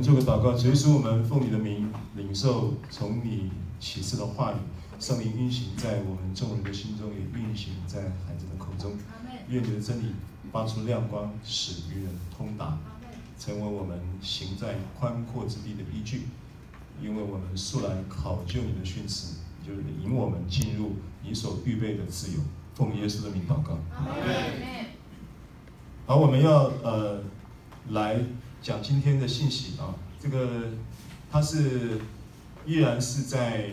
[0.00, 4.54] 们做个祷告，耶稣，我们奉你的名领受从你启示的话语，
[4.98, 8.92] 圣灵运行在我们众人的心中，也运行在孩子的口中。
[9.50, 10.14] 愿你的真理
[10.50, 12.78] 发出亮光，使愚人通达，
[13.38, 16.22] 成为我们行在宽阔之地的依据。
[17.02, 22.40] 因为我们素来考究你的训词，就是引我们进入你所预备的自由。
[22.74, 23.76] 奉耶稣的名祷告。
[26.06, 27.22] 好，我们要呃
[27.90, 28.18] 来
[28.62, 30.64] 讲今天的信息啊，这个
[31.32, 31.98] 它是
[32.66, 33.70] 依然是在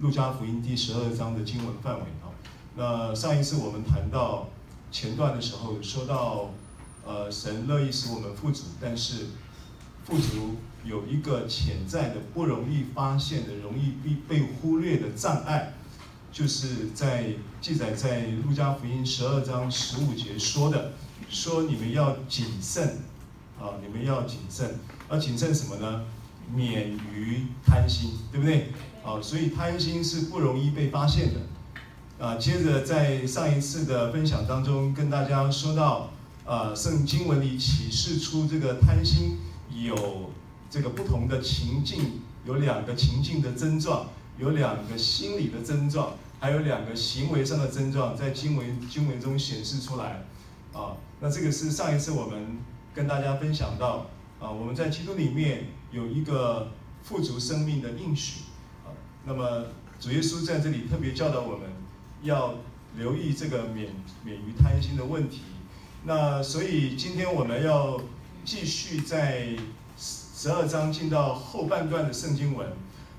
[0.00, 2.34] 路加福音第十二章的经文范围啊。
[2.74, 4.48] 那上一次我们谈到
[4.90, 6.50] 前段的时候，说到
[7.04, 9.26] 呃神乐意使我们富足，但是
[10.04, 15.74] 富足有一个潜在的不容易发现的、容易被被忽略的障碍。
[16.32, 20.92] 就是在记载在路加福音十二章十五节说的，
[21.30, 22.98] 说你们要谨慎，
[23.60, 24.78] 啊，你们要谨慎，
[25.10, 26.04] 要谨慎什么呢？
[26.54, 28.72] 免于贪心，对不对？
[29.04, 32.24] 啊，所以贪心是不容易被发现的。
[32.24, 36.10] 啊，接着在上一次的分享当中跟大家说到，
[36.44, 39.38] 啊，圣经文里启示出这个贪心
[39.70, 40.30] 有
[40.70, 44.06] 这个不同的情境，有两个情境的症状，
[44.38, 46.14] 有两个心理的症状。
[46.38, 50.22] 还有两个行为上的症状在经文经文中显示出来，
[50.74, 52.58] 啊，那这个是上一次我们
[52.96, 54.06] 跟大家分享到，
[54.40, 56.72] 啊，我们在基督里面有一个
[57.02, 58.44] 富足生命的应许，
[58.86, 58.88] 啊，
[59.26, 59.66] 那么
[60.00, 61.68] 主耶稣在这里特别教导我们
[62.22, 62.54] 要
[62.96, 63.90] 留意这个免
[64.24, 65.42] 免于贪心的问题，
[66.04, 68.00] 那所以今天我们要
[68.46, 69.48] 继续在
[69.98, 72.66] 十二章进到后半段的圣经文，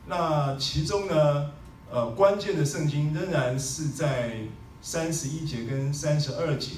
[0.08, 1.52] 那其中呢，
[1.92, 4.40] 呃，关键的圣经仍然是在
[4.82, 6.78] 三十一节跟三十二节。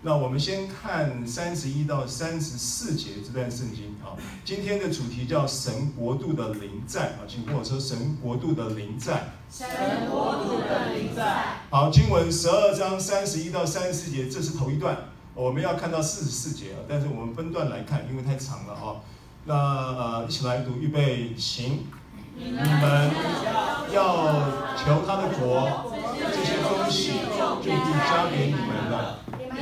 [0.00, 4.14] 那我们先看三十一到三十四节这段圣经啊。
[4.44, 9.32] 今天的主题叫神国度的临在啊，请跟我说神国度的临在。
[9.50, 9.66] 神
[10.08, 11.58] 国度的临在。
[11.68, 14.96] 好，经文十二章三十一到三十四节，这是头一段，
[15.34, 19.02] 我们要看到四十四节啊，但是我们分段来看，因为太长了啊。
[19.46, 21.86] 那呃，一起来读，预备，行。
[22.36, 23.10] 你们
[23.92, 24.46] 要
[24.76, 25.90] 求他的国，
[26.30, 27.70] 这些东西就必
[28.08, 29.17] 加给你们了。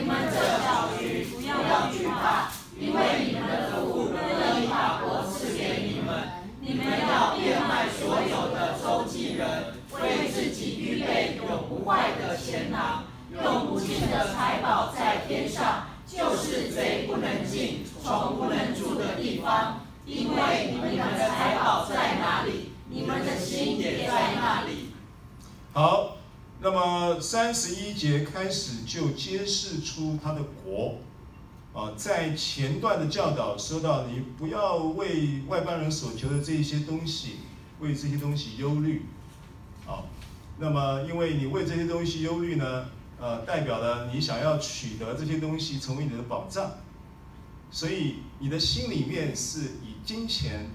[0.06, 6.47] 你们这小区不要惧怕，因为你们的父乐意把国赐给你们。
[6.61, 13.03] 你们要变卖所有的周济人，为自己预备永不坏的钱囊，
[13.34, 19.81] 用不尽的财宝在天上，就是贼不能进、虫不能住的地方。
[20.05, 24.93] 因为你们的财宝在哪里，你们的心也在那里。
[25.73, 26.16] 好，
[26.66, 30.97] 那么三十一节开始就揭示出他的国
[31.72, 37.37] 啊，在前段的教导说到，你不要为外邦人所求的这一些东西，
[37.78, 39.03] 为这些东西忧虑。
[39.84, 40.09] 好，
[40.59, 42.87] 那么因为你为这些东西忧虑呢，
[43.21, 46.72] 呃，代表了你想要取得这些东西成为你的保障。
[47.71, 50.69] 所以你的心里面是以金钱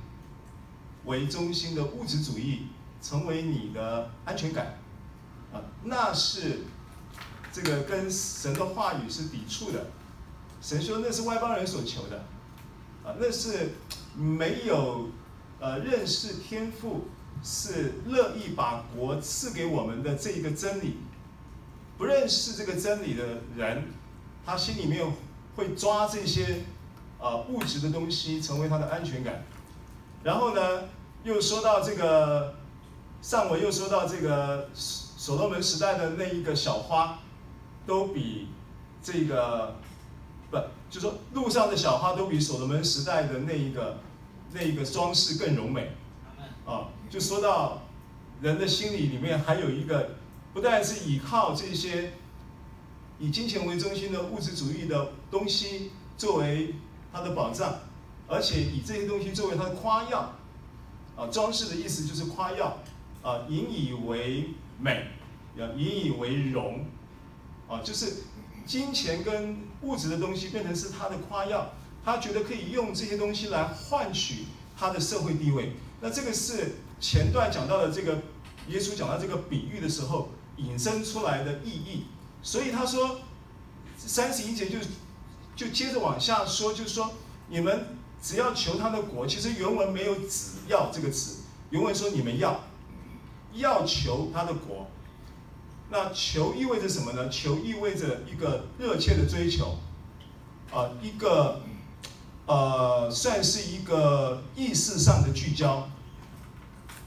[1.04, 2.68] 为中心的物质主义
[3.02, 4.78] 成为你的安全感
[5.54, 6.60] 啊，那是
[7.52, 9.88] 这个跟神的话语是抵触的。
[10.62, 12.18] 神说那是外邦人所求的
[13.04, 13.72] 啊，那是
[14.16, 15.10] 没有
[15.60, 17.08] 呃认识天赋
[17.44, 20.98] 是乐意把国赐给我们的这一个真理。
[21.98, 23.84] 不认识这个真理的人，
[24.46, 25.06] 他心里面
[25.56, 26.64] 会抓这些。
[27.24, 29.44] 啊，物质的东西成为他的安全感，
[30.24, 30.86] 然后呢，
[31.24, 32.56] 又说到这个
[33.22, 34.68] 上文，又说到这个
[35.22, 37.20] 所罗门时代的那一个小花，
[37.86, 38.48] 都比
[39.04, 39.76] 这个
[40.50, 40.58] 不，
[40.90, 44.00] 就说路上的小花都比所罗门时代的那一个
[44.52, 45.92] 那一个装饰更柔美，
[46.66, 47.84] 啊，就说到
[48.42, 50.16] 人的心理里面还有一个，
[50.56, 52.14] 不但是依靠这些
[53.20, 56.74] 以金钱为中心的物质主义的东西作为。
[57.14, 57.76] 他的保障，
[58.26, 60.34] 而且以这些东西作为他的夸耀，
[61.18, 62.78] 啊，装饰的意思就是夸耀，
[63.22, 65.08] 啊，引以为美，
[65.56, 66.86] 要引以为荣，
[67.68, 68.24] 啊，就是
[68.66, 74.46] 金钱跟物质的东西变成是他的夸耀，他觉得可以用这些东西来换取
[74.78, 75.74] 他的社会地位。
[76.00, 78.22] 那这个是前段讲到的这个
[78.68, 82.06] 耶稣讲到这个比喻的时候引申出来的意义。
[82.42, 83.22] 所以他说
[83.98, 84.78] 三十一节就。
[85.54, 87.12] 就接着往下说，就是说，
[87.50, 87.86] 你们
[88.20, 89.28] 只要求他的国。
[89.28, 92.62] 其实原文没有“只要”这个词，原文说你们要，
[93.54, 94.90] 要求他的国。
[95.92, 97.28] 那求意味着什么呢？
[97.28, 99.78] 求意味着一个热切的追求，
[100.72, 101.62] 啊，一个
[102.46, 105.90] 呃，算是一个意识上的聚焦，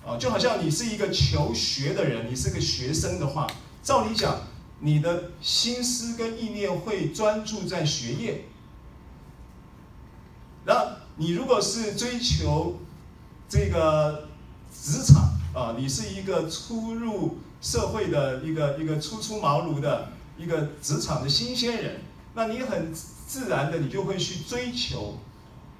[0.06, 3.46] 啊，就好像你是一个求学的人，你是个学生的话，
[3.82, 4.42] 照理讲，
[4.80, 8.44] 你的心思跟意念会专注在学业。
[10.66, 12.80] 那你如果是追求
[13.48, 14.28] 这个
[14.70, 22.02] 职场啊，你是一个初入社会的一个一个初出茅庐的一个职场的新鲜人，
[22.34, 25.18] 那你很自然的你就会去追求。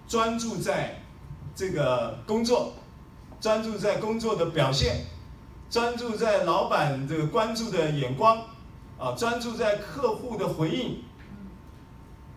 [0.08, 1.02] 专注在
[1.54, 2.72] 这个工作，
[3.38, 5.04] 专注在工作的表现，
[5.68, 8.46] 专注在老板这个关注的眼光，
[8.98, 11.02] 啊，专注在客户的回应，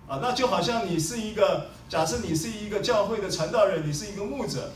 [0.07, 4.71] 啊，那就好像你是一个，假设你是一个教会的传道人，你是一个牧者，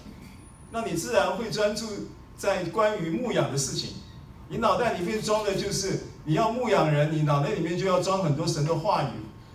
[0.71, 1.87] 那你自然会专注
[2.37, 3.95] 在关于牧养的事情，
[4.51, 9.07] 你脑袋里面装的就是你要牧养人，你脑袋里面就要装很多神的话语，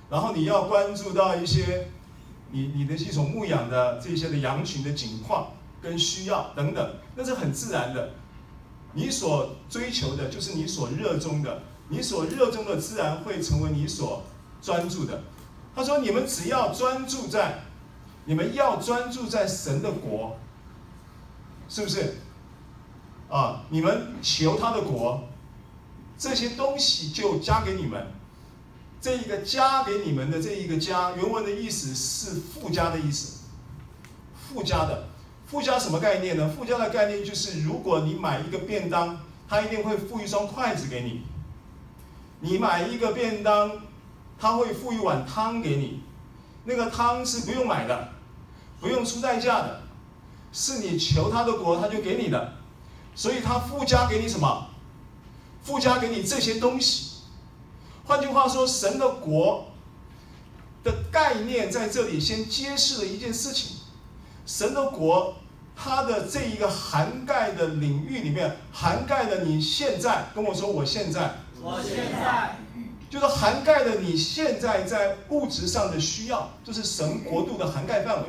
[0.09, 1.89] 然后你要关注到一些。
[2.53, 5.49] 你你的一种牧养的这些的羊群的景况
[5.83, 8.11] 跟需要等等，那是很自然的。
[8.93, 14.23] 你所追求的就是你所热衷的，你所热衷的自然会成为你所
[14.63, 15.21] 专注的。
[15.75, 17.59] 他说：“你们只要专注在，
[18.25, 20.39] 你们要专注在神的国，
[21.69, 22.15] 是不是？
[23.29, 25.25] 啊，你们求他的国，
[26.17, 28.07] 这些东西就加给你们。”
[28.99, 33.45] 这一个加给你们的这一个加，原文的意思是附加的意思，
[34.35, 35.07] 附加的，
[35.47, 36.49] 附加什么概念呢？
[36.49, 41.21] 附加的概念就是，如果你买一个便当，他一定会附一双筷子给你；
[42.41, 43.71] 你买一个便当，
[44.39, 46.03] 他会附一碗汤给你。
[46.65, 48.09] 那个汤是不用买的，
[48.81, 49.83] 不用出代价的，
[50.51, 52.55] 是你求他的国，他就给你的。
[53.17, 54.69] 所以他附加给你什么？
[55.65, 57.23] 附加给你这些东西。
[58.05, 59.67] 换句话说，神的国
[60.85, 63.79] 的概念在这里先揭示了一件事情：
[64.47, 65.35] 神的国，
[65.75, 72.59] 它的这一个涵盖的领域里面，涵盖了你现在跟我说，我现在，我现在，
[73.11, 78.29] 就是涵盖了你现在在物质上的需要，这是神国度的涵盖范围。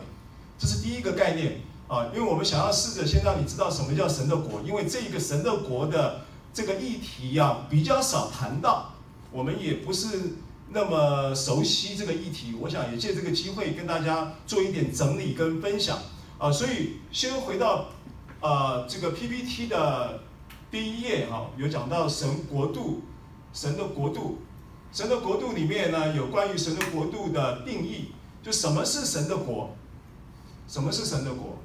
[0.57, 6.21] 这是第一个概念啊，因为我们想要试着先让你知道什么叫神的国，因为这个神的国的
[6.53, 8.93] 这个议题呀，比较少谈到。
[9.31, 10.35] 我们也不是
[10.69, 15.97] 那么熟悉这个议题，我想也借这个机会跟大家做一点整理跟分享
[16.37, 16.51] 啊。
[16.51, 17.87] 所以先回到
[18.41, 20.21] 呃这个 PPT 的
[20.71, 23.01] 第一页哈，有讲到神国度，
[23.53, 24.39] 神的国度，
[24.91, 28.11] 神的国度里面呢有关于神的国度的定义，
[28.41, 29.75] 就什么是神的国，
[30.67, 31.56] 什么是神的国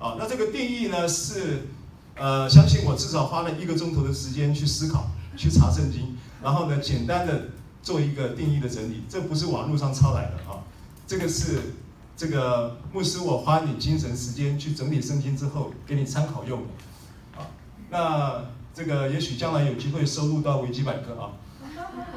[0.00, 0.16] 啊？
[0.18, 1.68] 那这个定义呢是
[2.16, 5.06] 呃，相信我至少花了一个钟头的时间去思考，
[5.36, 6.16] 去查圣经。
[6.42, 7.48] 然后呢，简单的
[7.82, 10.64] 做一个定义的整理，这不是网络上抄来的啊，
[11.06, 11.74] 这个是
[12.16, 17.46] 这个牧师我花你精神时间去整理圣经之后给你参考用的，啊，
[17.90, 18.44] 那
[18.74, 21.32] 这个也许将来有机会收录到维基百科啊。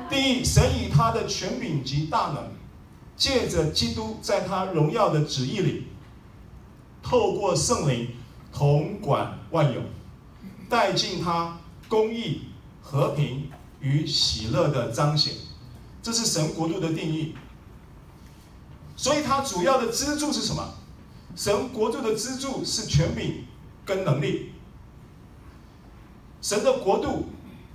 [0.09, 2.51] 定义：神以他的权柄及大能，
[3.15, 5.87] 借着基督在他荣耀的旨意里，
[7.03, 8.07] 透过圣灵
[8.51, 9.81] 统管万有，
[10.67, 12.43] 带进他公义
[12.81, 13.51] 和平。
[13.83, 15.33] 与喜乐的彰显，
[16.01, 17.35] 这是神国度的定义。
[18.95, 20.75] 所以它主要的支柱是什么？
[21.35, 23.43] 神国度的支柱是权柄
[23.83, 24.53] 跟能力。
[26.41, 27.25] 神的国度，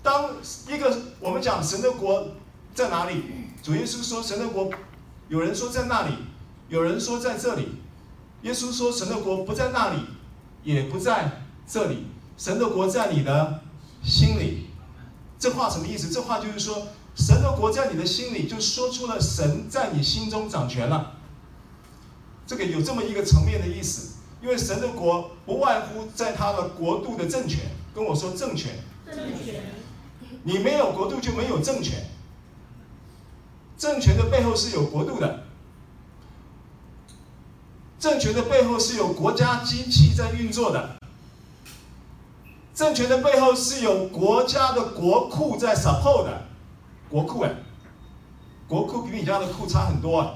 [0.02, 0.30] 当
[0.66, 2.28] 一个我们讲神的国
[2.74, 3.22] 在哪里？
[3.62, 4.70] 主耶稣说神的国，
[5.28, 6.14] 有人说在那里，
[6.70, 7.68] 有人说在这里。
[8.42, 10.00] 耶稣说神的国不在那里，
[10.62, 12.06] 也不在这里。
[12.36, 13.62] 神的国在你的
[14.04, 14.68] 心里。
[15.38, 16.08] 这话什么意思？
[16.12, 21.14] 这话就是说，神的国在你的心里，就说出了神在你心中掌权了。
[22.46, 27.70] 这个有这么一个层面的意思，因为神的国不外乎在他的国度的政权。
[27.94, 28.72] 跟我说政权。
[29.06, 29.62] 政权。
[30.44, 32.04] 你没有国度就没有政权。
[33.76, 35.44] 政权的背后是有国度的。
[37.98, 40.96] 政权的背后是有国家机器在运作的。
[42.74, 46.42] 政权的背后是有国家的国库在 support 的，
[47.08, 47.52] 国库哎，
[48.68, 50.34] 国库比你家的库差很多啊，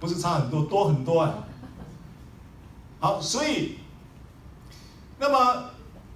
[0.00, 1.44] 不是差很多，多很多啊。
[2.98, 3.80] 好，所以，
[5.18, 5.64] 那么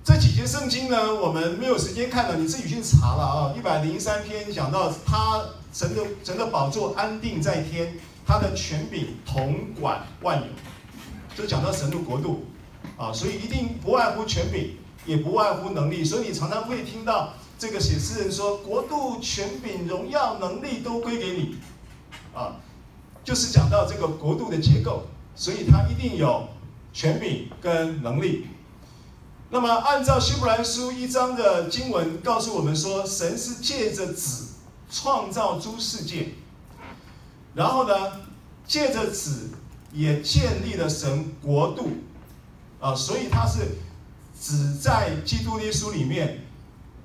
[0.02, 3.54] 这几节圣经呢，我们没有时间看了，你自己去查了啊。
[3.54, 5.44] 一百零三篇讲到他
[5.74, 7.98] 神的神的宝座安定在天，
[8.28, 10.48] 他的权柄统管万有，
[11.34, 12.44] 就讲到神的国度。
[12.98, 21.56] 啊，所以一定不外乎权柄，也不外乎能力，所以你常常会听到这个写诗人说：“国度、权柄、荣耀、能力都归给你。”
[22.34, 22.56] 啊，
[23.24, 26.48] 就是讲到这个国度的结构，所以他一定有
[26.92, 28.48] 权柄跟能力。
[29.50, 34.48] 那么按照希伯来书一章的经文告诉我们说，神是借着子
[34.90, 36.34] 创造诸世界，
[37.58, 38.12] 然后呢，
[38.68, 39.50] 借着子
[39.92, 41.90] 也建立了神国度，
[42.78, 43.78] 啊，所以他是
[44.32, 46.44] 子在基督耶稣里面，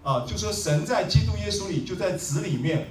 [0.03, 2.89] 啊，就说神在基督耶稣里就在子里面，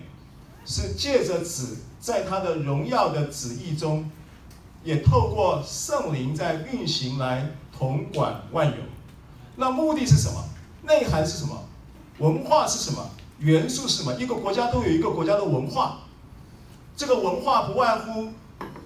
[0.67, 1.79] 是借着子。
[2.01, 4.11] 在他的荣耀的旨意中，
[4.83, 8.79] 也透过圣灵在运行来统管万有。
[9.55, 10.45] 那目的是什么？
[10.83, 11.63] 内涵是什么？
[12.19, 13.09] 文化是什么？
[13.39, 14.13] 元素是什么？
[14.21, 16.01] 一个国家都有一个国家的文化。
[16.97, 18.29] 这个文化不外乎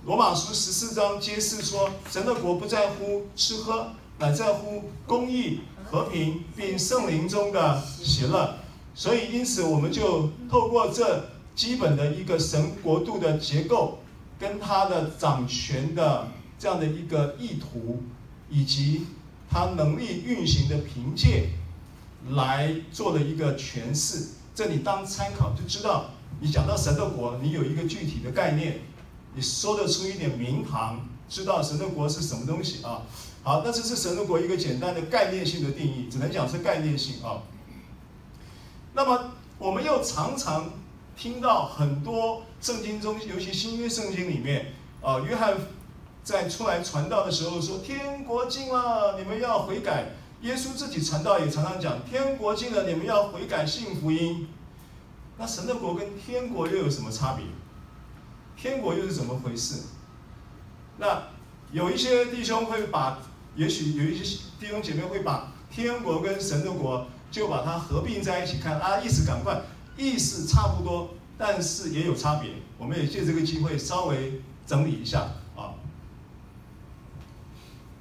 [0.05, 8.59] 罗马书十四章揭示说，神的国不在乎吃喝，乃在乎公义、和平，并圣灵中的喜乐。
[8.95, 11.31] 所以，因此我们就透过这。
[11.57, 14.01] 基本的一个神国度的结构，
[14.39, 18.03] 跟他的掌权的这样的一个意图，
[18.51, 19.07] 以及
[19.51, 21.49] 他能力运行的凭借，
[22.33, 24.33] 来做了一个诠释。
[24.55, 28.81] 这你当参考就知道，你讲到神的国，你有一个具体的概念，
[29.35, 33.02] 你说得出一点名堂，知道神的国是什么东西啊？
[33.43, 37.43] 好，那这是神的国一个简单的概念性的定义，只能讲是概念性啊。
[38.95, 40.71] 那么我们又常常。
[41.19, 45.57] 听到很多圣经中，尤其新约圣经里面，啊，约翰
[46.23, 50.09] 在出来传道的时候说：“天国近了，你们要悔改。”
[50.45, 54.47] 耶稣自己传道也常常讲：“天国近了，你们要悔改，信福音。”
[55.38, 57.45] 那神的国跟天国又有什么差别？
[58.57, 59.83] 天国又是怎么回事？
[60.99, 61.25] 那
[61.73, 63.19] 有一些弟兄会把，
[63.55, 69.61] 也许有一些弟兄姐妹会把天国跟神的国就把它合并在一起看啊，意思赶快。
[69.99, 72.50] 意思差不多，但是也有差别。
[72.78, 75.21] 我们也借这个机会稍微整理一下
[75.57, 75.73] 啊。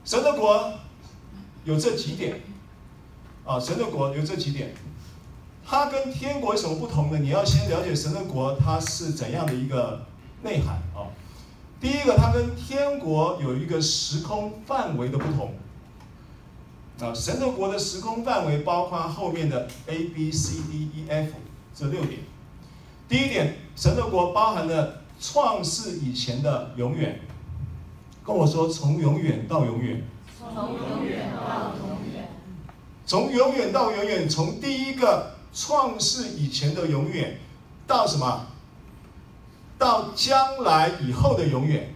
[0.04, 0.74] 神的国
[1.64, 2.42] 有这几点
[3.46, 4.74] 啊，神的国有这几点，
[5.68, 7.18] 它跟天国有什么不同呢？
[7.18, 10.06] 你要先了解神的国它是怎样的一个
[10.44, 11.10] 内涵啊。
[11.82, 15.54] 第一个，它跟天国有一个时空范围的不同
[17.00, 17.14] 啊。
[17.14, 21.34] 神的国的时空范围包括后面的 A B C D E F。
[21.74, 22.22] 这六点，
[23.10, 27.20] 第一点，神的国包含了创世以前的永远。
[28.26, 30.02] 跟我说，从永远到永远。
[30.40, 32.30] 从永远到永远。
[33.06, 37.40] 从永远到永远，从第一个创世以前的永远，
[37.88, 38.46] 到什么？
[39.78, 41.94] 到将来以后的永远，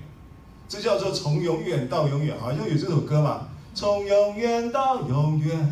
[0.70, 2.39] 这叫做从永远到永远。
[2.39, 3.50] 好像有这首歌嘛？
[3.74, 5.72] 从永远到永远。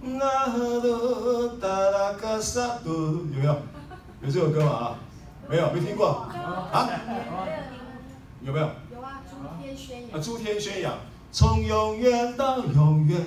[0.00, 3.52] 那路达拉格萨杜有没有？
[4.22, 4.70] 有这首歌吗？
[4.70, 4.98] 啊，
[5.48, 6.26] 没有，没听过
[6.72, 6.88] 啊？
[8.42, 8.70] 有没有？
[8.94, 10.18] 有啊，诸天宣扬。
[10.18, 10.94] 啊，诸天宣扬，
[11.30, 13.22] 从永远到永远，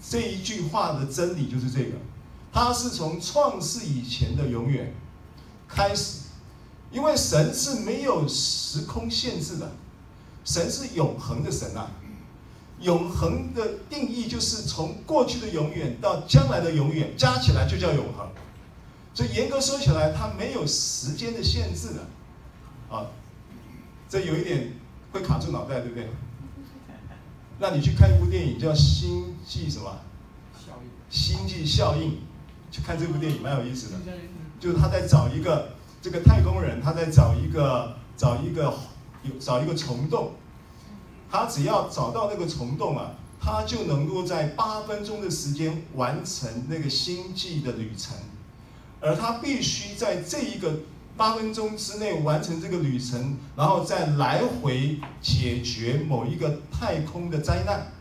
[0.00, 1.96] 这一句话的真理就是这个，
[2.52, 4.94] 它是从创世以前的永远
[5.68, 6.22] 开始，
[6.90, 9.72] 因为神是没有时空限制的，
[10.44, 11.90] 神是永恒的神啊。
[12.80, 18.28] 永恒的定义就是从过去的永远到将来的永远，加起来就叫永恒。
[19.12, 22.06] 所以严格说起来，它没有时间的限制的。
[22.88, 23.06] 啊，
[24.08, 24.72] 这有一点
[25.12, 26.08] 会卡住脑袋，对不对？
[27.58, 29.98] 那你去看一部电影叫《星际什么？
[30.54, 30.88] 效应。
[31.10, 32.16] 星际效应，
[32.70, 33.98] 去看这部电影蛮有意思的。
[34.60, 35.70] 就是他在找一个
[36.02, 38.74] 这个太空人，他在找一个找一个
[39.22, 40.32] 有找一个虫洞。
[41.30, 48.16] 他只要找到那个虫洞啊，他就能够在八分钟的时间完成那个星际的旅程，
[49.00, 50.80] 而他必须在这一个
[51.18, 57.92] 八分钟之内完成这个旅程，然后再来回解决某一个太空的灾难。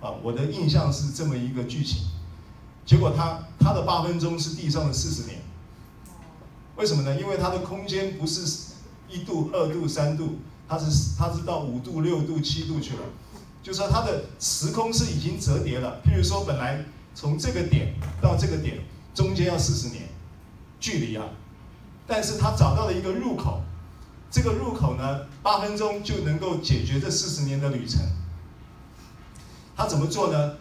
[0.00, 2.02] 啊，我的印象是这么一个剧情。
[2.84, 5.40] 结果他他的八分钟是地上的四十年。
[6.76, 7.20] 为什么呢？
[7.20, 8.72] 因为他的空间不是
[9.08, 10.38] 一度、二度、三度。
[10.68, 13.02] 它是它是到五度、六度、七度去了，
[13.62, 16.00] 就是说它的时空是已经折叠了。
[16.02, 16.82] 譬如说，本来
[17.14, 18.78] 从这个点到这个点
[19.14, 20.08] 中间要四十年
[20.80, 21.26] 距离啊，
[22.06, 23.60] 但是他找到了一个入口，
[24.30, 28.00] 这个入口呢，八分钟就能够解决这四十年的旅程。
[29.76, 30.54] 他怎么做呢？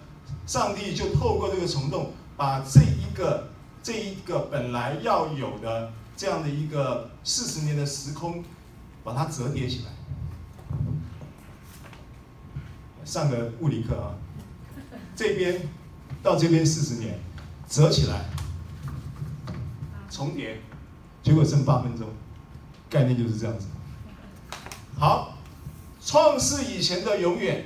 [0.45, 3.49] 上帝就透过这个虫洞，把这一个
[3.81, 8.43] 这一个本来要有的这样的一个四十年的时空，
[9.03, 9.91] 把它折叠起来。
[13.03, 14.15] 上个物理课啊，
[15.15, 15.67] 这边
[16.23, 17.19] 到这边四十年，
[17.67, 18.25] 折起来，
[20.09, 20.61] 重叠，
[21.23, 22.07] 结果剩八分钟，
[22.89, 23.67] 概念就是这样子。
[24.97, 25.37] 好，
[26.05, 27.65] 创世以前的永远，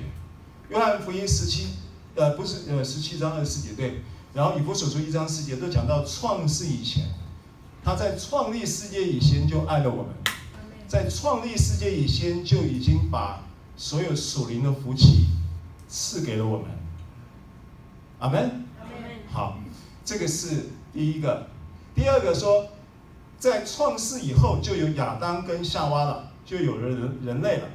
[0.70, 1.68] 约翰福音十七，
[2.16, 4.00] 呃，不是，呃，十七章二十四节对，
[4.32, 7.04] 然后以弗所书一章四节都讲到创世以前，
[7.84, 10.12] 他在创立世界以前就爱了我们，
[10.88, 13.44] 在创立世界以前就已经把
[13.76, 15.26] 所有属灵的福气
[15.88, 16.66] 赐给了我们，
[18.18, 18.64] 阿门。
[19.30, 19.58] 好，
[20.02, 21.46] 这个是第一个，
[21.94, 22.68] 第二个说，
[23.38, 27.68] 在创世以后就有亚当跟夏娃了，就有了人人类了。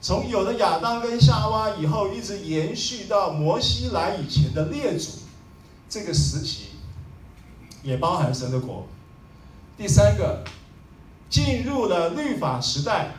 [0.00, 5.10] 从有了亚当跟夏娃以后，一直延续到摩西来以前的列祖，
[5.88, 6.70] 这个时期
[7.82, 8.86] 也包含神的国。
[9.76, 10.42] 第三个，
[11.28, 13.12] 进入了律法时代，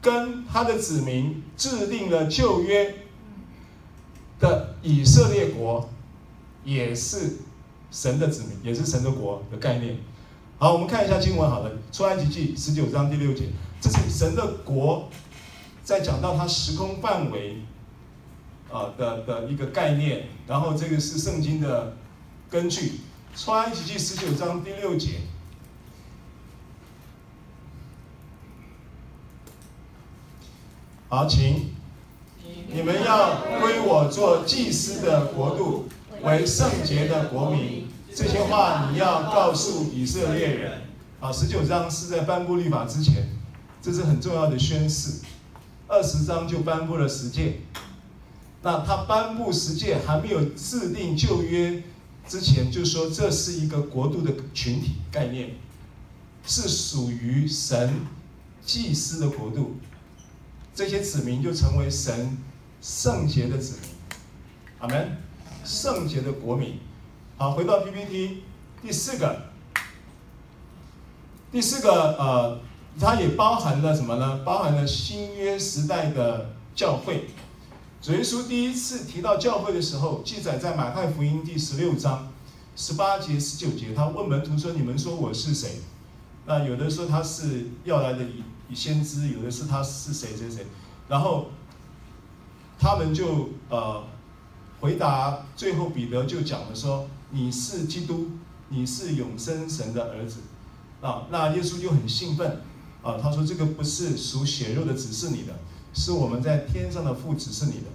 [0.00, 2.94] 跟他的子民制定了旧约
[4.38, 5.88] 的以色列国。
[6.64, 7.38] 也是
[7.90, 9.96] 神的子民，也是神的国的概念。
[10.58, 11.48] 好，我们看一下经文。
[11.48, 13.44] 好了，出埃及记十九章第六节，
[13.80, 15.08] 这是神的国，
[15.88, 17.62] 在讲到它时空范围
[18.70, 20.26] 啊的的一个概念。
[20.46, 21.96] 然后这个是圣经的
[22.50, 23.00] 根据，
[23.34, 25.20] 出埃及记十九章第六节。
[31.08, 31.74] 好，请
[32.70, 35.88] 你们要归我做祭司的国度。
[36.22, 40.82] 为圣洁的国民，这些话你要告诉以色列人。
[41.18, 43.28] 啊，十九章是在颁布律法之前，
[43.80, 45.22] 这是很重要的宣誓。
[45.88, 47.60] 二十章就颁布了十诫。
[48.62, 51.82] 那他颁布十诫还没有制定旧约
[52.28, 55.56] 之前，就说这是一个国度的群体概念，
[56.46, 57.94] 是属于神
[58.64, 59.76] 祭司的国度。
[60.74, 62.36] 这些子民就成为神
[62.80, 63.90] 圣洁的子民。
[64.78, 65.18] 阿门。
[65.64, 66.78] 圣洁的国民，
[67.36, 68.42] 好，回到 PPT，
[68.80, 69.50] 第四个，
[71.52, 72.60] 第四个，呃，
[73.00, 74.40] 它也包含了什么呢？
[74.44, 77.30] 包含了新约时代的教会。
[78.00, 82.32] 主耶稣第一次提到教会的时候，记载在马太福音第十六章
[82.76, 83.92] 十八节、十九节。
[83.94, 85.80] 他问门徒说：“你们说我是谁？”
[86.46, 88.24] 那有的说他是要来的
[88.68, 90.66] 以先知，有的是他是谁谁谁。
[91.08, 91.48] 然后
[92.78, 94.04] 他们就呃。
[94.80, 98.28] 回答最后，彼得就讲了说：“你是基督，
[98.68, 100.38] 你是永生神的儿子。”
[101.02, 102.60] 啊，那耶稣就很兴奋
[103.08, 105.58] 啊，他说：“这个不是属血肉的指示你的，
[105.94, 107.86] 是我们在天上的父指示你的。”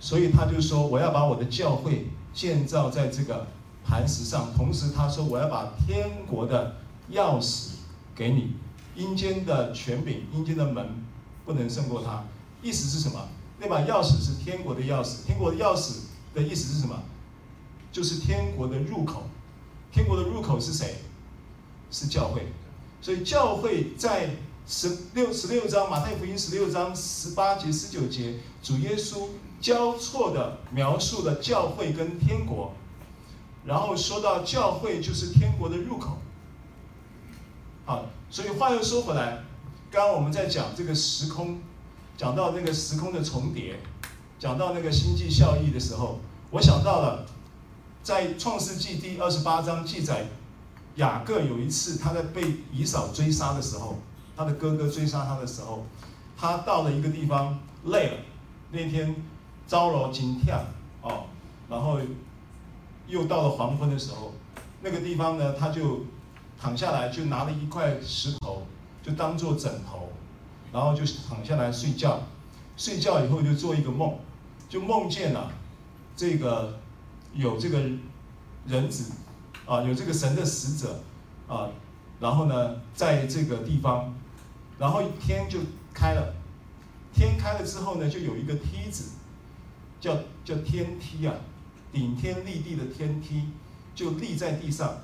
[0.00, 3.46] 所以他就说：“我要把我的教会建造在这个
[3.84, 6.76] 磐石上。”同时他说：“我要把天国的
[7.12, 7.70] 钥匙
[8.14, 8.54] 给你，
[8.94, 10.88] 阴间的权柄、阴间的门
[11.44, 12.24] 不能胜过他。”
[12.62, 13.28] 意思是什么？
[13.60, 16.06] 那把钥匙是天国的钥匙，天国的钥匙。
[16.34, 17.02] 的意思是什么？
[17.90, 19.22] 就是天国的入口，
[19.90, 20.96] 天国的入口是谁？
[21.90, 22.48] 是教会。
[23.00, 24.28] 所以教会在
[24.68, 29.28] 十六十六章马太福音十六章十八节十九节，主耶稣
[29.60, 32.72] 交错的描述了教会跟天国，
[33.64, 36.18] 然后说到教会就是天国的入口。
[37.84, 39.44] 好，所以话又说回来，
[39.88, 41.60] 刚刚我们在讲这个时空，
[42.18, 43.78] 讲到那个时空的重叠。
[44.40, 46.18] 讲到那个星际效益的时候，
[46.50, 47.24] 我想到了，
[48.02, 50.26] 在创世纪第二十八章记载，
[50.96, 53.96] 雅各有一次他在被以扫追杀的时候，
[54.36, 55.84] 他的哥哥追杀他的时候，
[56.36, 58.16] 他到了一个地方累了，
[58.70, 59.16] 那天
[59.66, 60.62] 招了金跳
[61.02, 61.24] 哦，
[61.68, 61.98] 然后
[63.06, 64.32] 又到了黄昏的时候，
[64.82, 66.00] 那个地方呢，他就
[66.60, 68.66] 躺下来，就拿了一块石头，
[69.02, 70.10] 就当做枕头，
[70.72, 72.20] 然后就躺下来睡觉，
[72.76, 74.14] 睡觉以后就做一个梦。
[74.68, 75.48] 就梦见了，
[76.16, 76.76] 这个
[77.32, 77.80] 有这个
[78.66, 79.12] 人子
[79.64, 81.00] 啊，有这个神的使者
[81.46, 81.68] 啊，
[82.18, 84.12] 然后呢，在这个地方，
[84.78, 85.58] 然后天就
[85.94, 86.34] 开了，
[87.14, 89.12] 天开了之后呢，就有一个梯子，
[90.00, 91.34] 叫叫天梯啊，
[91.92, 93.48] 顶天立地的天梯，
[93.94, 94.98] 就立在地上，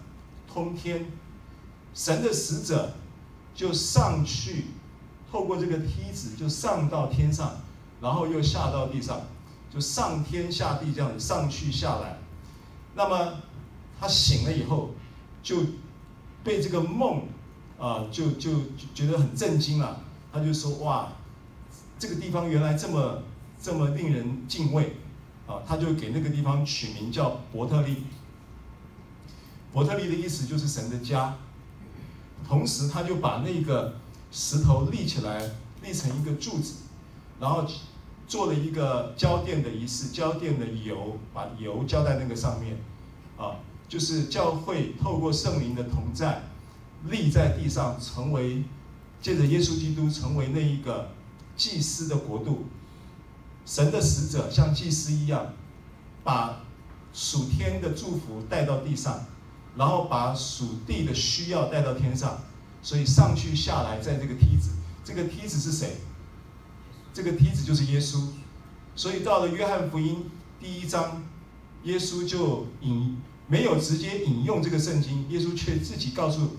[0.47, 1.07] 通天，
[1.95, 2.95] 神的使者
[3.55, 4.67] 就上去，
[5.31, 7.61] 透过这个梯子就上到天上，
[8.01, 9.21] 然后又下到地上。
[9.73, 12.19] 就上天下地这样子上去下来，
[12.95, 13.41] 那么
[13.99, 14.91] 他醒了以后，
[15.43, 15.57] 就
[16.45, 17.23] 被这个梦
[17.83, 18.51] 啊，就就
[18.95, 20.01] 觉得很震惊了。
[20.33, 21.09] 他就说：“哇，
[21.99, 23.23] 这个地方原来这么
[23.61, 24.97] 这么令人敬畏
[25.49, 28.05] 啊！”他就给那个地方取名叫伯特利。
[29.73, 31.37] 伯特利的意思就是神的家。
[32.47, 33.97] 同时，他就把那个
[34.31, 35.51] 石头立起来，
[35.83, 36.75] 立成一个柱子，
[37.40, 37.66] 然后。
[38.25, 42.79] 做了一个浇奠的仪式，浇奠的油，把油浇在那个上面，
[43.37, 46.40] 啊，就是教会透过圣灵的同在，
[47.09, 48.62] 立在地上，成为
[49.21, 51.11] 借着耶稣基督成为那一个
[51.57, 52.67] 祭司的国度，
[53.65, 55.55] 神的使者像祭司一样，
[56.25, 56.61] 把
[57.12, 59.27] 属天的祝福带到地上，
[59.77, 62.38] 然后把属地的需要带到天上，
[62.83, 64.71] 所以上去下来在这个梯子，
[65.05, 65.99] 这个梯子是谁？
[67.12, 68.29] 这个梯子就是耶稣。
[68.95, 71.23] 所以到了约翰福音第一章，
[71.85, 76.57] 耶稣就引没有直接引用这个圣经，耶稣却自己告诉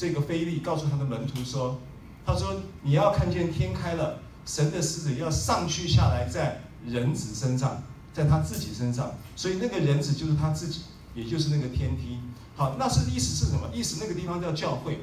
[0.00, 1.78] 这个菲利，告诉他的门徒说
[2.24, 10.84] ：“他说你要看见天开了，神的使者要上去下来在人子身上，在他自己身上，所以那个人子就是他自己，
[11.14, 12.18] 也就是那个天梯。
[12.56, 13.68] 好，那是意思是什么？
[13.74, 15.00] 意思那个地方叫教会，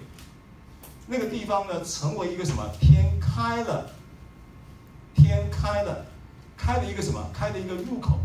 [1.05, 2.67] 那个地方呢，成为一个什么？
[2.81, 3.91] 天开了，
[5.13, 6.07] 天开了。”
[6.57, 7.23] 开了一个什么？
[7.31, 8.17] 开了一个入口，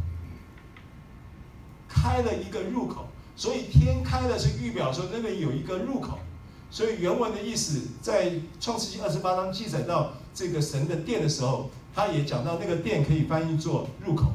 [1.87, 3.09] 开了一个入口。
[3.37, 6.19] 所以天开了是预表说那边有一个入口。
[6.73, 14.33] 所以原文的意思在创世纪二十八章记载到这个神的殿的时候，他也讲到那个殿可以翻译作入口，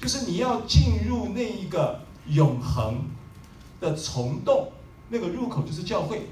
[0.00, 3.04] 就是你要进入那一个永恒
[3.80, 4.72] 的虫洞，
[5.08, 6.26] 那个入口就是教会。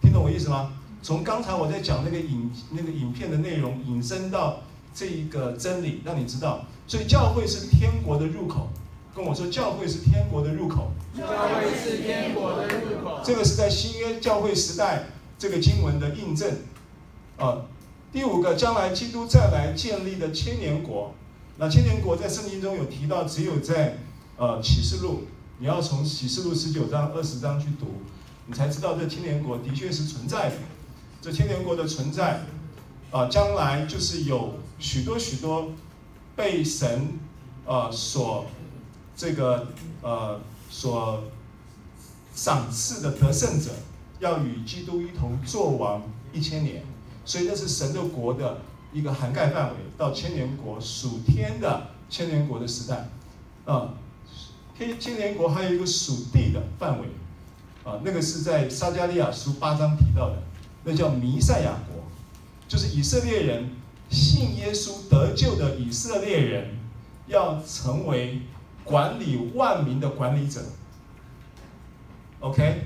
[0.00, 0.72] 听懂我意思吗？
[1.02, 4.60] 从刚才我在讲那个影那个影片的内容引申到。
[4.96, 8.68] 这一个真理让你知道，所以教会是天国的入口。
[9.14, 10.90] 跟我说，教会是天国的入口。
[11.16, 13.20] 教会是天国的入口。
[13.24, 15.04] 这个是在新约教会时代
[15.38, 16.50] 这个经文的印证。
[17.36, 17.62] 啊，
[18.12, 21.14] 第五个，将来基督再来建立的千年国。
[21.58, 23.98] 那千年国在圣经中有提到，只有在
[24.36, 25.22] 呃启示录，
[25.58, 28.02] 你要从启示录十九章、二十章去读，
[28.46, 30.56] 你才知道这千年国的确是存在的。
[31.22, 32.40] 这千年国的存在，
[33.12, 34.54] 啊，将来就是有。
[34.76, 35.68] 许多许多
[36.34, 37.16] 被神
[37.64, 38.44] 呃所
[39.16, 39.68] 这个
[40.02, 41.24] 呃所
[42.34, 43.70] 赏赐的得胜者，
[44.18, 46.82] 要与基督一同作王一千年，
[47.24, 48.58] 所以那是神的国的
[48.92, 53.08] 一个涵盖范围，到千年国属天的千年国的时代，
[53.64, 53.94] 啊，
[54.76, 57.08] 天千年国还有一个属地的范围，
[57.84, 60.42] 啊，那个是在撒迦利亚书八章提到的，
[60.84, 62.04] 那叫弥赛亚国，
[62.68, 63.70] 就是以色列人。
[64.10, 66.76] 信耶稣得救的以色列人，
[67.26, 68.42] 要成为
[68.84, 70.60] 管理万民的管理者。
[72.40, 72.82] OK，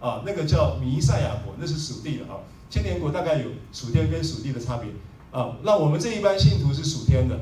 [0.00, 2.40] 啊，那个叫弥赛亚国，那是属地的啊。
[2.70, 4.90] 千年国大概有属天跟属地的差别
[5.30, 5.56] 啊。
[5.62, 7.38] 那我们这一般信徒是属天的。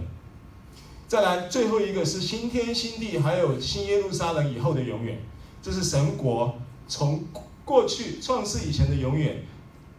[1.07, 5.19] 再来最后一个是新天新地，还有新耶路撒冷以后的永远，
[5.63, 6.57] 这是神国
[6.89, 7.25] 从
[7.65, 9.45] 过去创世以前的永远，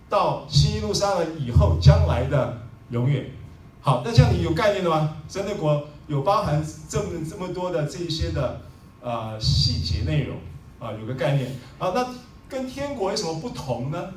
[0.10, 2.60] 到新耶路撒冷以后将来的。
[2.92, 3.32] 永远，
[3.80, 5.16] 好，那这样你有概念了吗？
[5.30, 8.62] 神的国有包含这么这么多的这一些的
[9.02, 10.38] 呃细节内容
[10.78, 11.56] 啊，有个概念。
[11.80, 12.14] 啊，那
[12.50, 14.14] 跟天国有什么不同呢？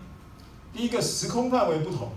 [0.72, 2.11] 第一个时空范围不同，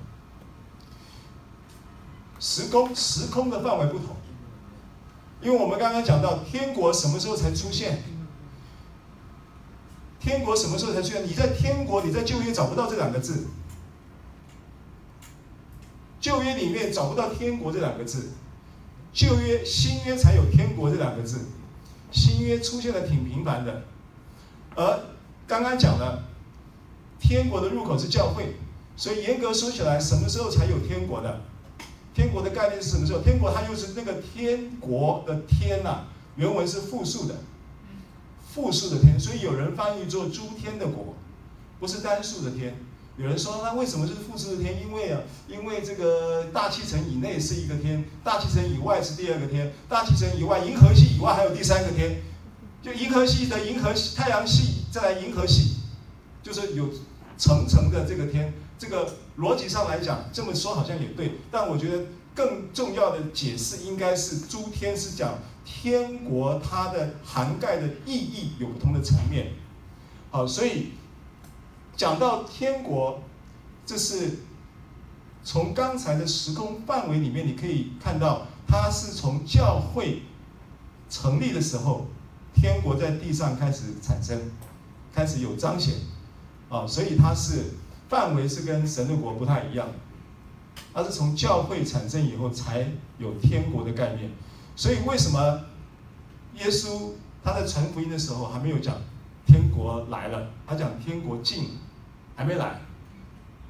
[2.39, 4.15] 时空时空的范围不同，
[5.41, 8.01] 因为我们刚刚讲到天国什么时候才出现？
[10.19, 11.23] 天国什么时候才出现？
[11.23, 13.45] 你在天国，你在旧约找不到这两个字。
[16.19, 18.31] 旧约里面找不到“天国”这两个字，
[19.13, 21.39] 旧约、新约才有“天国”这两个字，
[22.11, 23.83] 新约出现的挺频繁的。
[24.75, 24.99] 而
[25.47, 26.23] 刚刚讲了，
[27.19, 28.55] 天国的入口是教会，
[28.95, 31.41] 所以严格说起来，什么时候才有天国的？
[32.13, 33.19] 天国的概念是什么时候？
[33.19, 37.35] 天国它又是那个天国的“天”呐，原文是复数的，
[38.53, 41.15] 复数的“天”，所以有人翻译做“诸天的国”，
[41.79, 42.75] 不是单数的“天”。
[43.17, 44.80] 有人说，那为什么是复数的天？
[44.80, 52.21] 因为啊，因为这个大气层以内是一个天，大气层以外是第二个天，大气层以外，银河系以外还有第三个天。
[52.84, 55.77] 就银河系的银河系，太阳系再来银河系，
[56.43, 56.89] 就是有
[57.39, 58.53] 层层的这个天。
[58.77, 69.53] 这个逻辑上来讲，这么说好像也对，但我觉得更重要的解释应该是诸天是讲天国它的涵盖的意义有不同的层面。
[70.30, 70.91] 好，所以。
[71.97, 73.19] 讲到天国，
[73.83, 74.38] 这是
[75.43, 80.21] 从刚才的时空范围里面，你可以看到，它是从教会
[81.10, 82.05] 成立的时候，
[82.53, 84.39] 天国在地上开始产生，
[85.12, 85.95] 开始有彰显，
[86.69, 87.73] 啊，所以它是
[88.07, 89.88] 范围是跟神的国不太一样，
[90.93, 94.29] 它是从教会产生以后才有天国的概念，
[94.75, 95.62] 所以为什么
[96.57, 98.95] 耶稣他在传福音的时候还没有讲
[99.47, 101.69] 天国来了，他讲天国近。
[102.38, 102.80] 还没来，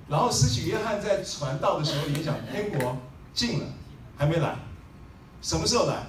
[0.09, 2.97] 然后施洗约翰在传道的时候也讲天国
[3.33, 3.65] 近了，
[4.17, 4.55] 还没来，
[5.41, 6.03] 什么时候来？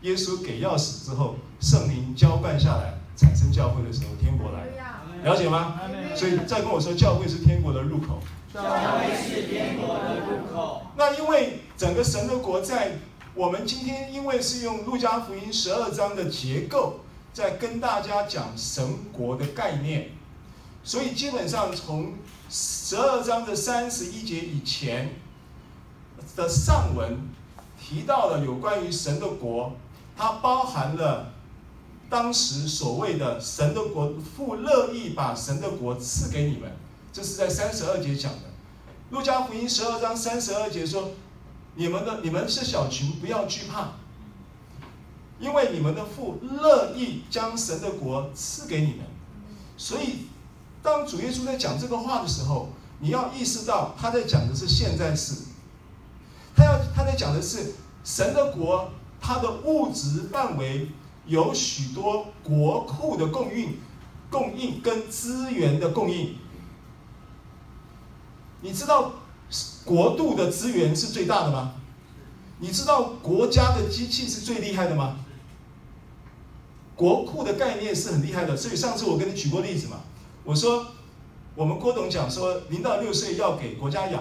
[0.00, 4.70] 耶稣给钥匙之后，圣灵浇灌下来，产生教会的时候，天国来了。
[5.22, 5.78] 了解吗？
[6.16, 8.18] 所以再跟我说，教会是天国的入口。
[8.54, 10.86] 教会是天国的入口。
[10.96, 12.92] 那因为整个神的国在
[13.34, 17.00] 我们今天，因为是用路加福音十二章的结构，
[17.34, 18.82] 在跟大家讲神
[19.12, 20.12] 国的概念，
[20.82, 22.14] 所以基本上从
[22.48, 25.14] 十二章的三十一节以前
[26.36, 27.18] 的上文
[27.80, 29.72] 提到了有关于神的国，
[30.16, 31.32] 它包含了。
[32.08, 36.68] 当时所谓的神的国，父乐意把神的国赐给你们，
[37.12, 38.50] 这是在三十二节讲的。
[39.10, 41.12] 路加福音十二章三十二节说
[41.76, 43.92] ：“你们的你们是小群，不要惧怕，
[45.38, 49.06] 因为你们的父乐意将神的国赐给你们。”
[49.78, 50.26] 所以，
[50.82, 52.68] 当主耶稣在讲这个话的时候，
[53.00, 55.34] 你要意识到他在讲的是现在式，
[56.56, 58.90] 他要他在讲的是神的国，
[59.20, 60.88] 它的物质范围。
[61.26, 63.76] 有许多国库的供应、
[64.30, 66.34] 供应跟资源的供应。
[68.62, 69.12] 你知道
[69.84, 71.74] 国度的资源是最大的吗？
[72.58, 75.18] 你知道国家的机器是最厉害的吗？
[76.96, 79.98] 国库的概念是很厉害的，所以上次我跟你举过例子嘛。
[80.50, 80.84] 我说
[81.54, 84.20] 我们郭董讲说，零到六岁要给国家养，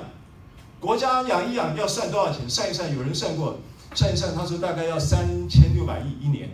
[0.80, 2.48] 国家养一养要算多少钱？
[2.48, 3.58] 算一算，有人算过，
[3.96, 6.52] 算一算，他说大概要三千六百亿一年。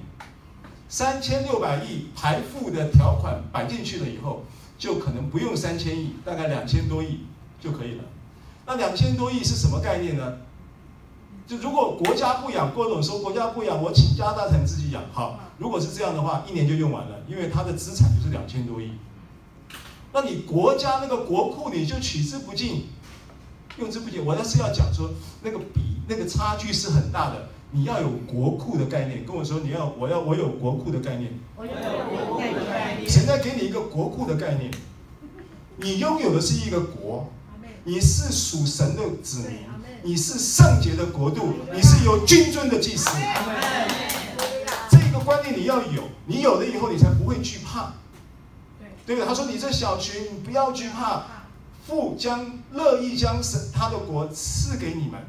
[0.88, 4.46] 三千六百亿排富的条款摆进去了以后，
[4.78, 7.26] 就可能不用三千亿，大概两千多亿
[7.60, 8.04] 就可以了。
[8.66, 10.38] 那两千多亿是什么概念呢？
[11.46, 15.04] 就如果国家不养，郭总说国家不养，我倾家荡产自己养。
[15.12, 18.90] 好，如果是这样的话，一年就用完了，因为他的资产就是两千多亿。
[20.16, 22.88] 那你国家那个国库你就取之不尽，
[23.78, 24.26] 用之不尽。
[24.26, 25.10] 我那是要讲说
[25.44, 27.50] 那个比那个差距是很大的。
[27.72, 31.34] 你要有国库的概念，跟我说你要，我要，我有国库的概念。
[31.58, 33.10] 我有国库的概念。
[33.10, 34.72] 现在给你一个国库的概念，
[35.76, 37.30] 你拥有的是一个国，
[37.84, 39.58] 你是属神的子民，
[40.04, 43.10] 你是圣洁的国度，你是有君尊的祭司。
[44.90, 47.92] 这个观念你要有，你有了以后，你才不会惧怕。
[49.06, 49.28] 对不对？
[49.28, 51.24] 他说：“你这小群，你不要惧怕，
[51.88, 55.22] 父将乐意将神他的国赐给你们。”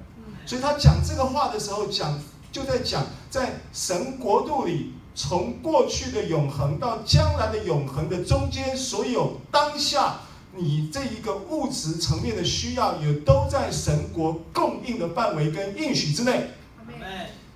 [0.46, 2.18] 所以他讲这个话的时候，讲。
[2.52, 10.20] 就在讲，在神国度里，从过去的永恒到将来的永恒的中间，所有当下
[10.54, 16.48] 你这一个物质层面的需要，也都在神国供应的范围跟应许之内。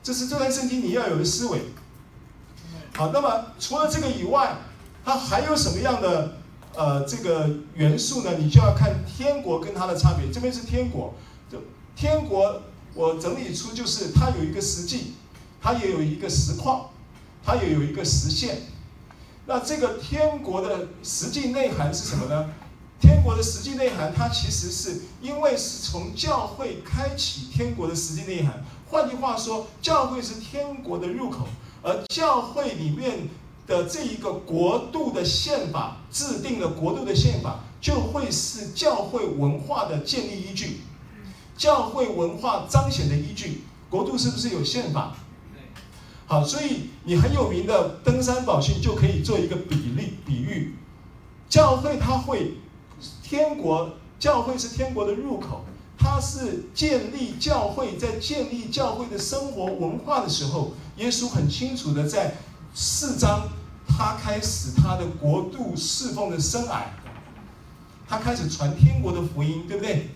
[0.02, 1.60] 这是这段圣经你要有的思维。
[2.94, 4.54] 好，那么除了这个以外，
[5.04, 6.36] 它还有什么样的
[6.74, 8.32] 呃这个元素呢？
[8.38, 10.30] 你就要看天国跟它的差别。
[10.32, 11.14] 这边是天国，
[11.50, 11.58] 就
[11.94, 12.62] 天国。
[12.92, 15.14] 我整理出就是它有一个实际，
[15.62, 16.90] 它也有一个实况，
[17.44, 18.62] 它也有一个实现。
[19.46, 22.50] 那这个天国的实际内涵是什么呢？
[23.00, 28.64] 天国的实际内涵，它其实是因为是从教会开启天国的实际内涵。
[28.90, 31.46] 换句话说，教会是天国的入口，
[31.82, 33.28] 而教会里面
[33.70, 40.80] 的这一个国度的宪法，制定的国度的宪法，就会是教会文化的建立依据。
[41.56, 45.14] 教会文化彰显的依据，国度是不是有宪法？
[46.26, 50.74] 好，所以你很有名的登山宝训就可以做一个比例比喻。
[51.48, 52.54] 教会它会，
[53.22, 55.64] 天国教会是天国的入口，
[55.96, 62.34] 它是建立教会，在建立教会的生活文化的时候，耶稣很清楚的在
[62.72, 63.48] 四章，
[63.96, 66.92] 他开始他的国度侍奉的生矮，
[68.08, 70.08] 他开始传天国的福音，对不对？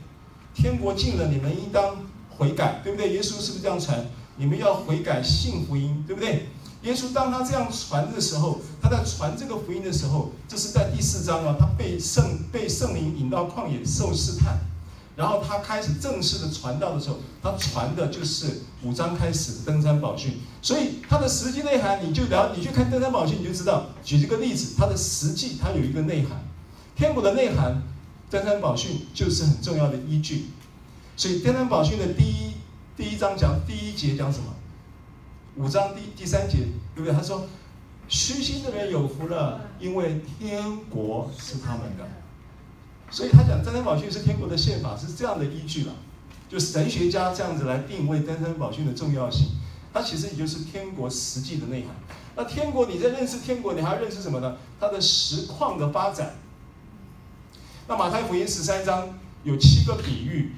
[0.55, 1.97] 天国近了，你们应当
[2.31, 3.13] 悔改，对不对？
[3.13, 4.07] 耶稣是不是这样传？
[4.37, 6.49] 你们要悔改，信福音，对不对？
[6.83, 14.59] 耶稣当他这样传的时候，他在传这个福音的时候，这是在第四章啊，他被圣被圣灵引到旷野受试探，
[15.17, 20.41] 然后他开始正式的传道的时候，他传的就是五章开始登山宝训。
[20.65, 23.85] 所以他的实际内涵，你就聊，你去看登山宝训，你就知道。
[24.03, 26.43] 举这个例子，它的实际它有一个内涵，
[26.97, 27.83] 天国的内涵。
[28.31, 30.47] 登山宝训就是很重要的依据，
[31.17, 32.55] 所以登山宝训的第一
[32.97, 34.47] 第一章讲第一节讲什么？
[35.57, 37.13] 五章第第三节对不对？
[37.13, 37.47] 他说
[38.09, 42.09] ：“虚心的人有福了，因为天国是他们的。”
[43.13, 45.93] 所以他讲登山宝训是天国的宪法，是这样的依据了。
[46.49, 49.49] 就神学家这样子来定位登山宝训的重要性，
[49.95, 51.95] 它其实也就是天国实际的内涵。
[52.35, 54.57] 那天国你在认识天国，你还要认识什么呢？
[54.81, 56.35] 它的实况的发展。
[57.87, 60.53] 那马太福音十三章有七个比喻，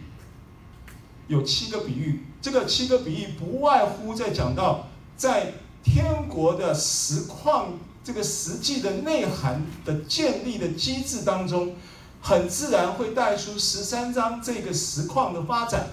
[1.28, 2.24] 有七个比喻。
[2.40, 5.52] 这个七个比喻不外乎在讲到，在
[5.84, 11.74] 天国的实况这个实际的内涵的建立的机制当中，
[12.22, 15.90] 很自然会带出十三章这个实况的发展。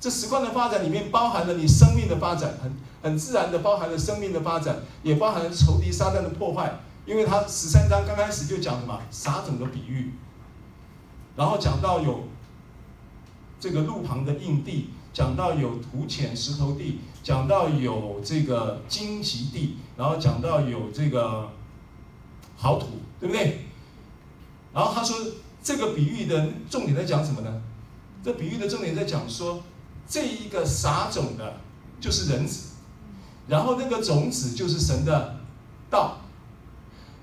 [0.00, 6.80] 这实况的发展里面包含了你生命的发展，很很自然的包含了生命的发展，也包含了仇敌撒旦的破坏。
[7.04, 10.12] 因为他十三章刚开始就讲什么撒种的比喻，
[11.34, 12.28] 然后讲到有
[13.58, 21.50] 这个路旁的硬地，讲到有土浅石头地，讲到有这个荆棘地，然后讲到有这个
[22.56, 22.86] 好土，
[23.18, 23.64] 对不对？
[24.74, 25.16] 然后他说
[25.62, 27.62] 这个比喻的重点在讲什么呢？
[28.22, 29.62] 这比喻的重点在讲说。
[30.08, 31.54] 这一个撒种的，
[32.00, 32.70] 就是人子，
[33.46, 35.36] 然后那个种子就是神的
[35.90, 36.18] 道，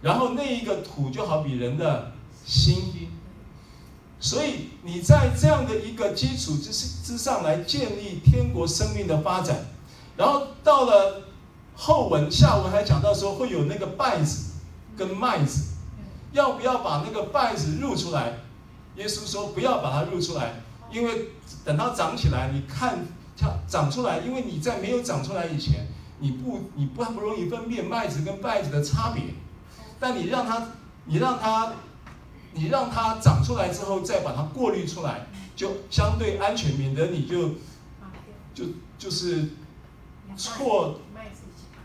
[0.02, 2.12] 然后那一个土就好比人的
[2.46, 3.10] 心，
[4.20, 9.66] 所以你在这样的一个基础之之上来建立天国生命的发展，
[10.16, 11.24] 然后到了
[11.76, 14.54] 后文下文还讲到说会有那个稗子
[14.96, 15.74] 跟麦子，
[16.34, 18.42] 要不要把那个稗子入出来？
[18.96, 20.62] 耶稣说不要把它入出来。
[20.92, 21.30] 因为
[21.64, 23.00] 等它长起来，你看
[23.38, 25.88] 它长出来，因为你在没有长出来以前，
[26.20, 29.24] 你不你不不容易分辨麦子跟稗子的差别。
[30.00, 30.68] 但你让它，
[31.06, 31.74] 你让它，
[32.54, 37.50] 你让它长出来之后，再把它过滤出来，就相对安全，免得你就
[38.54, 38.66] 就
[38.98, 39.50] 就是
[40.38, 41.00] 错，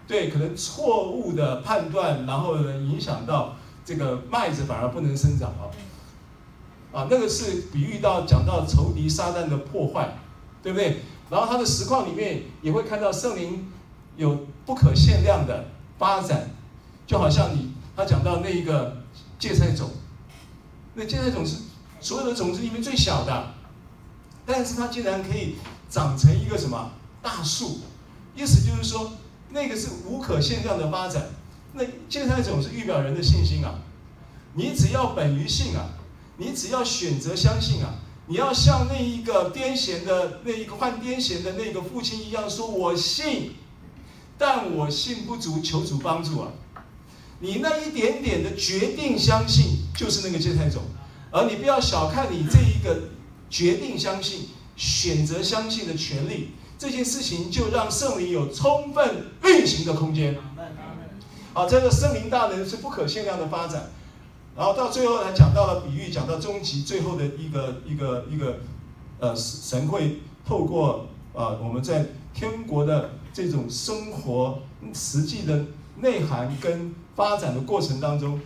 [0.06, 5.70] 对，可能错误的判断，然后呢影响到这个麦子反而不能生长哦。
[6.92, 10.08] 啊，那个是比喻到讲到仇敌撒旦的破坏，
[10.62, 11.02] 对不对？
[11.30, 13.70] 然后他的实况里面也会看到圣灵
[14.16, 16.50] 有不可限量的发展，
[17.06, 18.96] 就好像你他讲到那一个
[19.38, 19.88] 芥菜种，
[20.94, 21.58] 那芥菜种是
[22.00, 23.54] 所有的种子里面最小的，
[24.44, 25.54] 但是它竟然可以
[25.88, 26.90] 长成一个什么
[27.22, 27.78] 大树，
[28.34, 29.12] 意思就是说
[29.50, 31.22] 那个是无可限量的发展。
[31.74, 33.78] 那芥菜种是预表人的信心啊，
[34.54, 35.88] 你只要本于信啊。
[36.40, 37.94] 你只要选择相信啊！
[38.26, 43.56] 你要像那一个癫痫的那一个患癫痫的那个父亲一样说：“我信，
[44.38, 46.48] 但我信不足，求主帮助啊！”
[47.40, 50.82] 你那一点点的决定相信，就是那个芥菜种，
[51.30, 53.10] 而你不要小看你这一个
[53.50, 60.38] 决定相信、选择相信的权利，这件事情就让圣灵有充分运行的空间。
[61.52, 63.90] 好，这个圣灵大能是不可限量的发展。
[64.56, 68.58] 然后到最后呢讲到了比喻，讲到终极最后的一个一个一个，
[69.18, 74.58] 呃，神会透过呃我们在天国的这种生活
[74.92, 75.64] 实际的
[76.00, 78.38] 内涵跟发展的过程当中，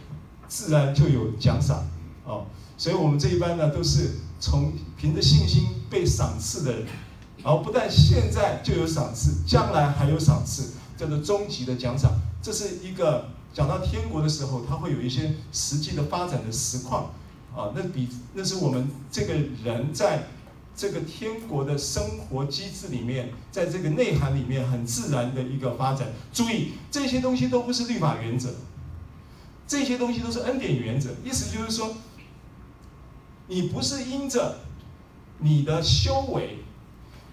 [0.47, 1.85] 自然就有奖赏
[2.25, 2.47] 哦。
[2.77, 6.87] 所以我们这一班呢都是从凭着信心被赏赐的人，
[7.43, 12.13] 然后不但现在就有赏赐，将来还有赏赐，叫做终极的奖赏。
[12.43, 13.29] 这是一个。
[13.55, 17.15] 讲到天国的时候，它会有一些实际的发展的实况，
[17.55, 20.25] 啊，那比那是我们这个人在
[20.77, 26.09] 这个天国的生活机制里面，在这个内涵里面很自然的一个发展。
[26.33, 28.49] 注意，这些东西都不是律法原则，
[29.69, 31.11] 这些东西都是恩典原则。
[31.25, 31.95] 意思就是说，
[33.47, 34.63] 你不是因着
[35.39, 36.59] 你的修为，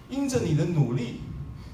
[0.08, 1.20] 因着你的努力，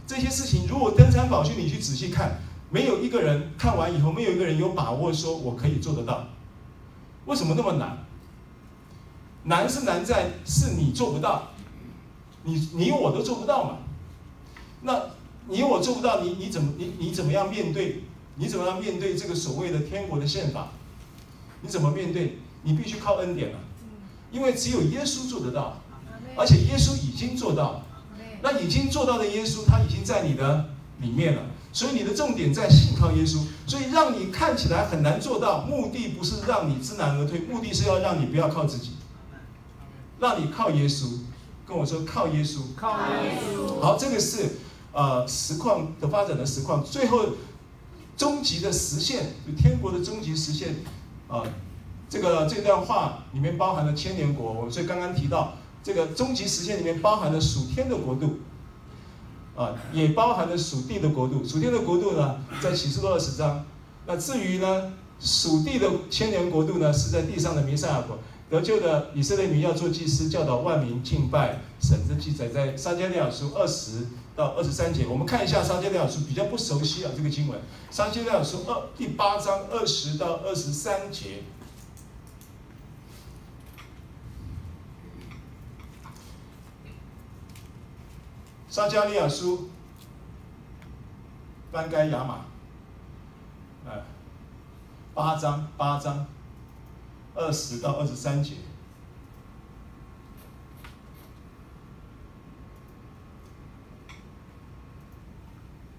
[0.07, 2.41] 这些事情如果登山宝训，你去仔细看。
[2.71, 6.27] 没有一个人看完以后，没有一个人有把握说我可以做得到。
[7.27, 7.99] 为什么那么难？
[9.45, 11.49] 难是难在是你做不到，
[12.43, 13.79] 你你我都做不到嘛。
[14.83, 15.01] 那
[15.47, 18.05] 你我做不到，你你怎么你你怎么样面对？
[18.37, 20.69] 你怎么样面对这个所谓的天国的宪法？
[21.63, 22.39] 你怎么面对？
[22.63, 23.59] 你必须靠恩典了，
[24.31, 25.81] 因为只有耶稣做得到，
[26.37, 27.83] 而且耶稣已经做到。
[28.43, 31.43] 那已经做到的耶稣，他已经在你的里面了。
[31.73, 38.93] 所以你的重点在信靠耶稣，所以让你看起来很难做到，目的不是让你知难而退，目的是要让你不要靠自己，
[40.19, 41.19] 让你靠耶稣。
[41.67, 43.81] 跟我说靠耶稣，靠耶稣。
[43.81, 44.57] 好，这个是
[44.93, 47.27] 呃实况的发展的实况，最后
[48.17, 50.77] 终极的实现，就天国的终极实现
[51.29, 51.43] 啊、
[52.09, 58.41] 这个这段话里面包含了千年国，我所以刚刚提到这个终极实现里面包含了属天的国度。
[59.59, 63.65] 啊，也包含了属地的国度，属地的国度呢，在启示录二十章。
[64.07, 68.17] 那至于呢，属地的千年国度呢，是在地上的弥赛亚国。
[68.49, 71.99] 得救的以色列民要做祭司，教导万民敬拜神。
[72.09, 75.07] 这记载在撒迦利亚书二十到二十三节。
[75.07, 77.61] 我们看一下撒迦利亚书，比较不熟悉啊这个经文。
[77.91, 81.43] 撒迦利亚书二第八章二十到二十三节。
[88.79, 89.71] 撒迦利亚书，
[91.73, 92.45] 翻开亚玛，
[93.85, 94.05] 哎，
[95.13, 96.25] 八章八章
[97.35, 98.53] 二十到二十三节。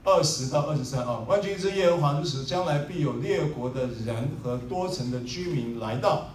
[0.05, 6.27] 二十到二十三啊，万军之耶和华如此，将来必有列国的人和多城的居民来到，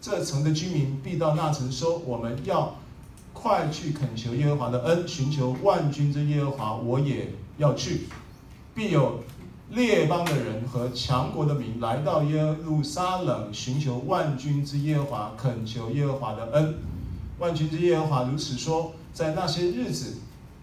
[0.00, 2.76] 这城的居民必到那城说：我们要
[3.38, 7.28] 快去恳求耶和华的恩，寻求万军之耶和华，我也
[7.58, 8.06] 要去。
[8.74, 9.22] 必有
[9.70, 16.76] 列邦的人和强国的民来到耶路撒冷，寻求万军之耶和华，恳求耶和华的恩。
[17.38, 20.16] 万军之耶和华如此说：在那些日子。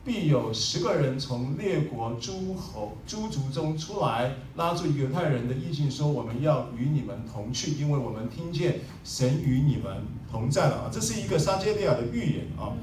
[0.06, 10.04] 必有十个人从列国诸侯诸族中出来，拉住犹太人的衣襟，说：“我们要与你们同去，因为我们听见神与你们
[10.34, 12.76] 同在了。”啊，这是一个撒迦利亚的预言啊。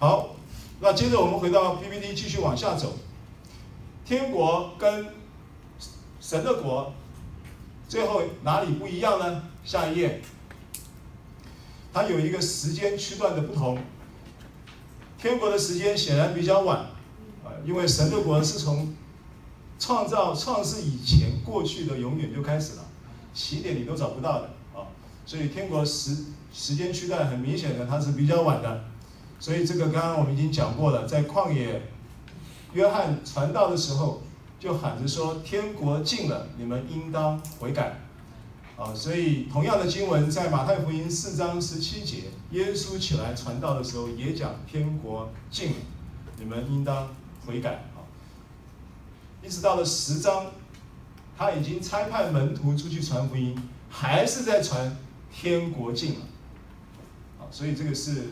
[0.00, 0.34] 好，
[0.80, 2.96] 那接着我们回到 PPT，继续往下走。
[4.04, 5.06] 天国跟
[6.20, 6.92] 神的国，
[7.88, 9.42] 最后哪里不一样呢？
[9.64, 10.22] 下一页，
[11.92, 13.78] 它有一个时间区段的不同。
[15.18, 16.78] 天国的时间显然比较晚，
[17.44, 18.94] 啊，因为神的国是从
[19.78, 22.84] 创造创世以前过去的永远就开始了，
[23.34, 24.86] 起点你都找不到的啊，
[25.26, 26.24] 所以天国时
[26.58, 28.84] 时间区段很明显的它是比较晚的，
[29.38, 31.80] 所以这个刚刚我们已经讲过了，在旷野，
[32.72, 34.20] 约翰传道的时候
[34.58, 38.00] 就喊着说天国近了，你们应当悔改。
[38.76, 45.76] 啊，所以同样的经文在马太福音四章十七节，耶稣起来传道的时候也讲天国近了，
[46.40, 47.08] 你们应当
[47.46, 48.02] 悔改啊。
[49.44, 50.46] 一直到了十章，
[51.36, 53.56] 他已经差派门徒出去传福音，
[53.88, 54.96] 还是在传
[55.32, 56.20] 天国近了。
[57.48, 58.24] 啊，所以这个是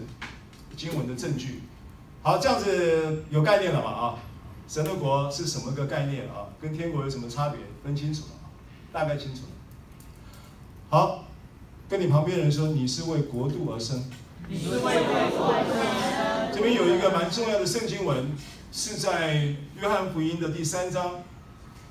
[0.77, 1.63] 经文的证据。
[2.23, 3.91] 好，这样子有概念了吧？
[3.91, 4.19] 啊，
[4.69, 6.47] 神的国是什么个概念啊？
[6.61, 7.61] 跟天国有什么差别？
[7.83, 8.47] 分清楚了啊，
[8.93, 9.49] 大概清楚了。
[10.89, 11.25] 好，
[11.89, 14.05] 跟你旁边人说，你是为国度而生。
[14.49, 14.91] 你是为国
[15.31, 16.55] 度而生。
[16.55, 18.33] 这边有一个蛮重要的圣经文，
[18.73, 21.23] 是在约翰福音的第三章。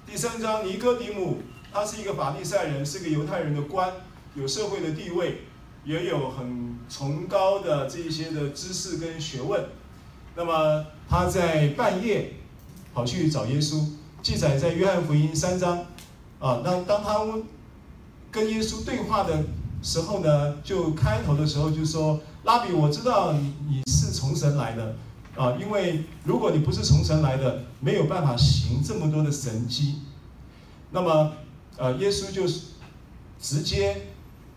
[0.05, 3.91] 第三章，尼哥底母，他是一个法利赛人，是个犹太人的官，
[4.35, 5.41] 有社会的地位，
[5.85, 9.63] 也有很崇高的这些的知识跟学问。
[10.35, 12.33] 那么他在半夜
[12.93, 13.85] 跑去找耶稣，
[14.21, 15.85] 记载在约翰福音三章。
[16.37, 17.19] 啊，那当他
[18.29, 19.45] 跟耶稣对话的
[19.81, 24.95] 时候呢，就开头的时候就说：“拉比，我知道你你是从神来的
[25.37, 30.01] 啊，因为如果你不是从神来的，没有办法行这么多的神迹。”
[30.91, 31.31] 那么，
[31.77, 32.43] 呃，耶稣就
[33.41, 34.07] 直接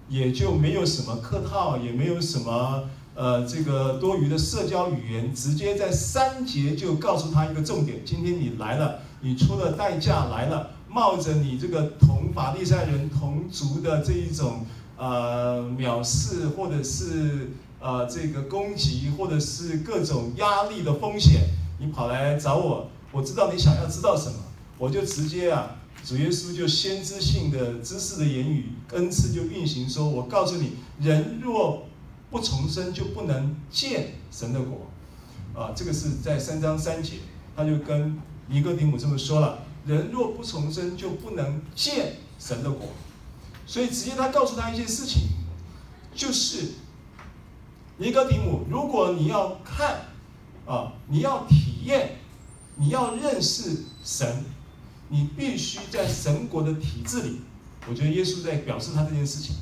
[0.08, 2.84] 也就没有什么客套，也没有什么
[3.14, 10.70] 呃这个多余的社交语言，直接在三节就告诉他一个重点：今天你来了，你出了代价来了。
[10.90, 14.64] 冒着你这个同法利赛人同族的这一种
[14.96, 21.42] 呃藐视，或者是呃这个攻击，或者是各种压力的风险，
[21.78, 24.36] 你跑来找我，我知道你想要知道什么，
[24.78, 31.86] 我就直接啊，主耶稣就先知性的知识的言语恩赐就运行说，我告诉你，人若
[32.30, 34.86] 不重生，就不能见神的国，
[35.54, 37.14] 啊，这个是在三章三节，
[37.54, 39.58] 他就跟尼哥底母这么说了。
[39.84, 42.88] 人若不重生，就不能见神的国。
[43.66, 45.28] 所以直接他告诉他一件事情，
[46.14, 46.72] 就是
[47.98, 50.06] 尼哥底母，如果你要看
[50.66, 52.16] 啊，你要体验，
[52.76, 54.44] 你要认识神，
[55.08, 57.40] 你必须在神国的体制里。
[57.88, 59.56] 我觉得耶稣在表示他这件事情。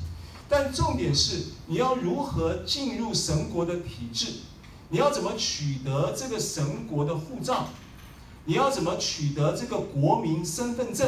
[0.49, 4.27] 但重点是，你要如何进入神国的体制？
[4.89, 7.67] 你要怎么取得这个神国的护照？
[8.45, 11.05] 你要怎么取得这个国民身份证？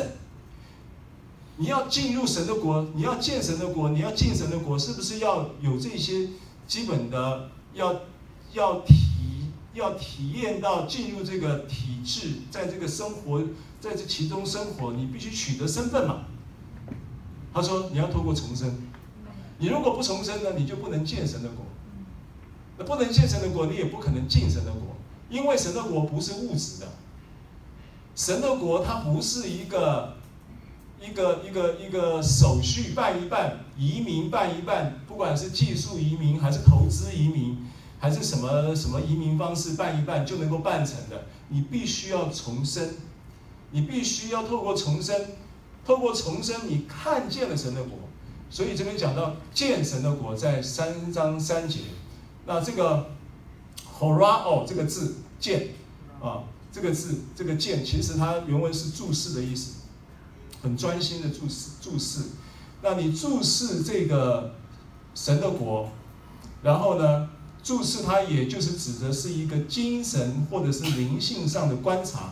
[1.56, 6.28] 你要进入神的国，你要见神的国，你要进神的国，是不是要有这些
[6.68, 7.50] 基本的？
[7.74, 8.02] 要
[8.54, 8.94] 要体
[9.74, 13.42] 要体验到进入这个体制，在这个生活，
[13.80, 16.26] 在这其中生活，你必须取得身份嘛？
[17.54, 18.72] 他说你要透过重生，
[19.58, 21.66] 你如果不重生呢，你就不能见神的国。
[22.78, 24.96] 那不能见神的国，你也不可能进神的国，
[25.30, 26.88] 因为神的国不是物质的。
[28.16, 30.16] 神的国，它不是一个
[31.02, 37.58] 一个一个一个手续办一办，移民办一办，不管是技术移民还是投资移民，
[38.00, 41.26] 还是什么什么移民方式办一办就能够办成的。
[41.50, 42.90] 你必须要重生，
[43.72, 45.16] 你必须要透过重生，
[45.86, 48.00] 透过重生，你看见了神的国。
[48.50, 51.82] 所以这边讲到见神的国，在三章三节。
[52.46, 53.12] 那这个
[54.00, 55.70] horao 这个字见
[56.22, 56.44] 啊。
[56.72, 59.78] 这个字，这个见，其实它原文是注视的意思，
[60.62, 62.26] 很专心的注视注视。
[62.84, 64.54] 那你注视这个
[65.16, 65.90] 神的国，
[66.62, 67.28] 然后呢，
[67.62, 72.32] 注视它，也就是指的是一个精神或者是灵性上的观察，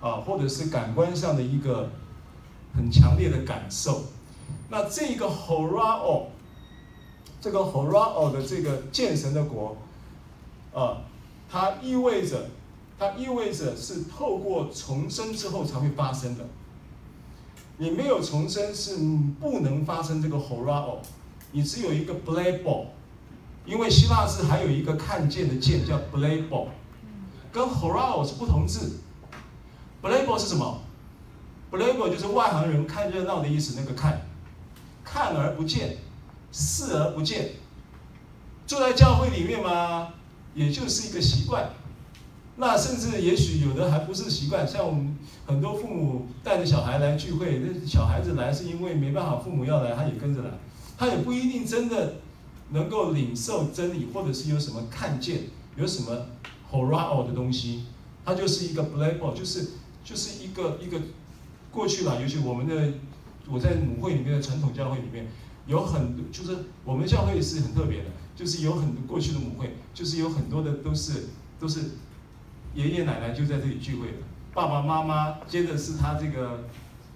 [0.00, 1.90] 啊，或者是感官上的一个
[2.74, 4.04] 很强烈的感受。
[4.70, 6.26] 那这个 horao，
[7.40, 9.76] 这个 horao 的这个见神的国，
[10.72, 11.02] 啊，
[11.50, 12.46] 它意味着，
[12.98, 16.44] 它意味着是透过重生之后才会发生的。
[17.76, 18.96] 你没有重生是
[19.40, 20.98] 不能发生这个 horao，
[21.52, 22.86] 你只有一个 blebo，
[23.64, 26.68] 因为希腊字还有一个看见的见叫 blebo，
[27.52, 29.00] 跟 horao 是不同字。
[30.02, 30.82] blebo 是什么
[31.72, 34.20] ？blebo 就是外行人看热闹的意思，那个看，
[35.02, 35.96] 看而不见，
[36.52, 37.52] 视而不见。
[38.66, 40.08] 住在教会里面嘛，
[40.54, 41.70] 也就是一个习惯。
[42.56, 50.50] 那甚至也许有的还不是习惯，像我们很多父母带着小孩来聚会，那小孩子来是因为没办法，父母要来，他也跟着来，
[50.96, 52.14] 他也不一定真的
[52.70, 55.44] 能够领受真理，或者是有什么看见，
[55.76, 56.26] 有什么
[56.70, 57.84] horao 的东西，
[58.24, 59.70] 它就是一个 blebo，就是
[60.04, 61.00] 就是一个一个
[61.70, 62.20] 过去了。
[62.20, 62.94] 尤其我们的
[63.48, 65.26] 我在母会里面的传统教会里面，
[65.66, 71.80] 有很多就是我们教会是很特别的，就是有很多过去的母会，就是有很多的都是都是。
[72.74, 74.08] 爷爷奶奶就在这里聚会，
[74.52, 76.64] 爸爸妈妈，接着是他这个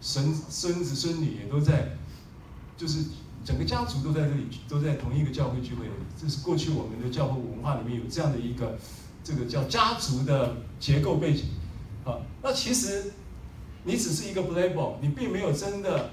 [0.01, 1.97] 孙孙子孙女也都在，
[2.77, 3.07] 就是
[3.49, 5.87] 整个家族都在这里，都在同一个教会聚会。
[6.21, 8.77] 这是过去我们的教会文化里面有这样的一个，
[9.25, 11.47] 这个叫家族的结构背景。
[12.05, 13.11] 啊，那其实
[13.85, 16.11] 你只是一个 blabo，你并没有真的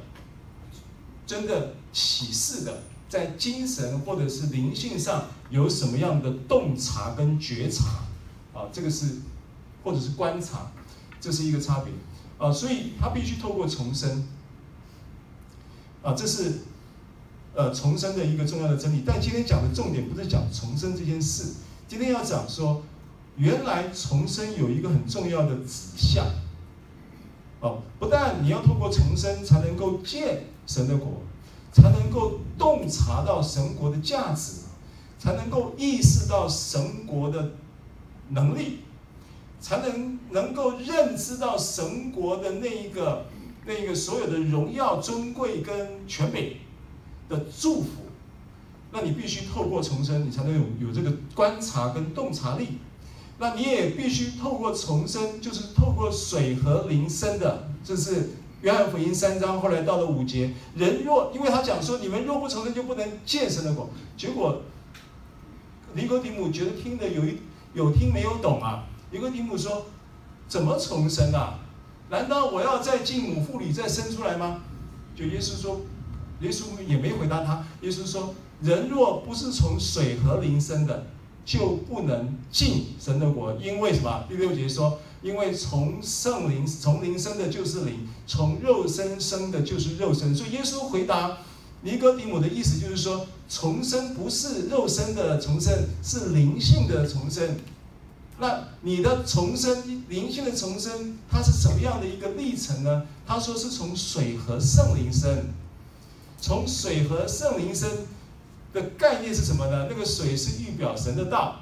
[1.27, 7.83] 真的启示的，在精神或者是灵性上有什么样的洞察跟觉察
[8.53, 9.17] 啊，这个是。
[9.83, 10.71] 或者是观察，
[11.21, 11.93] 这是一个差别
[12.39, 14.27] 啊，所以他必须透过重生
[16.01, 16.53] 啊，这是
[17.55, 19.03] 呃重生的一个重要的真理。
[19.05, 21.55] 但今天讲的重点不是讲重生这件事，
[21.87, 22.83] 今天要讲说，
[23.37, 26.25] 原来重生有一个很重要的指向
[27.61, 31.21] 哦，不但你要透过重生才能够见神的国，
[31.71, 34.61] 才能够洞察到神国的价值，
[35.17, 37.51] 才能够意识到神国的
[38.29, 38.79] 能力。
[39.57, 43.25] 才能能够认知到神国的那一个
[43.65, 46.57] 那一个所有的荣耀、尊贵跟权柄
[47.29, 47.89] 的祝福，
[48.91, 52.79] 那你必须透过重生，你才能有有这个观察跟洞察力。
[53.37, 57.67] 那你也必须透过重生，就是透过水和灵生的。
[57.83, 58.29] 这是
[58.61, 63.89] 约翰福音三章，后来到了五节，人若因为他讲说，你们若不重生，就不能见神的果。
[64.15, 64.61] 结果
[65.93, 67.37] 尼哥底母觉得听得有一
[67.73, 68.85] 有听没有懂啊。
[69.11, 69.85] 尼哥底母说
[70.47, 71.59] ：“怎么重生啊？
[72.09, 74.61] 难道我要再进母腹里再生出来吗？”
[75.15, 75.81] 就耶稣说，
[76.41, 77.65] 耶稣也没回答他。
[77.81, 81.07] 耶稣说：“人若不是从水和灵生的，
[81.45, 83.53] 就不能进神的国。
[83.55, 84.25] 因为什么？
[84.27, 90.35] 第六节说：因为从圣灵从灵生的就是灵，从肉身生的就是肉身。
[90.35, 91.37] 所以耶稣回答
[91.81, 95.73] 尼哥底母的意思就是说，重生不是肉身的重生，
[96.03, 97.55] 是灵性的重生。”
[98.37, 103.03] 那你的重生，灵性的重生，它是什么样的一个历程呢？
[103.25, 105.45] 他说是从水和圣灵生，
[106.39, 107.89] 从水和圣灵生
[108.73, 109.87] 的概念是什么呢？
[109.89, 111.61] 那个水是预表神的道，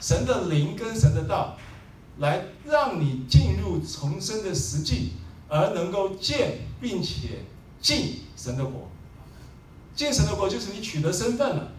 [0.00, 1.56] 神的灵跟神的道，
[2.18, 5.12] 来让你进入重生的实际，
[5.48, 7.40] 而能够见并且
[7.80, 8.88] 进神的国。
[9.94, 11.72] 进神的国就是你取得身份了。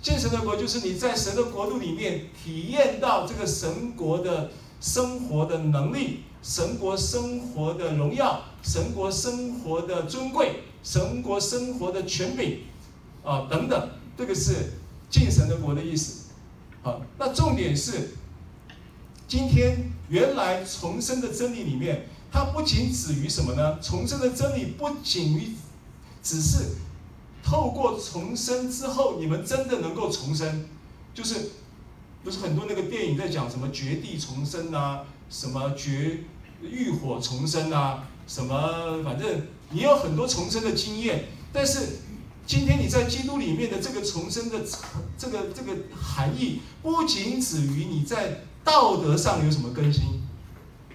[0.00, 4.50] 见神的国就是你在神的国度里面体验到这个神国的
[4.80, 12.60] 生活的能力，神国生活的荣耀，神国生活的尊贵，神国生活的权柄，
[13.24, 14.72] 啊等等，这个是
[15.10, 16.30] 进神的国的意思。
[16.82, 18.14] 好，那重点是，
[19.28, 23.78] 今天原来重生的真理里面，它不仅止于什么呢？
[23.80, 25.54] 重生的真理不仅于
[26.22, 26.58] 只是。
[27.44, 30.64] 透过重生之后，你们真的能够重生，
[31.12, 31.50] 就是
[32.22, 36.20] 不是很多那个电影在讲什么绝地重生啊，什么绝
[36.62, 39.28] 浴火重生啊，什么反正
[39.72, 41.98] 你有很多重生的经验，但是
[42.46, 44.60] 今天你在基督里面的这个重生的
[45.18, 50.22] 这个这个含义，不仅止于你在道德上有什么更新，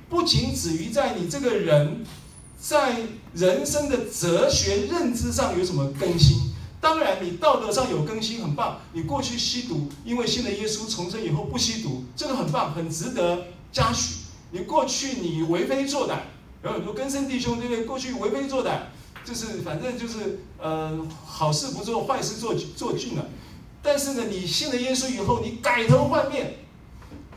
[0.09, 2.05] 不仅止于在你这个人。
[2.59, 2.97] 在
[3.35, 6.55] 人生的哲学认知上有什么更新？
[6.81, 8.79] 当然，你道德上有更新很棒。
[8.93, 14.21] 你过去吸毒，因为信了耶稣重生以后不吸毒，这个很棒，很值得嘉许。
[14.49, 16.17] 你过去你为非作歹，
[16.63, 17.85] 有很多根生弟兄，对不对？
[17.85, 18.79] 过去为非作歹，
[19.23, 23.25] 就是反正就是呃好事不做，坏事做做尽了。
[23.81, 26.55] 但是呢，你信了耶稣以后，你改头换面，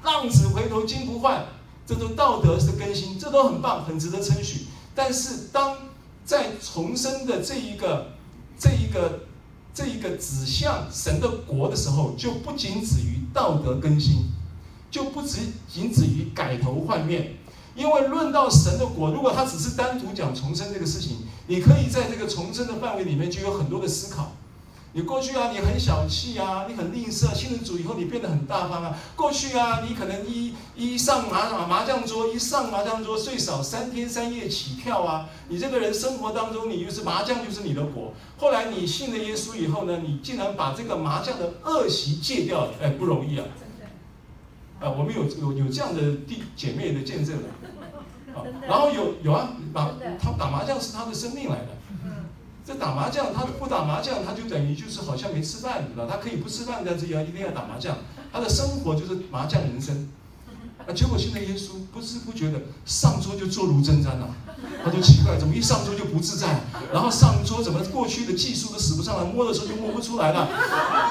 [0.02, 1.44] 浪子回头金不换，
[1.86, 4.66] 这都道德的更新，这都很棒，很值得称许。
[4.94, 5.76] 但是当
[6.24, 8.12] 在重生的这一个
[8.58, 9.26] 这一个
[9.74, 14.24] 这一个指向神的国的时候，就不仅止于道德更新，
[14.90, 17.34] 就不止仅止于改头换面。
[17.80, 21.16] 因为论到神的国，如果他只是单独讲重生这个事情，
[21.46, 24.32] 你可以在这个重生的范围里面就有很多的思考。
[24.92, 27.32] 你过去啊，你很小气啊，你很吝啬。
[27.32, 28.94] 信了主以后，你变得很大方啊。
[29.16, 35.30] 过去啊，你可能一一上麻麻将桌，一上麻将桌最少三天三夜起跳啊。
[35.48, 38.12] 你这个人生活当中，你就是麻将就是你的果。
[38.36, 43.46] 后来你信了耶稣以后呢，你竟然把这个麻将的恶习戒掉了，哎，不容易啊。
[44.80, 47.48] 啊，我们有有有这样的弟姐妹的见证了
[48.34, 48.42] 啊。
[48.66, 51.68] 然后有有啊，打他打麻将是他的生命来的。
[52.64, 56.06] 这打麻将，他不打麻将，他就等于就是好像没吃饭，知道？
[56.06, 57.96] 他可以不吃饭，但是要一定要打麻将。
[58.32, 60.08] 他的生活就是麻将人生。
[60.91, 64.28] 啊，结果现在耶稣不知不觉的上桌就坐如针毡了，
[64.84, 66.62] 他就奇怪，怎么一上桌就不自在？
[66.93, 70.49] 然后上桌怎么过去的技术都使不上来，摸的时候就摸不出来了，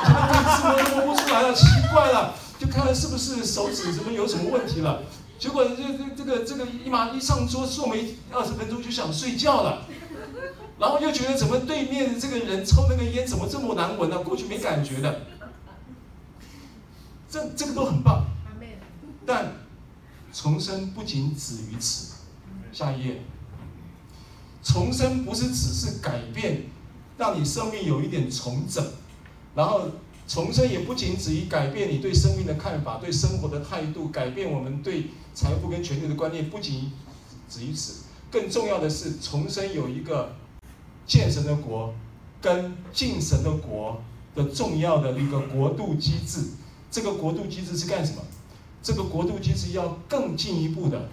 [0.06, 5.02] 什么位置摸都摸不出来了，奇怪了，就看看是不是手指怎么有什么问题了。
[5.40, 9.84] 结果这这这个这个一马一上桌坐没二十分钟就想睡觉了。
[10.78, 14.20] 然后又觉得怎么对面这个人抽那个烟怎么这么难闻呢？
[14.20, 15.22] 过去没感觉的，
[17.30, 18.26] 这这个都很棒。
[19.26, 19.52] 但
[20.34, 22.16] 重生不仅止于此。
[22.72, 23.22] 下一页，
[24.64, 26.64] 重生不是只是改变，
[27.18, 28.86] 让你生命有一点重整。
[29.56, 29.90] 然后
[30.28, 36.92] 重生也不仅止于改变你对生命的看法、对生活的态度，改变我们对财富跟权力的观念，不仅
[37.50, 38.04] 止于此。
[38.32, 40.36] 更重要的是，重生有一个。
[41.08, 41.92] 建神的国，
[42.40, 44.00] 跟进神的国
[44.36, 46.50] 的重要的一个国度机制，
[46.92, 48.22] 这个国度机制是干什么？
[48.82, 51.10] 这个国度其实要更进一步的，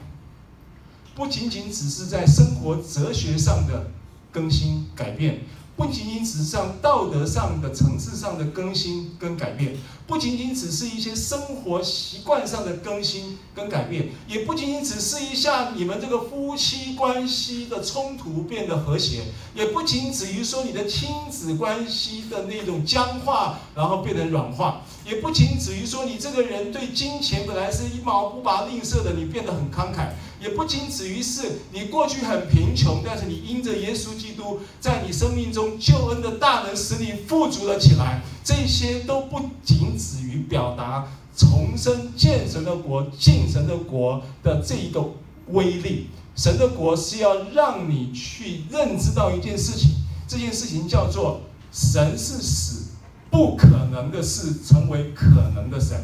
[1.14, 3.91] 不仅仅只是在生活哲学上的
[4.31, 5.41] 更新改变。
[5.77, 19.24] 不仅仅只是上道德上的层次上的更新跟改变，不仅仅只是一些生活习惯上的更新跟改变，也不仅仅只是一下你们这个夫妻关系的冲突变得和谐，
[19.55, 30.09] 也不仅止于说你的亲子关系的那种僵化，然后变得软化，也不仅止于说你这个人对金钱本来是一毛不拔吝啬的，你变得很慷慨。
[30.41, 38.22] 也不仅止于是你过去很贫穷，但是你因着耶稣基督在你生命中救恩的大能，使你富足了起来。
[38.45, 45.05] 这些都不仅止于表达重生建神的国、进神的国的这一个
[45.49, 46.09] 威力。
[46.37, 49.91] 神的国是要让你去认知到一件事情，
[50.28, 51.41] 这件事情叫做
[51.72, 52.82] 神是使
[53.30, 55.99] 不可能的事成为可能的神。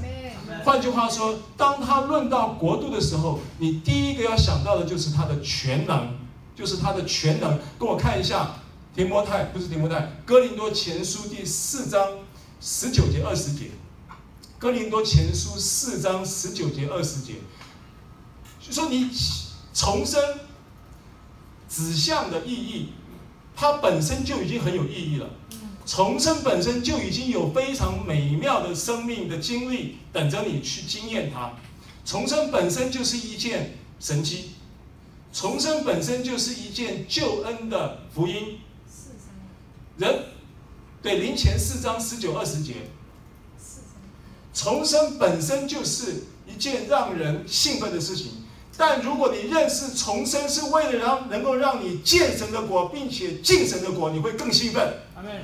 [0.64, 6.14] 换句话说，当他论到国度的时候，你第一个要想到的就是他的全能，
[6.54, 7.58] 就是他的全能。
[7.78, 8.56] 跟我看一下，
[8.94, 12.06] 提摩太不是提摩太，哥林多前书第四章
[12.60, 13.70] 十九节二十节，
[14.58, 17.34] 哥林多前书四章十九节二十节，
[18.60, 19.10] 就说你
[19.74, 20.20] 重生
[21.68, 22.92] 指向的意义，
[23.56, 25.26] 它本身就已经很有意义了。
[25.94, 31.52] 重生本身就已经有非常美妙的生命的经历等着你去经验它，
[32.02, 34.52] 重生本身就是一件神迹，
[35.34, 38.58] 重生本身就是一件救恩的福音。
[39.98, 40.28] 人，
[41.02, 42.76] 对，林前四章十九二十节，
[44.54, 48.28] 重生本身就是一件让人兴奋的事情。
[48.78, 54.94] 但如果你认识重生是为了让能够让你见神的国，并且进神的国，你会更兴奋，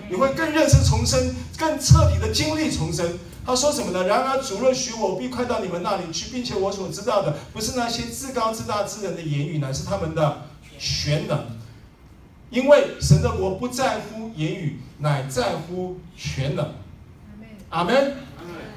[0.08, 3.18] 你会更认识重生，更彻底的经历重生。
[3.44, 4.06] 他说什么呢？
[4.06, 10.46] 然而主若许我，必快到你们那里去，并且我所知道的不是那些自高自大之人的言语，乃是他们的
[10.78, 11.46] 全能。
[12.50, 16.74] 因为神的国不在乎言语，乃在乎全能。
[17.70, 18.16] 阿门。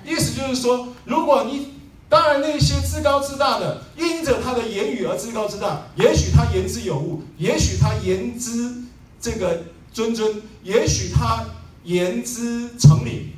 [0.04, 1.74] 意思就是说，如果你
[2.10, 8.74] 当然，那些自高自大的，因着他的言语而自高自大，也许他言之有物，也许他言之
[9.20, 11.46] 这个谆谆，也许他
[11.84, 13.34] 言之成理，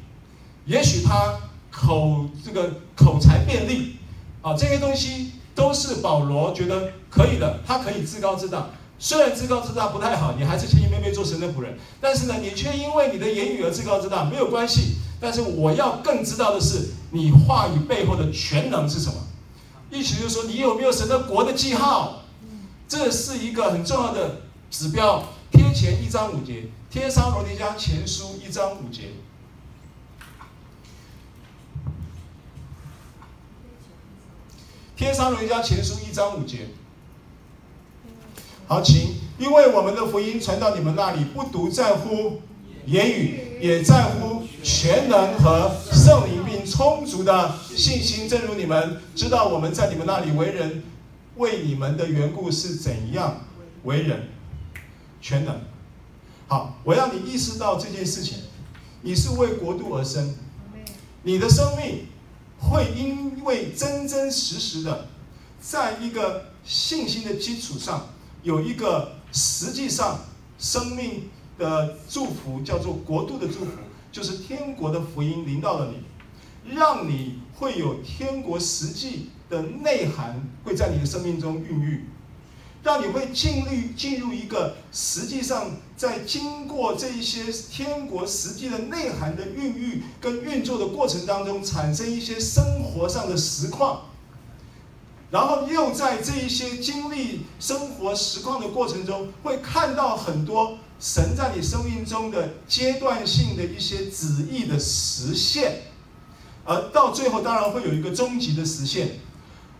[0.65, 1.35] 也许他
[1.71, 3.97] 口这个口才便利，
[4.41, 8.69] 啊，这些东西都是保罗觉得可以的，他可以自高自大。
[8.99, 14.97] 虽然自高自大不太好，你还是谦谦卑卑做神的仆人，但是呢，你却因为你的言语而自高自大，没有关系。
[15.19, 19.15] 但是我要更知道的是，你话语背后的全能是什么？
[19.91, 22.23] 意思就是说，你有没有神的国的记号？
[22.87, 25.23] 这是一个很重要的指标。
[25.53, 29.11] 贴前一章五节，帖撒罗尼迦前书一章五节。
[34.95, 36.69] 帖撒罗尼迦前书一章五节。
[38.67, 42.41] 好，请，因为我们的福音传到你们那里，不独在乎
[42.85, 48.27] 言语，也在乎全能和圣灵并充足的信心。
[48.27, 50.83] 正如你们知道，我们在你们那里为人，
[51.35, 53.41] 为你们的缘故是怎样
[53.83, 54.29] 为人。
[55.23, 55.57] 全能，
[56.49, 58.39] 好，我要你意识到这件事情，
[59.03, 60.35] 你是为国度而生，
[61.23, 62.07] 你的生命
[62.59, 65.07] 会因为真真实实的，
[65.61, 68.09] 在一个信心的基础上，
[68.41, 70.19] 有一个实际上
[70.59, 73.71] 生命的祝福，叫做国度的祝福，
[74.11, 82.09] 就是天国的福音临到了你，让你会有天国实际的内涵会在你的生命中孕育。
[82.83, 94.01] 让你会进入进入一个实际上在经过这一些天国实际的内涵的孕育跟运作的过程当中，产生一些生活上的实况，
[95.31, 105.83] 然后又在这一些经历生活实况的过程中，会看到很多神在你生命中的阶段性的一些旨意的实现，
[106.65, 109.19] 而到最后当然会有一个终极的实现。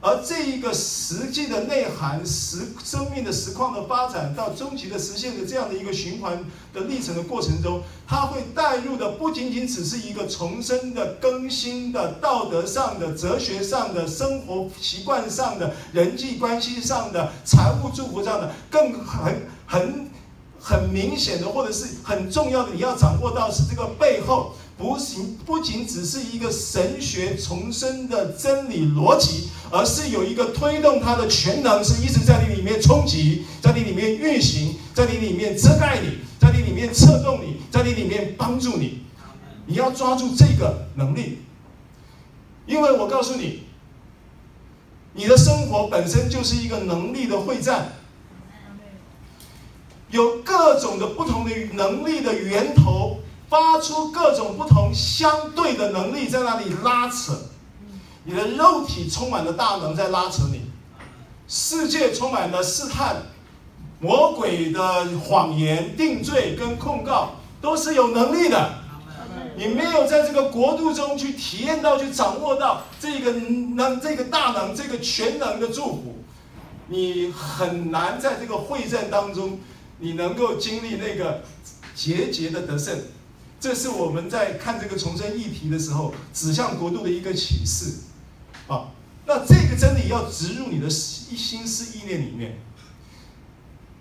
[0.05, 6.43] 而这一个实际的内涵，实生命的实况的发展到终极的实现的这样的一个循环
[6.73, 20.09] 的历程的过程中，它会带入的不仅仅只是一个重生的更新的道德上的、哲学上的、生活习惯上的、人际关系上的、财务祝福上的，更很很
[20.59, 24.53] 很明显的，或者是很重要的，你要掌握到是这个背后。
[24.75, 39.01] 不行，不仅只是一个神学重生的真理逻辑，而是有一个推动它的全能，是一直在你里面冲击，在你里面运行，在你里面遮盖你，在你里面策动你，在你里面帮助你。
[39.65, 41.39] 你要抓住这个能力，
[42.67, 43.63] 因为我告诉你，
[45.13, 47.93] 你的生活本身就是一个能力的会战，
[50.11, 53.17] 有各种的不同的能力的源头。
[53.49, 57.33] 发出各种不同相对的能力在那里拉扯，
[58.25, 60.61] 你的肉体充满了大能在拉扯你，
[61.47, 63.23] 世界充满了试探，
[63.99, 68.75] 魔鬼的谎言、定罪跟控告都是有能力的。
[69.55, 76.23] 你没有在这个国度中去体验到、去掌握到这个能、这个大能、这个全能的祝福，
[76.87, 79.59] 你很难在这个会战当中，
[79.99, 81.43] 你能够经历那个
[81.93, 82.97] 节节的得胜。
[83.59, 87.93] 这是我们在看这个重生议题的时候，指向国度的一个启示，
[88.67, 88.91] 啊，
[89.25, 90.89] 那这个真理要植入你的一
[91.35, 92.57] 心思意念里面。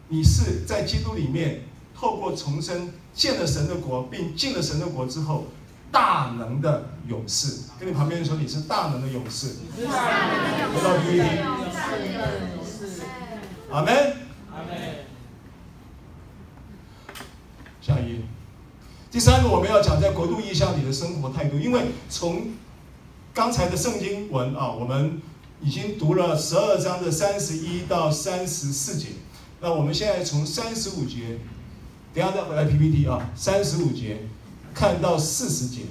[0.09, 1.63] 你是在基督里面
[1.95, 5.47] 透过重生见了神的国，并进了神的国之后，
[5.91, 7.63] 大能的勇士。
[7.81, 9.57] 跟你旁边人说，你是大能的勇士。
[9.75, 9.85] 回
[10.83, 11.23] 到 PPT。
[13.71, 14.17] 阿门。
[14.51, 15.07] 阿门。
[17.81, 18.19] 下一页。
[19.11, 22.53] 第三个我们要讲在国度意象里的生活态度，因为从
[23.35, 25.21] 刚才的圣经文啊，我们
[25.63, 29.09] 已经读了十二章的三十一到三十四节，
[29.61, 31.39] 那我们现在从三十五节，
[32.13, 34.29] 等下再回来 PPT 啊，三十五节
[34.75, 35.83] 看到四十节，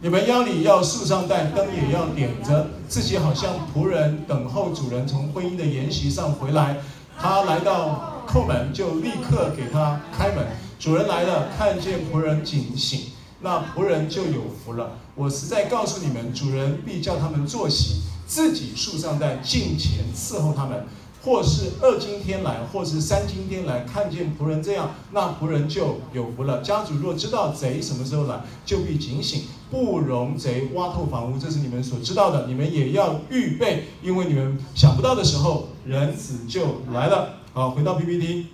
[0.00, 6.78] 你们腰里要束上带，灯也要点着，自己好像仆人等候主人从婚姻的筵席上回来，
[7.18, 8.14] 他来到。
[8.28, 10.46] 叩门，就立刻给他开门。
[10.78, 13.10] 主人来了，看见仆人警醒，
[13.40, 14.92] 那仆人就有福了。
[15.16, 20.86] 我实在告诉你们，主人必叫他们坐席，自己树上在近前伺候他们。
[21.20, 26.62] 或是二今天来，或是三今天来，看见仆人这样，那仆人就有福了。
[26.62, 31.36] 家主若知道贼什么时候来，就必警醒，不容贼挖透房屋。
[31.36, 37.40] 这是你们所知道的，你们也要预备，因为你们想不到的时候，人子就来了。
[37.52, 38.46] 好，回到 PPT，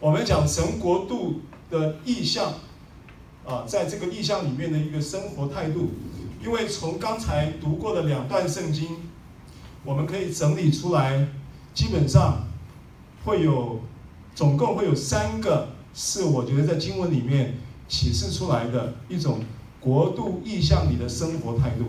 [0.00, 1.40] 我们讲神国度
[1.70, 2.52] 的意象，
[3.44, 5.90] 啊，在这个意象里面的一个生活态度，
[6.40, 8.86] 因为从刚才读过的两段圣经，
[9.84, 11.26] 我们可以整理出来，
[11.74, 12.44] 基本上
[13.24, 13.80] 会有
[14.36, 17.54] 总共会有三个，是我觉得在经文里面
[17.88, 19.40] 启示出来的一种
[19.80, 21.86] 国度意象里的生活态度。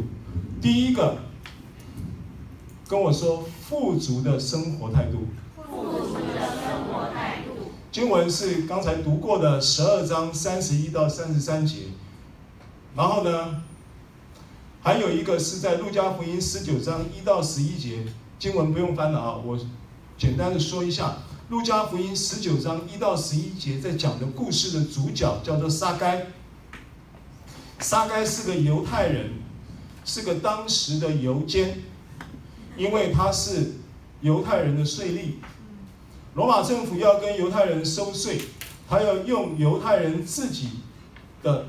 [0.59, 1.15] 第一个，
[2.87, 7.48] 跟我说富足的生活态度富足的生活态度。
[7.91, 11.85] 经文是刚才读过的十二章三十一到三十三节，
[12.95, 13.63] 然后呢，
[14.83, 18.05] 还有一个是在路加福音十九章一到十一节，
[18.37, 19.59] 经文不用翻了啊，我
[20.19, 21.17] 简单的说一下，
[21.49, 26.27] 路加福音十九章一到十一节在讲的故事的主角叫做撒该。
[27.79, 29.31] 撒该是个犹太人，
[30.05, 31.81] 是个当时的犹监，
[32.77, 33.77] 因为他是
[34.21, 35.35] 犹太人的税吏，
[36.35, 38.39] 罗马政府要跟犹太人收税，
[38.87, 40.69] 他要用犹太人自己
[41.41, 41.67] 的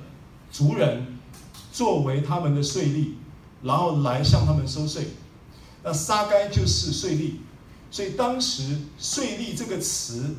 [0.50, 1.18] 族人
[1.72, 3.12] 作为他们的税吏，
[3.62, 5.08] 然后来向他们收税。
[5.82, 7.32] 那沙该就是税吏，
[7.90, 10.36] 所以当时税吏这个词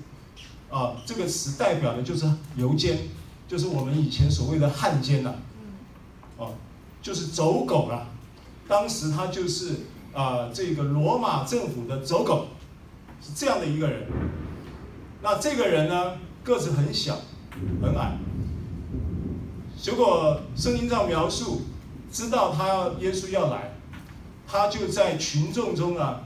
[0.69, 3.09] 啊，这个词代表的就是犹监，
[3.47, 5.33] 就是我们以前所谓的汉奸呐。
[6.37, 6.53] 哦，
[7.01, 8.07] 就是走狗了。
[8.67, 9.77] 当时他就是
[10.13, 12.47] 啊、这个罗马政府的走狗，
[13.21, 14.07] 是这样的一个人。
[15.21, 17.19] 那这个人呢，个子很小，
[17.81, 18.17] 很矮。
[19.79, 21.61] 结果圣经上描述，
[22.11, 23.73] 知道他要耶稣要来，
[24.47, 26.23] 他就在群众中啊，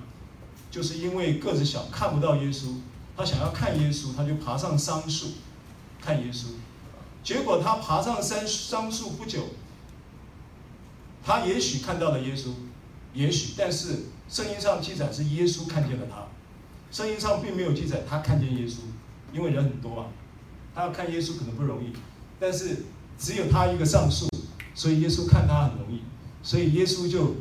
[0.72, 2.76] 就是因为个子小，看不到耶稣，
[3.16, 5.28] 他想要看耶稣，他就爬上桑树
[6.02, 6.48] 看耶稣。
[7.24, 9.42] 结果他爬上山桑树不久。
[11.28, 12.50] 他也许看到了耶稣，
[13.16, 16.28] 也许，但是圣经上记载是耶稣看见了他，
[16.96, 18.76] 圣经上并没有记载他看见耶稣，
[19.34, 20.08] 因为人很多啊，
[20.74, 21.92] 他要看耶稣可能不容易，
[22.40, 22.84] 但是
[23.20, 24.30] 只有他一个上树，
[24.74, 26.00] 所以耶稣看他很容易，
[26.42, 27.36] 所以耶稣就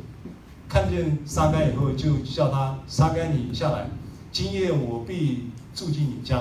[0.67, 3.89] 看见撒该以后，就叫他撒该你下来，
[4.29, 6.39] 今夜我必住进你家，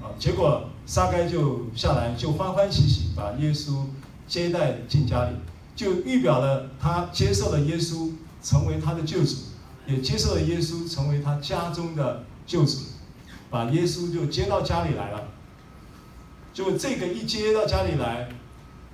[0.00, 3.84] 啊，结果撒该就下来，就欢欢喜喜把耶稣
[4.26, 5.36] 接待进家里。
[5.76, 8.12] 就预表了他接受了耶稣
[8.42, 9.36] 成为他的救主，
[9.92, 12.78] 也接受了耶稣成为他家中的救主，
[13.50, 15.28] 把耶稣就接到家里来了。
[16.54, 18.28] 就这个一接到家里来，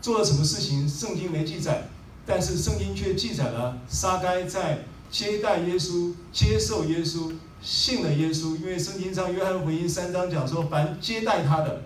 [0.01, 1.89] 做了什么事情，圣经没记载，
[2.27, 7.33] 但是圣经却记载了撒该在接待耶稣、接受耶稣、
[7.63, 8.57] 信了耶稣。
[8.57, 11.83] 因为圣经上约翰福音三章讲说，凡接待他的，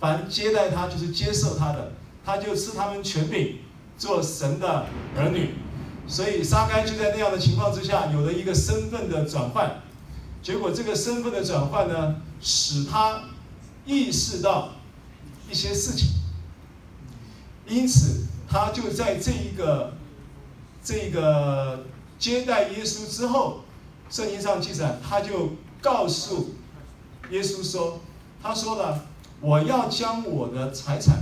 [0.00, 1.92] 凡接待他就是接受他的，
[2.24, 3.58] 他就赐他们权柄。
[3.96, 5.50] 做神的儿女，
[6.06, 9.80] 所以撒该就在那样的情况之下，有了一个身份的转换。
[10.42, 13.22] 结果这个身份的转换呢，使他
[13.86, 14.72] 意识到
[15.50, 16.08] 一些事情。
[17.66, 19.94] 因此，他就在这一个
[20.82, 21.86] 这个
[22.18, 23.62] 接待耶稣之后，
[24.10, 26.54] 圣经上记载，他就告诉
[27.30, 28.00] 耶稣说
[28.42, 29.06] ：“他说了，
[29.40, 31.20] 我要将我的财产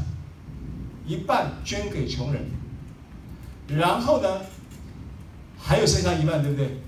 [1.07, 2.51] 一半捐给穷人。”
[3.68, 4.41] 然后呢，
[5.65, 6.79] 还有剩下一半，对不对？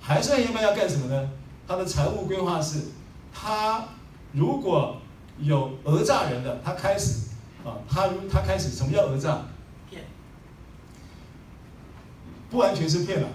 [0.00, 1.30] 还剩下一半要干什么呢？
[1.66, 2.84] 他的财务规划是，
[3.34, 3.84] 他
[4.32, 4.96] 如果
[5.38, 7.28] 有讹诈人的，他开始
[7.64, 9.42] 啊，他他开始什么叫讹诈？
[9.88, 10.04] 骗。
[12.48, 13.28] 不完全是骗了。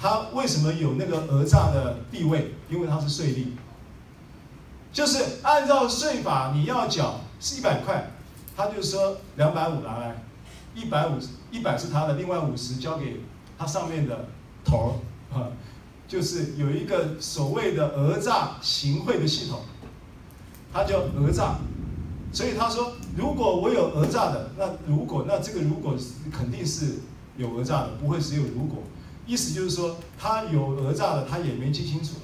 [0.00, 2.54] 他为什么有那个讹诈的地位？
[2.68, 3.46] 因为他是税吏。
[4.92, 8.10] 就是按照税法，你要缴是一百块，
[8.56, 10.22] 他就说两百五拿来，
[10.74, 11.28] 一百五十。
[11.50, 13.20] 一百是他的，另外五十交给
[13.62, 14.26] 他上面的
[14.64, 14.98] 头
[15.32, 15.46] 啊，
[16.08, 19.60] 就是有一个所谓的讹诈行贿的系统，
[20.72, 21.58] 他叫讹诈，
[22.32, 25.94] 所以他说，如果我有讹诈的，那如果那这个如果
[26.32, 26.94] 肯定是
[27.36, 28.82] 有讹诈的，不会只有如果，
[29.28, 32.14] 意思就是说他有讹诈的，他也没记清楚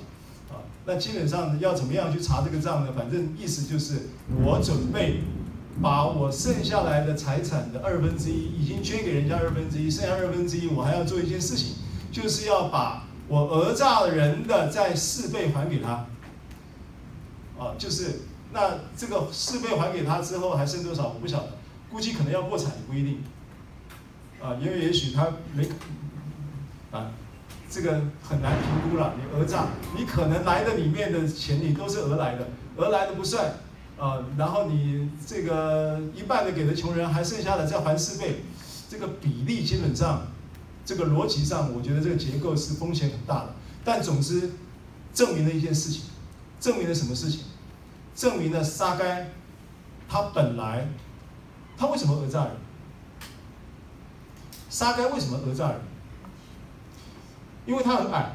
[0.50, 2.92] 啊，那基本上要怎么样去查这个账呢？
[2.96, 4.08] 反正意思就是
[4.44, 5.20] 我准备。
[5.80, 11.76] 把我剩下来的财产的二分之一已经捐给人家二分之一，剩下二分之一我还要做一件事情，
[12.10, 16.06] 就是要把我讹诈人的再四倍还给他。
[17.58, 18.22] 啊，就是
[18.52, 21.52] 那这个四倍还给他之后还剩多少我不晓得，
[21.90, 23.22] 估计可能要破产也不一定。
[24.40, 25.68] 啊，因为也许他没，
[26.92, 27.10] 啊，
[27.68, 29.14] 这个很难评估了。
[29.16, 29.66] 你讹诈，
[29.96, 33.52] 你可能来的里面的钱你都是讹来的，讹来的不算。
[33.98, 38.44] 啊，然后你这个一半的给了穷人，还剩下的再还四倍，
[38.88, 40.22] 这个比例基本上，
[40.84, 43.54] 这个逻辑上，我觉得这个结构是风险很大的。
[43.84, 44.52] 但总之，
[45.12, 46.04] 证明了一件事情，
[46.60, 47.40] 证明了什么事情？
[48.14, 49.30] 证明了撒该，
[50.08, 50.86] 他本来，
[51.76, 52.52] 他为什么讹诈人？
[54.68, 55.80] 撒该为什么讹诈人？
[57.66, 58.32] 因为他很矮，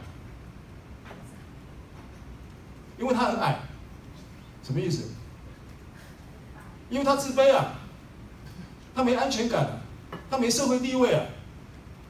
[2.97, 3.59] 因为他很矮，
[4.61, 5.03] 什么意思？
[6.93, 7.73] 因为他自卑啊，
[8.93, 9.81] 他没安全感，
[10.29, 11.25] 他没社会地位啊，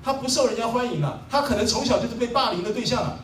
[0.03, 3.19] 他不受人家欢迎啊，他可能从小就是被霸凌的对象啊，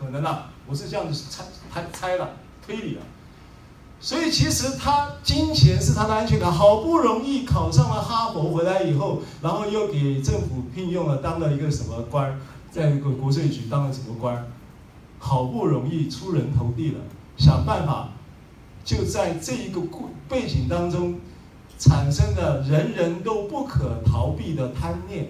[0.00, 2.30] 可能啊，我是这样子猜猜猜了
[2.66, 3.02] 推理了，
[4.00, 6.50] 所以其实他金钱是他的安全感。
[6.50, 12.40] 好不容易考上了哈佛回来以后，然后又给政府聘用了，当了一个什么官，
[12.70, 14.46] 在一个国税局当了什么官，
[15.18, 17.00] 好不容易出人头地了，
[17.36, 18.08] 想办法
[18.88, 21.20] 就在这一个故背景当中
[21.78, 25.26] 产生了人人都不可逃避的贪念，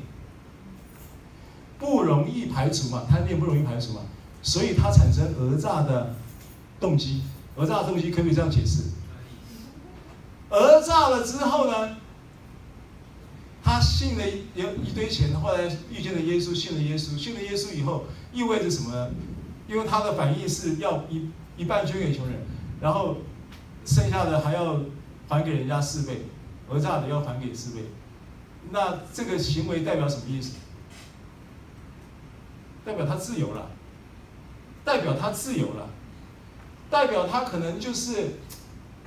[1.77, 4.03] 不容易排除嘛，贪念不容易排除嘛，
[4.43, 6.15] 所以他产生讹诈的
[6.79, 7.23] 动机。
[7.57, 8.85] 讹诈的动机可不可以这样解释？
[10.49, 11.97] 讹诈了之后呢，
[13.61, 19.11] 他信了一有一堆钱，后来遇见了耶稣，信了耶稣，信了耶稣以后，意味着什么呢？
[19.67, 22.37] 因为他的反应是要一一半捐给穷人，
[22.81, 23.17] 然后
[23.89, 24.79] 剩下的还要
[25.31, 26.27] 还给人家四倍，
[26.69, 27.87] 讹诈的要还给四倍。
[28.71, 30.57] 那这个行为代表什么意思？
[32.85, 33.71] 代表他自由了，
[34.85, 35.89] 代表他自由了。
[36.91, 38.39] 代表他可能就是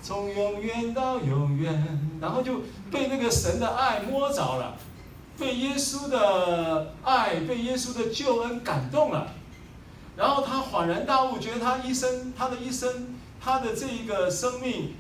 [0.02, 2.62] 从永远到永远，然后就
[2.92, 4.76] 被那个神的爱摸着了，
[5.38, 9.28] 被耶稣的爱、被耶稣的救恩感动了，
[10.16, 13.11] 然后他恍然大悟，觉得他一生、他的一生、
[13.44, 14.94] 他的这一个生命，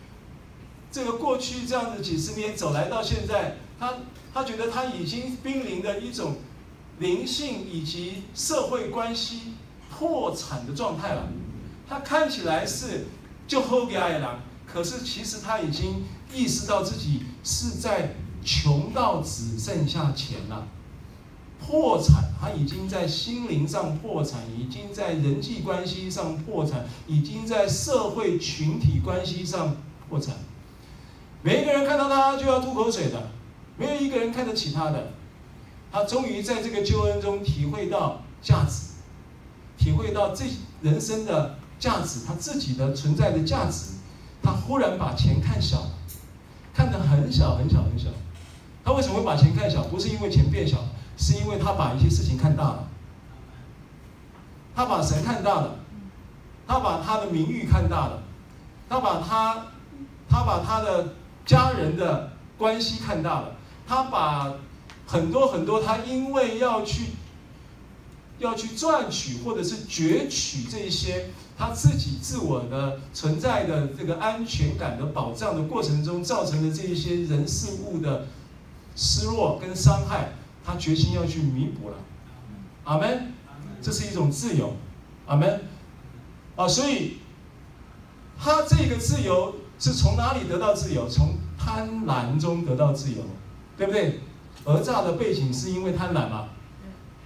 [0.91, 3.93] 这个过去这样子几十年走来到现在，他
[4.33, 6.37] 他觉得他已经濒临的一种
[6.97, 9.53] 灵性以及社会关系
[9.91, 11.29] 破产的状态了。
[11.87, 13.05] 他看起来是
[13.47, 20.67] 就后给爱郎，可是其实他已经意识到自己是在穷到只剩下钱了，
[21.71, 29.77] 破产，他已经在心灵上破产，已经在人际关系上破产，已经在社会群体关系上
[30.09, 30.35] 破产。
[31.41, 33.29] 每一个人看到他就要吐口水的，
[33.77, 35.13] 没有一个人看得起他的。
[35.93, 38.91] 他终于在这个救恩中体会到价值，
[39.77, 40.43] 体会到这
[40.81, 41.55] 人生的。
[41.79, 43.93] 价值，他自己的存在的价值，
[44.43, 45.89] 他忽然把钱看小了，
[46.75, 48.09] 看得很小很小很小。
[48.85, 49.85] 他为什么会把钱看小？
[49.85, 50.89] 不是因为钱变小了，
[51.21, 52.87] 是因为他把一些事情看大了。
[54.75, 55.75] 他把神看大了，
[56.67, 58.23] 他把他的名誉看大了，
[58.89, 59.67] 他把他，
[60.27, 61.13] 他把他的
[61.45, 63.55] 家人的关系看大了，
[63.87, 64.53] 他把
[65.05, 67.11] 很多很多他因为要去。
[68.39, 78.25] 要去赚取或者是攫取这些他自己自我的存在的这个安全感的保障的过程中造成的这一些人事物的
[78.95, 80.31] 失落跟伤害，
[80.63, 81.97] 他决心要去弥补了。
[82.83, 83.33] 阿门。
[83.81, 84.75] 这是一种自由。
[85.25, 85.61] 阿门。
[86.55, 87.17] 啊，所以
[88.37, 91.07] 他这个自由是从哪里得到自由？
[91.09, 93.23] 从贪婪中得到自由，
[93.77, 94.19] 对不对？
[94.63, 96.49] 讹诈的背景是因为贪婪嘛？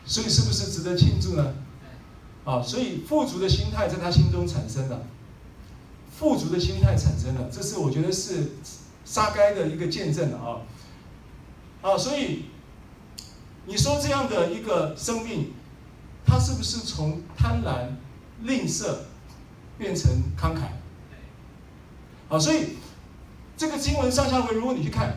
[0.05, 1.53] 所以是不是值得庆祝呢？
[2.45, 5.01] 啊，所以富足的心态在他心中产生了，
[6.11, 8.51] 富足的心态产生了，这是我觉得是
[9.03, 10.61] 撒该的一个见证啊，
[11.81, 12.45] 啊，所以
[13.66, 15.53] 你说这样的一个生命，
[16.26, 17.89] 他是不是从贪婪、
[18.43, 18.95] 吝啬
[19.78, 20.70] 变成慷慨？
[22.28, 22.78] 好，所以
[23.57, 25.16] 这个经文上下文，如果你去看，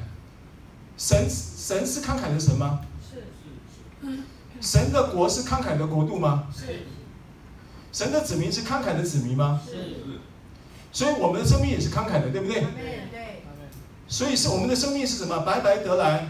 [0.96, 2.80] 神神是慷慨的神吗？
[3.02, 3.80] 是是是。
[4.00, 4.24] 嗯
[4.60, 6.48] 神的国是慷慨的国度吗？
[6.52, 6.80] 是。
[7.92, 9.60] 神的子民是慷慨的子民吗？
[9.64, 9.94] 是。
[10.90, 12.60] 所以我们的生命也是慷慨的，对不对？
[12.60, 13.44] 对。
[14.08, 15.38] 所以是我们的生命是什么？
[15.40, 16.28] 白白得来，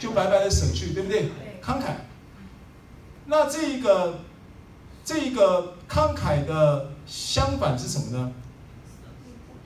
[0.00, 1.30] 就白白的舍去，对不对？
[1.62, 1.94] 慷慨。
[3.26, 4.18] 那这一个，
[5.04, 8.32] 这一个慷慨的相反是什么呢？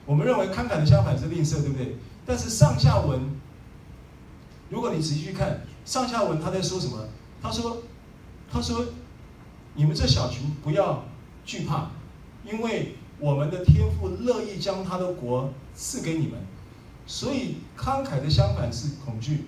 [0.05, 1.95] 我们认为慷慨的相反是吝啬，对不对？
[2.25, 3.19] 但是上下文，
[4.69, 7.07] 如果你仔细去看上下文，他在说什么？
[7.41, 7.77] 他说
[8.51, 8.85] ：“他说，
[9.75, 11.05] 你们这小群不要
[11.45, 11.91] 惧怕，
[12.43, 16.39] 因为我们的天父乐意将他的国赐给你们。
[17.07, 19.45] 所以慷慨的相反是恐惧，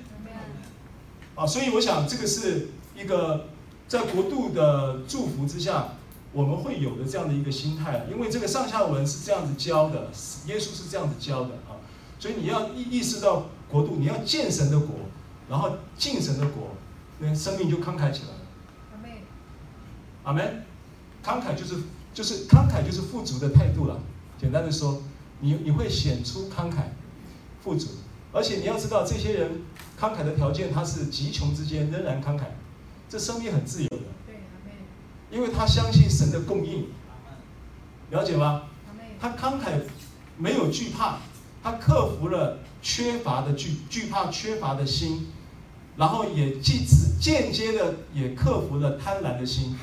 [1.35, 3.49] 啊，所以我想这个是一个
[3.89, 5.89] 在国度的祝福之下，
[6.33, 8.07] 我们会有的这样的一个心态。
[8.11, 10.11] 因为这个上下文是这样子教的，
[10.47, 11.77] 耶稣是这样子教的啊。
[12.19, 14.97] 所以你要意意识到国度，你要见神的国，
[15.49, 16.71] 然后敬神的国，
[17.19, 18.41] 那生命就慷慨起来了。
[18.95, 19.11] 阿门。
[20.25, 20.65] 阿门。
[21.25, 21.77] 慷慨就是
[22.13, 24.01] 就是慷慨就是富足的态度了。
[24.41, 25.01] 简单的说，
[25.39, 26.79] 你你会显出慷慨、
[27.63, 27.87] 富足。
[28.33, 29.63] 而且你要知道，这些人
[30.01, 32.45] 慷慨的条件，他是极穷之间仍然慷慨，
[33.09, 34.03] 这生命很自由的。
[35.33, 36.87] 对，因为他相信神的供应，
[38.11, 38.65] 了解吗？
[39.19, 39.81] 他慷慨，
[40.37, 41.19] 没有惧怕，
[41.63, 45.29] 他克服了缺乏的惧惧怕缺乏的心，
[45.97, 49.77] 然后也既直间接的也克服了贪婪的心，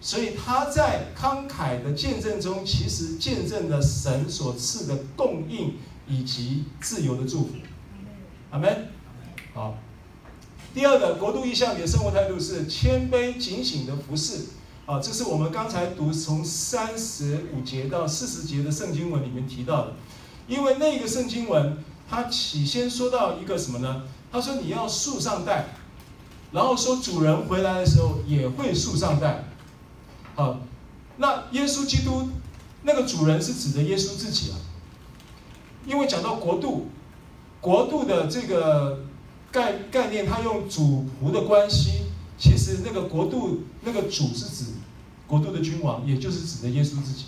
[0.00, 5.74] 所以他在慷慨的见证中，其实见证了神所赐的供应
[6.06, 7.54] 以及自由的祝福。
[8.50, 8.88] 阿门。
[9.52, 9.76] 好，
[10.72, 14.44] 第二个国度意象里的生活态度是谦卑警醒的服侍。
[14.86, 19.94] 啊，这是我们刚才读从三十五节到四十节的圣经文里面提到的。
[20.46, 21.76] 因为那个圣经文，
[22.08, 24.04] 它起先说到一个什么呢？
[24.30, 25.66] 他说你要束上带，
[26.52, 29.44] 然后说主人回来的时候也会束上带。
[30.36, 30.60] 好，
[31.16, 32.28] 那耶稣基督
[32.82, 34.56] 那个主人是指的耶稣自己啊。
[35.84, 36.86] 因为讲到国度。
[37.58, 39.00] 国度的这个
[39.50, 42.02] 概概念，他用主仆的关系，
[42.38, 44.64] 其实那个国度那个主是指
[45.26, 47.26] 国度的君王，也就是指的耶稣自己。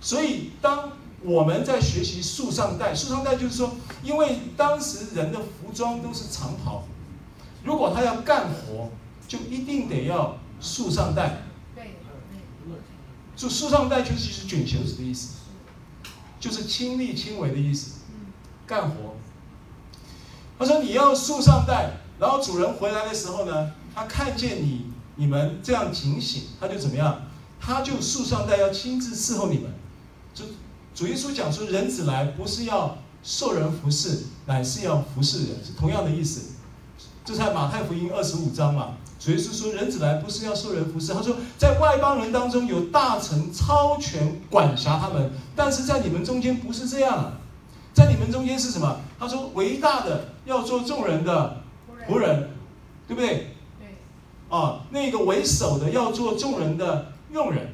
[0.00, 0.92] 所以，当
[1.22, 6.84] 我们在学习束上带，束上带就是说，因为当时人的服装都是长袍，
[7.64, 8.90] 如果他要干活，
[9.26, 11.42] 就一定得要束上带。
[11.74, 11.96] 对，
[13.34, 15.36] 就束上带就是是卷袖子的意思，
[16.38, 17.96] 就是亲力亲为的意思。
[18.66, 19.16] 干活，
[20.58, 27.22] 他说你要束上带，然后主人回来的时候呢，他看见你你们这样警醒，他就怎么样？
[27.60, 29.70] 他就树上带，要亲自伺候你们。
[30.32, 30.44] 就
[30.94, 36.52] 主耶稣讲说，人子来不是要受人服侍，乃是要服侍人，是同样的意思。
[37.24, 47.32] 这在马太福音二十五章嘛，主耶稣说，人子来不是要受人服侍，他说在外邦人当中有大臣超权管辖他们，但是在你们中间不是这样。
[47.92, 49.00] 在你们中间是什么？
[49.18, 51.62] 他说：“伟大的要做众人的
[52.08, 52.50] 仆人，
[53.08, 53.56] 对不对？
[54.48, 57.68] 啊，那个为首的要做众人的用人，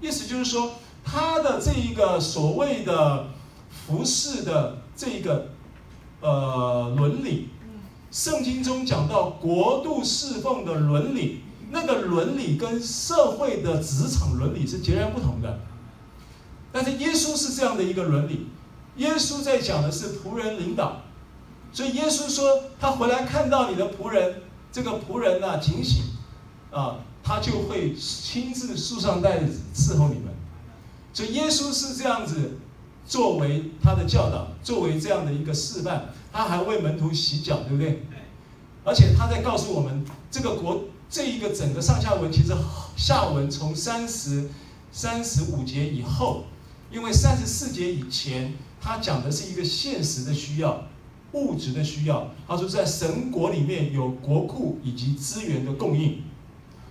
[0.00, 0.72] 意思就是说，
[1.04, 3.26] 他的这一个所谓的
[3.70, 5.48] 服侍的这一个
[6.20, 7.50] 呃伦理，
[8.10, 15.58] 圣经中讲到国度侍奉的伦理，那个伦理跟社会的职场伦理是截然不同的。
[16.72, 18.48] 但是耶稣是这样的一个伦理。”
[18.96, 21.02] 耶稣在讲的是仆人领导，
[21.70, 24.40] 所以耶稣说他回来看到你的仆人，
[24.72, 26.02] 这个仆人呐、啊、警醒，
[26.70, 30.34] 啊，他就会亲自束上带子伺候你们。
[31.12, 32.58] 所以耶稣是这样子
[33.06, 38.04] 作为他的教导，作为这样的一个示范，他还为门徒洗脚，对不对？
[38.84, 42.54] 而且他在告诉我们，这个国这一个整个上下文，其实
[42.96, 44.50] 下文从三十
[44.92, 46.44] 三十五节以后，
[46.90, 48.54] 因为三十四节以前。
[48.78, 50.84] 他讲的是一个现实的需要，
[51.32, 52.28] 物质的需要。
[52.46, 56.22] 他说，在神国里面有国库以及资源的供应，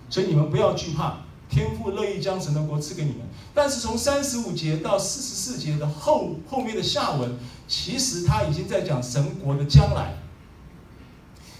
[0.08, 1.18] 所以你们不要惧怕，
[1.48, 3.20] 天父乐意将神的国赐给你们。
[3.54, 7.36] 但是从三十五节到四十四节的后后面的下文，
[7.66, 10.14] 其实他已经在讲神国的将来。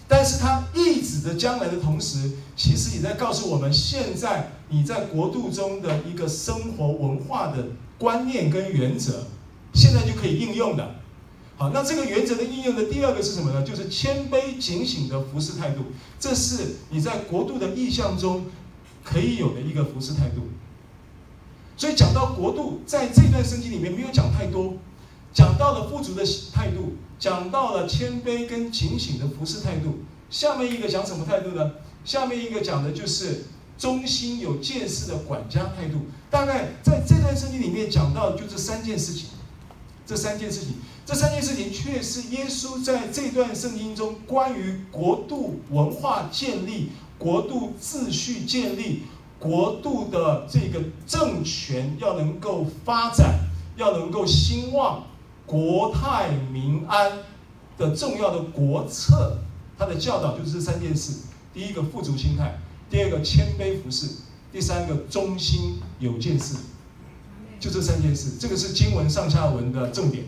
[0.09, 7.67] 但是他意指的将来的同时，其实也在告诉我们，现在你在国度中的一个生活文化的
[7.99, 9.25] 观念跟原则。
[9.75, 10.95] 现在就可以应用的，
[11.57, 13.63] 好，那这个原则的应用的第二个是什么呢？
[13.63, 15.85] 就是谦卑警醒的服侍态度，
[16.21, 18.45] 这是你在国度的意象中
[19.03, 20.43] 可以有的一个服侍态度。
[21.77, 24.75] 所以讲到国度，在这段圣经里面没有讲太多，
[25.33, 30.01] 讲到了富足的态度，讲到了谦卑跟警醒的服侍态度。
[30.29, 31.73] 下面一个讲什么态度呢？
[32.05, 33.45] 下面一个讲的就是。
[33.79, 39.27] 忠心有见识的管家态度，大概在这段圣经里面讲到就这三件事情，
[40.07, 40.77] 这三件事情，
[41.07, 49.05] 这三件事情却是耶稣在这段圣经中关于国度文化建立、国度秩序建立、
[49.39, 53.39] 国度的这个政权要能够发展，
[53.77, 55.07] 要能够兴旺，
[55.47, 57.13] 国泰民安
[57.79, 59.39] 的重要的国策，
[59.79, 61.13] 他的教导就是这三件事：
[61.55, 62.59] 第一个富足心态，
[62.91, 64.09] 第二个谦卑服侍，
[64.53, 66.57] 第三个忠心有见识。
[67.61, 70.25] 就这三件事，这个是经文上下文的重点。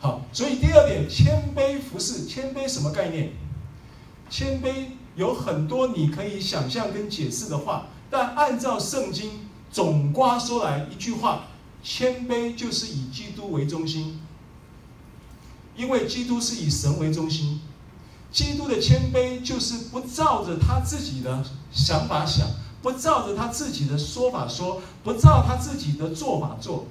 [0.00, 3.32] 好，所以第二点，谦卑服侍，谦卑什么概念？
[4.30, 11.48] 谦卑有很多你可以想象跟解释的话，但按照圣经总括说来一句话，
[11.82, 14.20] 谦卑就是以基督为中心，
[15.76, 17.60] 因为基督是以神为中心。
[18.32, 22.48] 基督的谦卑就是不照着他自己的想法想。
[22.82, 26.86] 不照着他自己的说法说，不照他自己的做法做。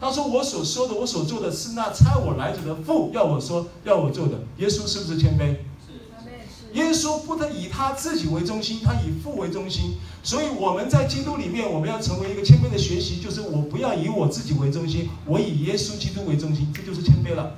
[0.00, 5.56] 他说：“我所说的，我所做的是那差我来者的父要我说，要我做的。”耶稣是不是谦卑？
[5.84, 6.78] 是。
[6.78, 9.96] 耶稣不得以他自己为中心，他以父为中心。
[10.22, 17.56] 所以我们在基督里面，我们要成为一个谦卑的学习，就是我不要以我自己为中心，我以耶稣基督为中心，这就是谦卑了。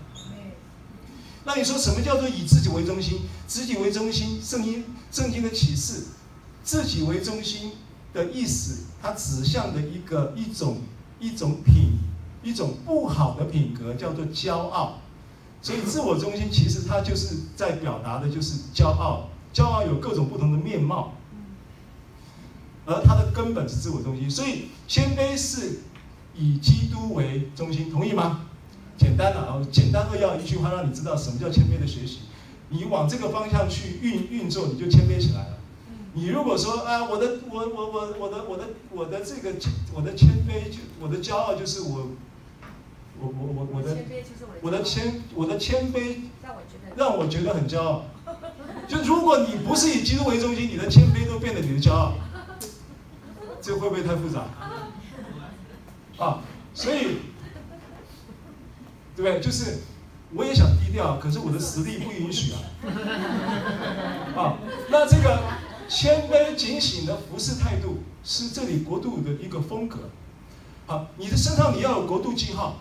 [1.44, 3.20] 那你说什么叫做以自己为中心？
[3.46, 6.04] 自己为中心，圣经圣经的启示。
[6.62, 7.72] 自己为中心
[8.12, 10.78] 的意思，它指向的一个一种
[11.18, 11.98] 一种品，
[12.42, 14.98] 一种不好的品格，叫做骄傲。
[15.62, 19.28] 所以，自我中心其实它就是在表达的就是骄傲。
[19.52, 21.12] 骄傲有各种不同的面貌，
[22.86, 24.30] 而它的根本是自我中心。
[24.30, 25.80] 所以，谦卑是
[26.34, 28.46] 以基督为中心，同意吗？
[28.96, 32.20] 简单的啊，简单扼要一句话，让你知道什么叫谦卑的学习。
[32.68, 35.58] 你往这个方向去运运作，你就谦卑起来了。
[36.12, 39.54] 你如果说啊，我的我我我我的我的我的这个
[39.92, 42.08] 我的谦卑就我的骄傲就是我，
[43.20, 43.96] 我我我我的
[44.62, 46.16] 我的谦我的谦卑
[46.96, 48.04] 让我觉得很骄傲。
[48.88, 52.14] 就如果你不是以基督为中心，你的谦卑都变得你的骄傲，
[53.60, 54.46] 这会不会太复杂？
[56.18, 56.42] 啊，
[56.74, 57.18] 所以
[59.14, 59.40] 对不对？
[59.40, 59.78] 就是
[60.34, 62.58] 我也想低调，可是我的实力不允许啊。
[64.36, 64.58] 啊，
[64.90, 65.40] 那这个。
[65.92, 69.98] 谦卑警醒的服侍态度是这里国度的一个风格。
[70.86, 72.76] 好，你的身上你要有国度记号。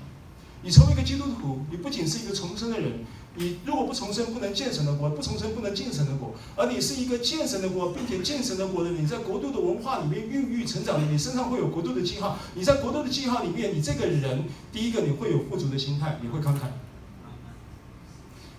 [0.61, 3.05] 你成为一个基督徒，你不仅是一个重生的人，
[3.35, 6.35] 你如果不重生，不能见神的国；不重生，不能进神的国。
[6.57, 12.37] 而你是一个见神的国，并且见神的国的，你在国度的文化里面孕育成长的，你身上会有国度的记号。
[12.55, 16.63] 你在国度的记号里面，你这个人，第一个你会有富足的心态，你会慷慨；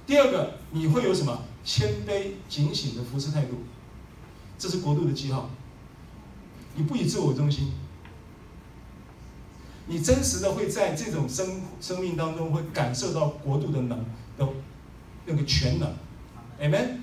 [0.07, 3.57] 第二个你会有什么谦卑警醒的服侍态度。
[4.59, 5.51] 这是国度的记号。
[6.77, 7.73] 你不以自我为中心，
[9.91, 13.99] 你真实的会在这种生生命当中会感受到国度的能
[14.39, 14.49] 的
[15.27, 15.93] 那个全能
[16.61, 16.99] ，Amen。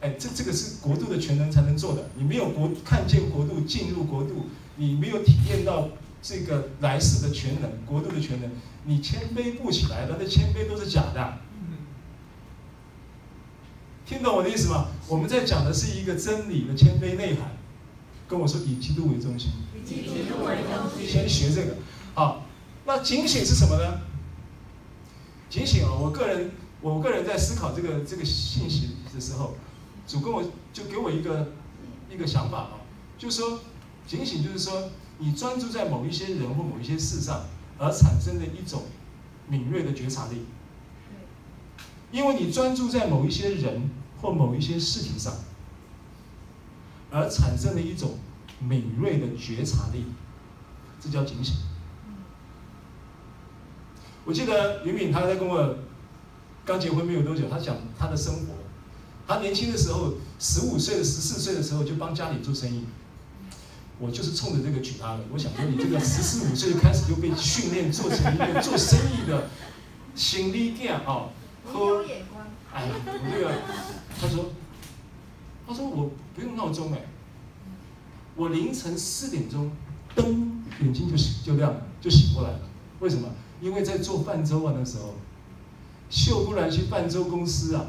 [0.00, 2.10] 哎，这这个是国度的全能才能做的。
[2.16, 8.50] 你没有国看见国度进入国度，你没有体验到这个来世的全能，国度的全能，
[8.84, 11.38] 你谦卑不起来的，那谦卑都是假的。
[14.04, 14.88] 听懂我的意思吗？
[15.06, 17.52] 我们在讲的是一个真理的谦卑内涵。
[18.28, 19.52] 跟我说以基督为中心。
[21.06, 21.76] 先学这个。
[22.14, 22.46] 好，
[22.84, 24.00] 那警醒是什么呢？
[25.48, 25.92] 警醒啊！
[25.92, 26.50] 我个人，
[26.80, 29.54] 我个人在思考这个这个信息的时候，
[30.06, 30.42] 主跟我
[30.72, 31.52] 就给我一个
[32.10, 32.72] 一个想法啊，
[33.18, 33.60] 就是说
[34.06, 37.44] 警醒就是说你专注在某一些人或某一些事上
[37.78, 38.82] 而产生的一种
[39.48, 40.46] 敏锐的觉察力。
[42.10, 43.90] 因为你专注在某一些人。
[44.22, 45.34] 或某一些事情上，
[47.10, 48.18] 而产生的一种
[48.68, 50.04] 敏锐的觉察力，
[51.00, 51.56] 这叫警醒。
[54.24, 55.76] 我记得云敏他在跟我
[56.64, 58.54] 刚结婚没有多久，他讲他的生活。
[59.26, 62.84] 他年轻的时候，十五岁的、十四岁的时候就帮家里做生意。
[63.98, 65.20] 我就是冲着这个娶她的。
[65.32, 69.48] 我想说，你这个十四五岁就开始就被训练做成一个做生意的
[70.14, 71.30] 行李店啊，
[71.64, 72.04] 和
[72.72, 73.52] 哎，我这个。
[74.20, 74.52] 他说
[75.66, 77.00] ：“他说我不用闹钟哎，
[78.36, 79.70] 我凌晨四点钟，
[80.14, 82.60] 灯眼睛就醒就亮了，就醒过来了。
[83.00, 83.28] 为什么？
[83.60, 85.14] 因为在做泛舟啊那时候，
[86.10, 87.86] 秀姑然去泛舟公司啊，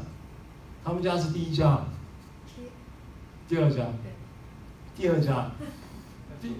[0.84, 1.84] 他们家是第一家，
[3.48, 3.86] 第二家，
[4.96, 5.50] 第二家，
[6.40, 6.52] 第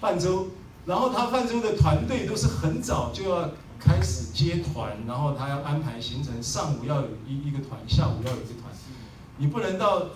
[0.00, 0.48] 泛舟，
[0.86, 8.72] 然后他泛舟的团队都是很早就要开始接团，然后他要安排行程，上午要有一一个团，下午要有一个团。”
[9.40, 10.06] 你不能到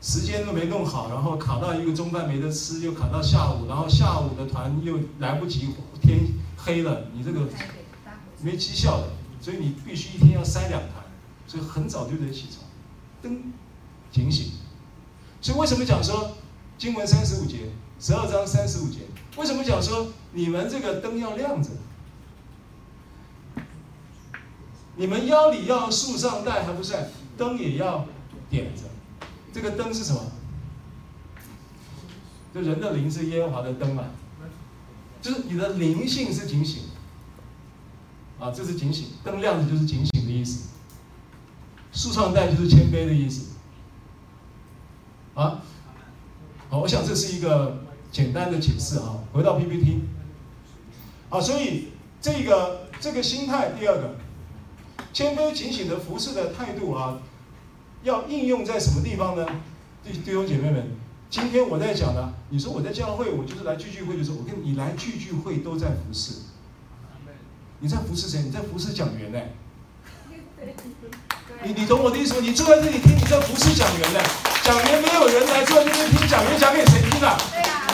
[0.00, 5.68] 时间都没弄好，然后卡到一个中饭没得吃，又卡到下午，然后下午的团又来不及，
[6.00, 6.20] 天
[6.56, 7.46] 黑了，你这个
[8.40, 9.08] 没绩效的，
[9.42, 11.04] 所以你必须一天要塞两团，
[11.46, 12.64] 所以很早就得起床，
[13.22, 13.52] 灯
[14.10, 14.52] 警醒。
[15.42, 16.36] 所以为什么讲说
[16.78, 19.00] 经文三十五节，十二章三十五节，
[19.36, 21.70] 为什么讲说你们这个灯要亮着？
[24.96, 28.06] 你们腰里要束上带还不算，灯也要
[28.48, 28.82] 点着。
[29.52, 30.20] 这个灯是什么？
[32.52, 34.04] 就人的灵是耶和华的灯嘛，
[35.22, 36.82] 就是你的灵性是警醒。
[38.40, 40.70] 啊，这是警醒，灯亮着就是警醒的意思。
[41.92, 43.50] 树上带就是谦卑的意思。
[45.34, 45.62] 啊，
[46.70, 49.18] 好，我想这是一个简单的解释啊。
[49.32, 50.00] 回到 PPT，
[51.28, 51.88] 啊，所以
[52.20, 54.16] 这个这个心态，第二个，
[55.12, 57.20] 谦卑警醒的服侍的态度啊，
[58.02, 59.46] 要应用在什么地方呢？
[60.02, 60.88] 弟弟兄姐妹们，
[61.28, 66.32] 今天我在讲呢，你说我在教会，我就是来聚聚会的时候，我跟你来聚聚会都在服侍。
[67.80, 68.42] 你在服侍谁？
[68.42, 69.38] 你在服侍讲员呢？
[71.62, 72.40] 你你懂我的意思吗？
[72.42, 74.20] 你坐在这里听，你在服侍讲员呢。
[74.62, 77.36] 讲员没有人来坐在这边听，讲员讲给谁听啊？
[77.50, 77.86] 对啊，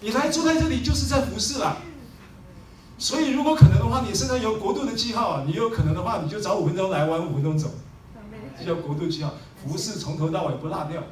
[0.00, 1.78] 你来坐在这里就是在服侍了。
[2.98, 7.68] 所以如果可能的话，你身上有国度的记号啊，你有可能的话，你就早五分钟来，晚五分钟走。
[8.60, 9.32] 这叫国度记号，
[9.64, 11.02] 服侍从头到尾不落掉。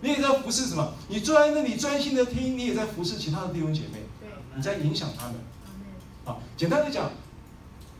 [0.00, 0.92] 你也在服侍什么？
[1.08, 4.00] 你坐在那里专心的听，你也在服侍其他的弟兄姐妹。
[4.54, 5.34] 你在影响他们。
[6.24, 7.10] 啊，简单的讲，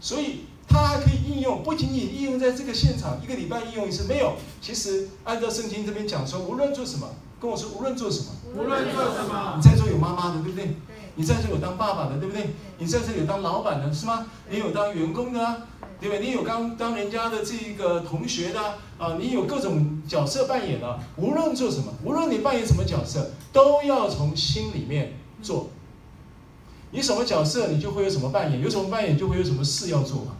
[0.00, 4.36] 所以它还可以应用，不仅仅应用在这个现场，一个礼拜应用一次没有。
[4.60, 7.08] 其实按照圣经这边讲说，无论做什么，
[7.40, 10.76] 跟我说无论做什么，无论做什么，你在座有妈妈的，对不对？
[11.16, 12.50] 你在这有当爸爸的，对不对？
[12.78, 14.26] 你在这有当老板的，是吗？
[14.48, 15.66] 你有当员工的，
[16.00, 16.26] 对不对？
[16.26, 18.60] 你有当当人家的这个同学的
[18.98, 20.98] 啊，你有各种角色扮演的。
[21.16, 25.12] 无论做什么，无论你扮演什么角色，都要从心里面
[25.42, 25.68] 做。
[26.92, 30.36] 你什么角色，你就会有什么扮演；有什么扮演，就会有什么事要做嘛，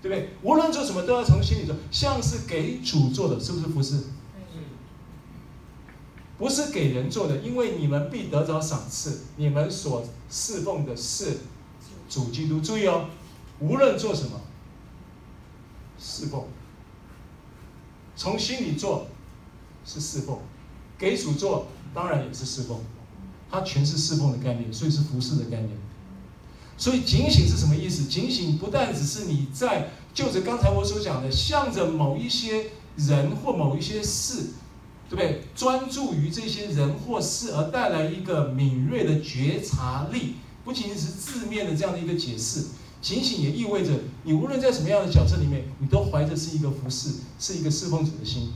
[0.00, 0.30] 对不对？
[0.42, 4.04] 无论做什么，都要从心里做，像是给主做的，是不是服侍？
[6.38, 9.22] 不是给人做的，因为你们必得着赏赐。
[9.36, 11.38] 你们所侍奉的是
[12.08, 12.60] 主基督。
[12.60, 13.06] 注意哦，
[13.60, 14.40] 无论做什么，
[15.98, 16.44] 侍奉，
[18.14, 19.06] 从心里做
[19.84, 20.38] 是侍奉，
[20.96, 22.78] 给主做当然也是侍奉。
[23.50, 25.70] 它全是侍奉的概念，所以是服侍的概念。
[26.76, 28.04] 所以警醒是什么意思？
[28.04, 32.66] 警醒不但只是你在就着刚才我所讲的，向着某一些
[32.96, 34.50] 人或某一些事，
[35.08, 35.42] 对不对？
[35.54, 42.66] 专注于这些人或事而带来一个敏锐的觉察力，不仅仅是字面的这样的一个解释。
[43.00, 43.92] 警醒也意味着
[44.24, 48.52] 你无论在什么样的角色里面，你都怀着是一个服侍，是一个侍奉者的心。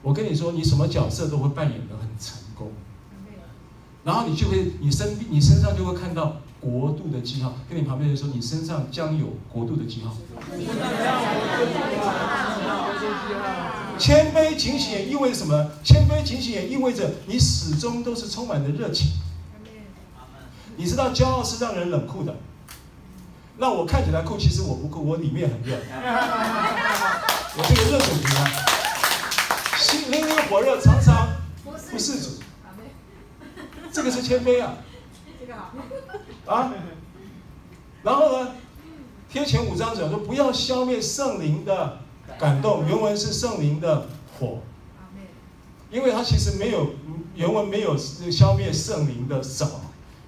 [0.00, 2.72] 我跟你说，你什么角色都会扮演得很成功。
[4.02, 7.54] 然后你就会，你身你身上就会看到国度的记号。
[7.68, 10.16] 跟你旁边人说，你身上将有国度的记号。
[13.98, 15.70] 谦卑警醒也意味着什么？
[15.84, 19.12] 谦卑警醒也意味着你始终都是充满着热情。
[20.76, 22.34] 你知道骄傲是让人冷酷的。
[23.58, 25.76] 那我看起来酷，其实我不酷，我里面很热。
[27.54, 28.50] 我这个热水瓶啊，
[29.76, 31.28] 心灵里火热，常常
[31.90, 32.40] 不是主。
[33.92, 34.76] 这个是谦卑啊，
[35.38, 35.72] 这个好。
[36.46, 36.72] 啊，
[38.02, 38.52] 然后呢，
[39.28, 42.00] 贴前五章讲说不要消灭圣灵的
[42.38, 44.08] 感动，原文是圣灵的
[44.38, 44.60] 火，
[45.90, 46.94] 因为它其实没有
[47.34, 49.72] 原文没有消灭圣灵的什么，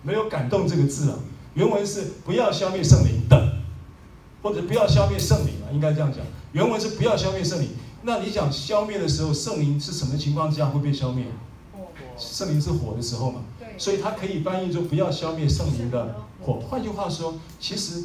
[0.03, 1.19] 没有感动这个字啊，
[1.55, 3.59] 原文是不要消灭圣灵的，
[4.43, 7.69] 或者不要消灭圣灵啊，应该这样讲，原文是不要消灭圣灵，
[8.03, 11.25] 那你讲消灭的时候，圣灵是什么情况之下会被消灭？
[12.17, 13.41] 圣灵是火的时候嘛，
[13.77, 16.61] 所以它可以翻译作“不要消灭圣灵的火”。
[16.71, 18.05] 换句话说，其实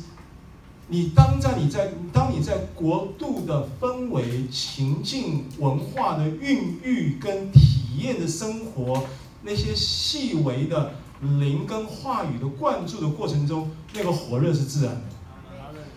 [0.88, 9.03] 你当在你在当你在国度的氛围、情境、文化的孕育跟体验的生活，
[9.43, 15.01] 那些细微的灵跟话语的灌注的过程中，那个火热是自然的，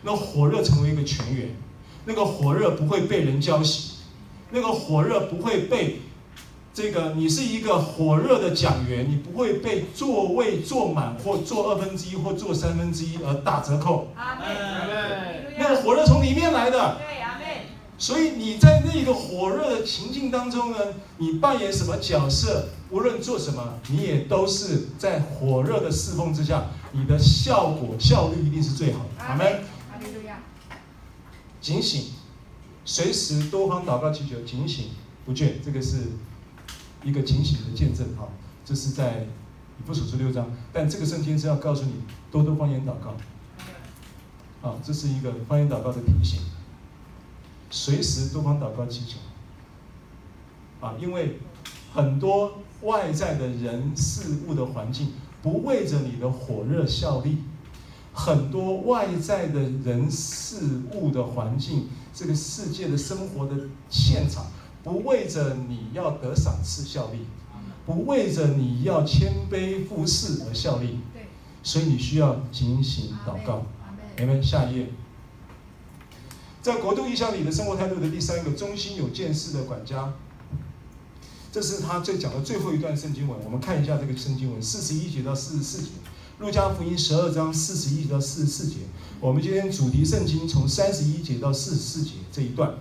[0.02, 1.54] 那火热成为一个泉源，
[2.04, 3.92] 那个火热不会被人浇熄，
[4.50, 6.00] 那个火热不会被。
[6.74, 14.08] 这个你是一个火热的讲员，你不会被座位坐满或坐二分之一或坐三分之一而打折扣。
[15.58, 16.96] 那个火热从里面来的。
[18.02, 20.78] 所以你在那个火热的情境当中呢，
[21.18, 29.22] 你扮演什么角色，无论做什么，你也都是在火热的侍奉之下，你的效果效率一定是最好的。
[29.24, 29.46] 阿门。
[29.92, 30.10] 阿门。
[31.60, 32.06] 警醒，
[32.84, 34.86] 随时多方祷告祈求，警醒
[35.24, 35.98] 不倦，这个是。
[37.04, 38.28] 一个警醒的见证，哈，
[38.64, 39.26] 这是在
[39.76, 41.94] 以弗所书六章，但这个圣经是要告诉你
[42.30, 43.16] 多多方言祷告，
[44.68, 46.38] 啊，这是一个方言祷告的提醒，
[47.74, 49.16] 随时多方祷告祈求，
[50.86, 51.38] 啊，因为
[51.94, 57.38] 很多外在的人事物的环境，不为着你的火热效力；
[58.12, 64.46] 很多外在的人事物的环境，这个世界的生活的现场，
[64.84, 67.20] 不为着你要得赏赐效力，
[67.86, 70.98] 不为着你要谦卑服侍而效力。
[71.62, 73.62] 所以你需要警醒祷告。
[74.18, 74.90] 你们下一页。
[76.62, 80.12] 在国度意象里的生活态度的第三个，中心有见识的管家，
[81.50, 83.36] 这是他最讲的最后一段圣经文。
[83.44, 85.88] 我们看一下这个圣经文，四十一节到四十四节，
[86.38, 88.76] 路加福音十二章四十一节到四十四节。
[89.20, 92.72] 我们今天主题圣经从三十一节到四十四节这一段。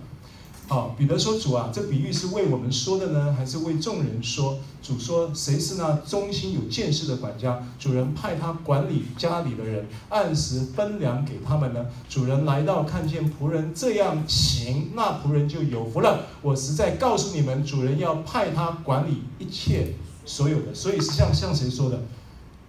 [0.68, 7.62] 好，彼得说：“主啊，这比喻是为我们说的呢，还是为众人说？”主说：“谁是那忠心有见识的管家？
[7.78, 11.84] 主人派他管理家里的人，按时分粮给他们呢。
[12.08, 16.26] 主人来到，看见仆人这样行，那仆人就有福了。
[16.40, 19.92] 我实在告诉你们，主人要派他管理一切
[20.24, 20.72] 所有的。
[20.72, 22.00] 所以是像像谁说的？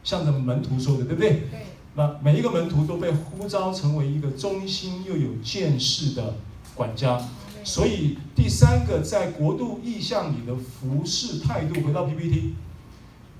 [0.03, 1.29] 像着门徒说的，对不对？
[1.49, 1.67] 对。
[1.95, 6.33] 那每一个门徒都被呼召成为一个忠心又有见识的
[6.75, 7.21] 管家。”
[7.63, 12.55] 所以第三个在国度意象里的服侍态度，回到 PPT。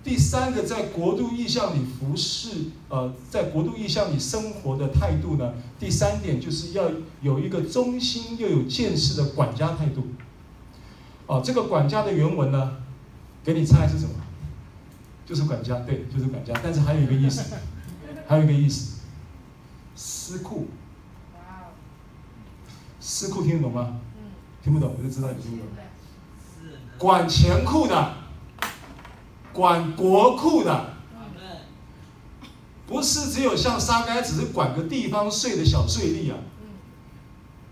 [0.03, 2.49] 第三个在国度意象里服侍，
[2.89, 5.53] 呃，在国度意象里生活的态度呢？
[5.79, 6.91] 第三点就是要
[7.21, 10.07] 有一个忠心又有见识的管家态度。
[11.25, 12.77] 哦，这个管家的原文呢，
[13.45, 14.11] 给你猜是什么？
[15.25, 16.53] 就是管家，对，就是管家。
[16.61, 17.41] 但是还有一个意思，
[18.27, 18.99] 还有一个意思，
[19.95, 20.67] 司库。
[22.99, 24.01] 司库听得懂吗？
[24.63, 25.67] 听不懂，我就知道你听不懂。
[26.97, 28.13] 管钱库的，
[29.51, 30.93] 管国库的，
[32.87, 36.37] 不是只有像沙该，只是管个地方税的小税吏啊，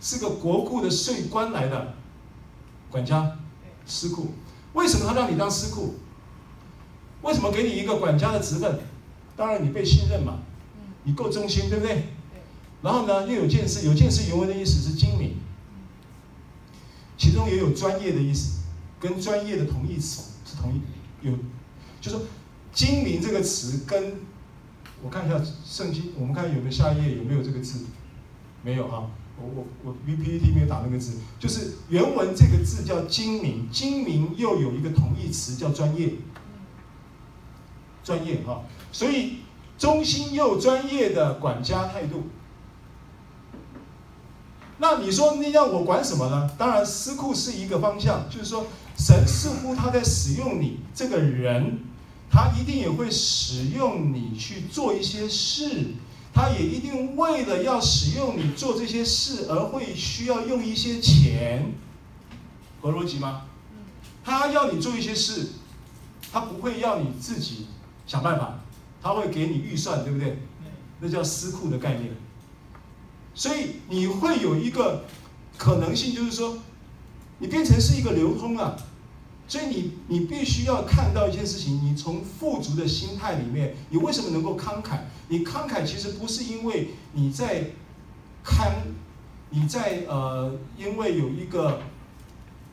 [0.02, 1.94] 是个国库的税官来的
[2.90, 3.38] 管家，
[3.86, 4.34] 司库。
[4.74, 5.96] 为什么他让你当司库？
[7.22, 8.80] 为什么给你一个管家的职分？
[9.38, 10.40] 当然你被信任嘛，
[11.04, 12.10] 你够忠心，对不对？
[12.82, 15.38] 然后呢，又有见识，有见识原文的意思是精明。
[17.22, 18.64] 其中也有专业的意思，
[19.00, 20.82] 跟专业的同义词是同义，
[21.22, 21.32] 有，
[22.02, 22.20] 就说
[22.74, 24.16] 精明这个词跟，
[25.04, 27.86] 我看一下圣经，我们看有没有下一页有没有这个字，
[28.64, 29.08] 没有哈，
[29.40, 36.14] 我我我 PPT 没有打那个字，就是原文这个字叫精明，精明又有一个同义词叫专业，
[38.04, 39.42] 专业哈，所以
[39.78, 42.24] 忠心又专业的管家态度。
[44.82, 46.50] 那你说，你要我管什么呢？
[46.58, 48.66] 当然，司库是一个方向，就是说，
[48.98, 51.82] 神似乎他在使用你这个人，
[52.32, 55.94] 他一定也会使用你去做一些事，
[56.34, 61.76] 他也一定为了要使用你做这些事而会需要用一些钱，
[62.82, 63.44] 合逻辑吗？
[64.24, 65.50] 他要你做一些事，
[66.32, 67.68] 他不会要你自己
[68.08, 68.60] 想办法，
[69.00, 70.40] 他会给你预算，对不对？
[71.00, 72.10] 那叫私库的概念。
[73.34, 75.04] 所以你会有一个
[75.58, 76.58] 可能性，就是说，
[77.40, 78.76] 你变成是一个流通啊。
[79.48, 85.00] 所以你你必须要看到一件事情，你从富足的心态里面，你为什么能够慷慨？
[85.28, 87.66] 你慷慨其实不是因为你在
[88.46, 88.72] 看，
[89.50, 91.82] 你在呃，因为有一个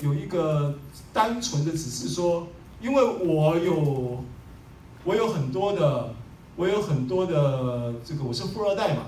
[0.00, 0.78] 有一个
[1.12, 2.46] 单纯的只是说，
[2.80, 4.24] 因为我有
[5.02, 6.14] 我有很多的，
[6.54, 9.02] 我有很多的这个，我是富二代嘛。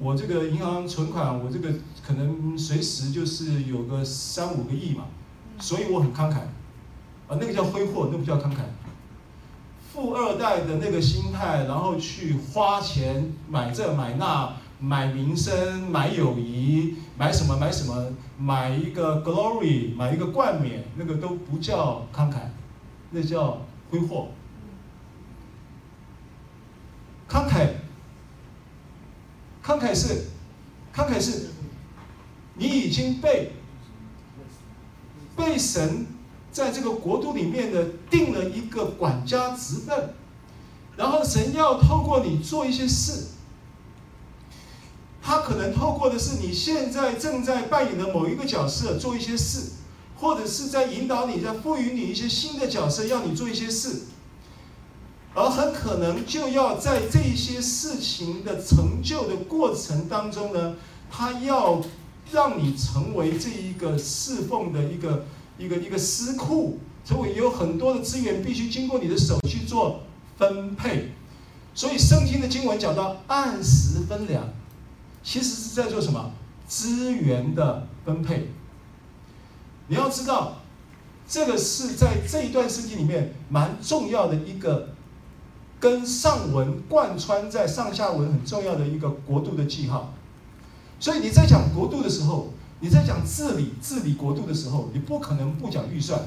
[0.00, 1.70] 我这个银行存款，我这个
[2.06, 5.06] 可能随时就是有个三五个亿嘛，
[5.58, 6.36] 所以我很慷慨，
[7.26, 8.58] 啊，那个叫挥霍，那个不叫慷慨。
[9.92, 22.36] 富二代的那个心态，然后去花钱买这买那，买名声，买友谊，买什么买什么，买一个 glory，买一个冠冕，那个都不叫慷慨，
[23.10, 24.28] 那叫挥霍。
[27.28, 27.66] 慷慨。
[29.68, 30.24] 慷慨是，
[30.94, 31.50] 慷慨是，
[32.54, 33.52] 你已经被
[35.36, 36.06] 被神
[36.50, 40.14] 在这个国度里面的定了一个管家职分，
[40.96, 43.26] 然后神要透过你做一些事，
[45.20, 49.72] 他可能透过的是你现在正在扮演的某一个角色做一些事，
[50.16, 54.04] 或者是在引导你，在赋予你一些新的角色，要你做一些事。
[55.38, 60.74] 而很可能就要在这些事情的成就的过程当中呢，
[61.08, 61.80] 他要
[62.32, 65.24] 让你成为这一个侍奉的一个
[65.56, 70.00] 一个一个司库，所以有很多的资源必须经过你的手去做
[70.36, 71.12] 分配。
[71.72, 74.42] 所以圣经的经文讲到按时分粮，
[75.22, 76.32] 其实是在做什么？
[76.66, 78.48] 资源的分配。
[79.86, 80.56] 你要知道，
[81.28, 84.88] 这个是在这一段圣经里面蛮重要的一个，
[85.80, 90.12] 跟上文贯穿在上下文很重要的一个国度的记号。
[91.00, 92.48] 所以你在讲国度的时候，
[92.80, 96.20] 你在讲治理治理国度的时候，你不可能不讲预算，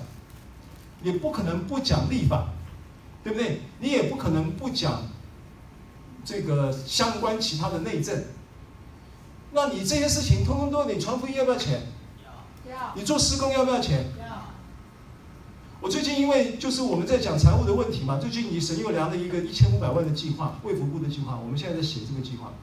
[1.02, 2.48] 你不可能不讲立法，
[3.24, 3.62] 对不对？
[3.80, 5.04] 你也不可能不讲
[6.24, 8.24] 这个相关其他的内政。
[9.52, 11.82] 那你这些事情通通都你传福音要不要钱？
[12.70, 12.94] 要。
[12.96, 14.06] 你做施工要不要钱？
[15.82, 22.54] 我最近因为就是我们在讲财务的问题嘛，最近你神又量了一个一千五百万的计划，卫福部的计划，我们现在在写这个计划，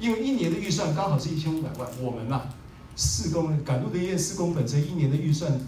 [0.00, 2.40] 因为一年的预算刚好是一千五百万，我们呐，
[2.96, 5.60] 施工赶路的医院施工本身一年的预算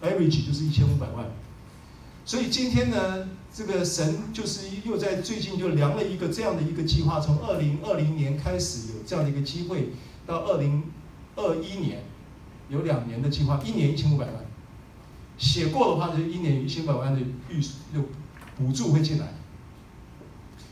[0.00, 1.26] average 就是一千五百万，
[2.24, 9.88] 所以今天呢，这个神就是又在最近就量了一个这样的一个计划，从二零二零年开始有这样的一个机会，
[10.24, 10.84] 到二零
[11.34, 12.04] 二一年
[12.68, 14.34] 有两年的计划，一年一千五百万，
[15.38, 18.02] 写过的话就一年一千五百万的预就
[18.56, 19.28] 补助会进来，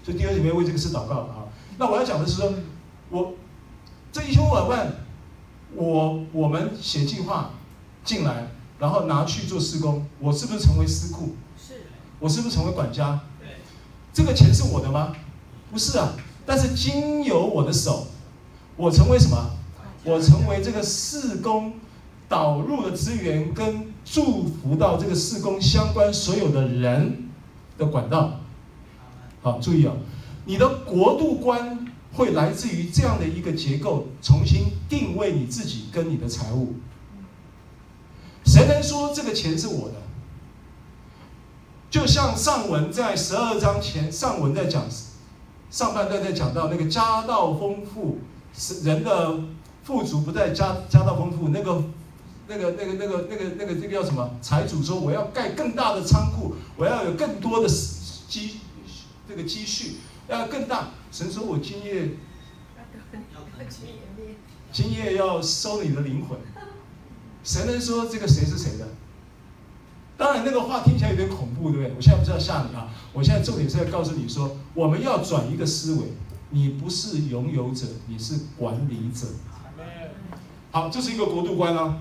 [0.02, 1.47] 所以弟兄姊妹为这个事祷告啊。
[1.78, 2.52] 那我要讲的是说，
[3.10, 3.34] 我
[4.12, 4.93] 这一千五百万，
[5.74, 7.52] 我我们写计划
[8.05, 8.48] 进来，
[8.78, 11.36] 然后拿去做施工，我是不是成为司库？
[11.56, 11.74] 是
[12.18, 13.20] 我是不是成为管家？
[13.38, 13.48] 对，
[14.12, 15.14] 这个钱是我的吗？
[15.70, 16.14] 不是啊，
[16.44, 18.09] 但是经由我的手，
[18.76, 19.51] 我成为什么？
[20.02, 21.74] 我成为这个施工
[22.28, 27.28] 导入的资源跟祝福到这个事工相关所有的人
[27.77, 28.41] 的管道。
[29.43, 29.93] 好，注意啊，
[30.45, 36.77] 你的国度观会来自于这样的一个结构，重新定位你自己跟你的财务。
[38.45, 39.95] 谁能说这个钱是我的？
[41.91, 44.85] 就像上文在十二章前，上文在讲
[45.70, 48.19] 上半段在讲到那个家道丰富，
[48.53, 49.41] 是人的
[49.83, 51.83] 富足不在家家道丰富，那个
[52.48, 54.31] 那个那个那个那个那个那个叫什么？
[54.40, 58.60] 财主说我要盖更大的仓库，我要有更多的积
[59.28, 59.97] 这个积蓄，
[60.28, 60.90] 要更大。
[61.10, 62.10] 神说我今夜
[64.73, 66.39] 今夜要收你的灵魂。
[67.43, 68.89] 谁能说这个谁是谁的？
[70.16, 71.93] 当然，那个话听起来有点恐怖，对不对？
[71.97, 76.12] 我现在不是要吓你啊，我现在重点是要告诉你说，我们要转一个思维，
[76.51, 79.27] 你不是拥有者，你是管理者。
[80.70, 81.98] 好，这是一个国度观啊。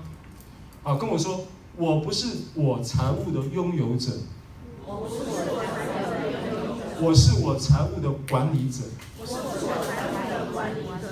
[0.86, 1.44] 啊，跟我说，
[1.76, 4.12] 我不是我财务的拥有者，
[4.86, 5.08] 我
[7.12, 8.84] 是我财务的管理者。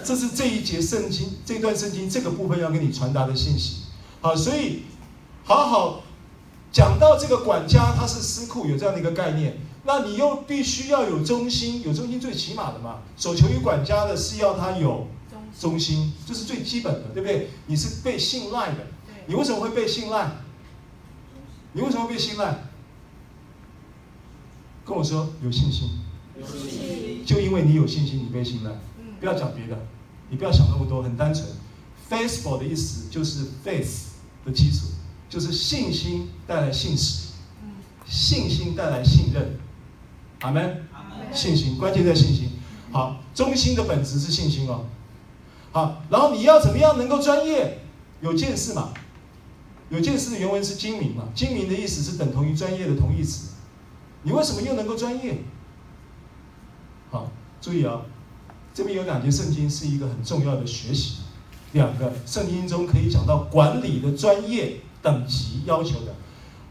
[0.05, 3.79] 这是这一节圣经这段圣经这个部分要给你传达的信息。
[4.21, 4.83] 好，所以
[5.43, 6.03] 好好。
[6.71, 9.59] 讲到这个管家，他是司库，有这样的一个概念。
[9.85, 13.01] 那你又必须要有忠心，有忠心最起码的嘛。
[13.17, 15.09] 所求于管家的是要他有
[15.59, 17.51] 忠心，这是最基本的，对不对？
[17.67, 18.87] 你是被信赖的，
[19.27, 20.31] 你为什么会被信赖？
[21.73, 22.59] 你为什么会被信赖？
[24.85, 25.91] 跟我说，有信心。
[26.39, 27.25] 有信心。
[27.25, 28.71] 就因为你有信心，你被信赖。
[29.19, 29.79] 不要讲别的，
[30.29, 31.47] 你不要想那么多，很单纯。
[32.11, 34.09] Faithful 的意思就是 faith
[34.45, 34.87] 的基础。
[35.31, 37.33] 就是信心带来信实，
[38.07, 39.59] 信心带来信任，
[40.43, 40.87] 阿门。
[41.33, 42.51] 信心，关键在信心。
[42.93, 44.85] 好，中心的本质是信心哦。
[45.73, 47.81] 好，然后你要怎么样能够专业？
[48.21, 48.93] 有见识嘛？
[49.90, 51.24] 有见识的原文是精明嘛？
[51.35, 53.52] 精明的意思是等同于专业的同义词。
[54.23, 55.39] 你为什么又能够专业？
[57.11, 57.31] 好，
[57.61, 58.02] 注意啊，
[58.73, 61.19] 这边有两节圣经是一个很重要的学习。
[61.73, 64.77] 两个圣经中可以讲到管理的专业。
[65.05, 66.15] 等级要求的，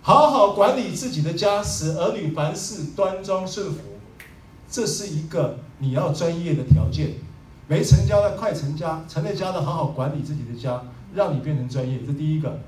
[0.01, 3.77] 好好管理自己的家，使儿女凡事端庄顺服，
[4.67, 7.11] 这是一个你要专业的条件。
[7.67, 10.83] 没成家的快成家，成了家的好好管理自己的家，
[11.13, 11.99] 让你变成专业。
[12.07, 12.59] 这第一个，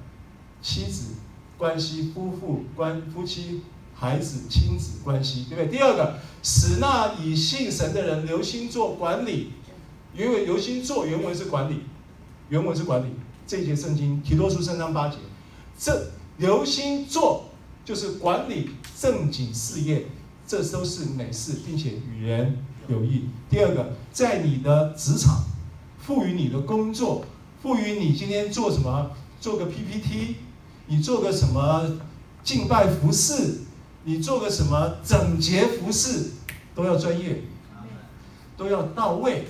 [0.61, 1.15] 妻子
[1.57, 3.61] 关系、夫妇关夫妻、
[3.94, 5.77] 孩子亲子关系，对不对？
[5.77, 9.52] 第二个，使那以信神的人留心做管理，
[10.14, 11.82] 原文留心做原文是管理，
[12.49, 13.07] 原文是管理。
[13.48, 15.18] 这节圣经提多书三章八节。
[15.77, 17.49] 这留心做
[17.84, 20.07] 就是管理正经事业，
[20.48, 22.57] 这都是美事，并且与人
[22.88, 23.26] 有益。
[23.49, 25.44] 第二个，在你的职场，
[25.99, 27.23] 赋予你的工作，
[27.61, 30.38] 赋予你今天做什么，做个 PPT，
[30.88, 31.99] 你做个什么
[32.44, 33.62] 敬拜服饰，
[34.03, 36.32] 你做个什么整洁服饰，
[36.74, 37.41] 都要专业，
[38.56, 39.45] 都要到位，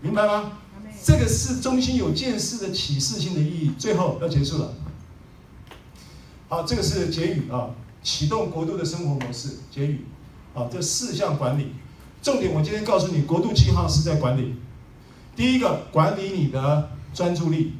[0.00, 0.58] 明白吗？
[1.04, 3.72] 这个是中心有见识的启示性的意义。
[3.78, 4.74] 最后要结束了。
[6.48, 7.70] 好，这个是结语啊，
[8.02, 9.56] 启动国度的生活模式。
[9.70, 10.04] 结语，
[10.54, 11.72] 啊，这四项管理，
[12.22, 14.54] 重点我今天告诉你，国度记号是在管理。
[15.34, 17.72] 第一个，管理你的专注力，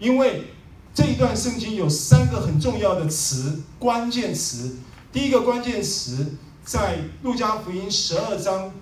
[0.00, 0.46] 因为
[0.92, 4.76] 这一段圣经有三个很重要的词，关键词。
[5.12, 6.34] 第一个关键词
[6.64, 8.72] 在路加福音十二章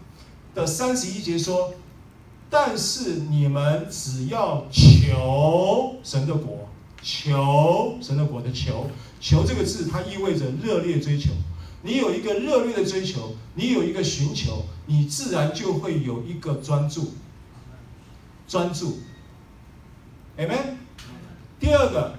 [0.55, 1.75] 的三十一节说
[2.49, 6.69] ：“但是你们只要求神的国，
[7.03, 8.87] 求神的国的求，
[9.21, 11.31] 求这个字它意味着热烈追求。
[11.83, 17.13] 你有一个热烈的追求，你有一个寻求，你自然就会有一个专注，
[18.49, 18.99] 专注。
[20.39, 20.78] Amen。
[21.61, 22.15] 第二个，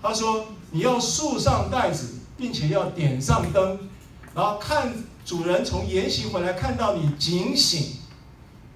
[0.00, 3.78] 他说你要束上带子，并且要点上灯，
[4.34, 4.92] 然后看
[5.24, 7.96] 主人从筵席回来，看到你警醒。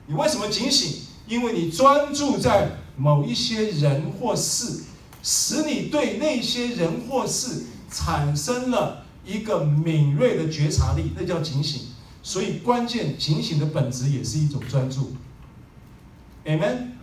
[0.06, 1.02] 你为什么警醒？
[1.26, 4.84] 因为你专注在某一些人或事，
[5.22, 11.82] 使你对那些人或事产生了一个敏锐的觉察力，那叫警醒。
[12.22, 15.12] 所以关键警醒的本质也是一种专注。
[16.46, 16.97] Amen。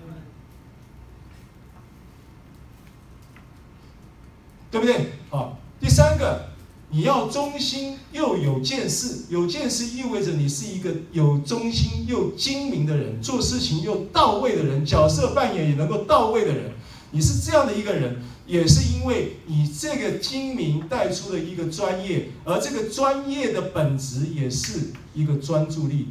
[4.75, 5.13] 对不对？
[5.29, 6.49] 好，第三个，
[6.89, 9.23] 你要忠心又有见识。
[9.29, 16.73] 有见识意味着你是一个有忠心又精明的人，做事情又到位的人，角色扮演也能够到位的人。
[17.11, 26.09] 你是这样的一个人，也是因为你这个精明带出了一个专业，而这个专业的本质也是一个专注力。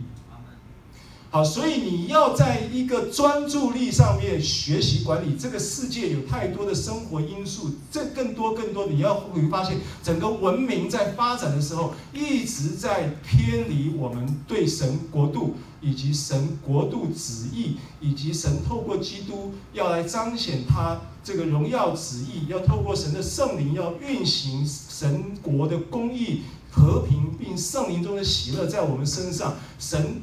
[1.35, 5.35] 好，所以你要在一个专注力上面学习管理。
[5.37, 30.23] 这个世界有太多的生活因素，这更多更多，你要会发现，整个文明在发展的时候，一直在偏离我们对神国度以及神国度旨意，以及神透过基督要来彰显他这个荣耀旨意，要透过神的圣灵要运行神国的公义、和平，并圣灵中的喜乐在我们身上，神。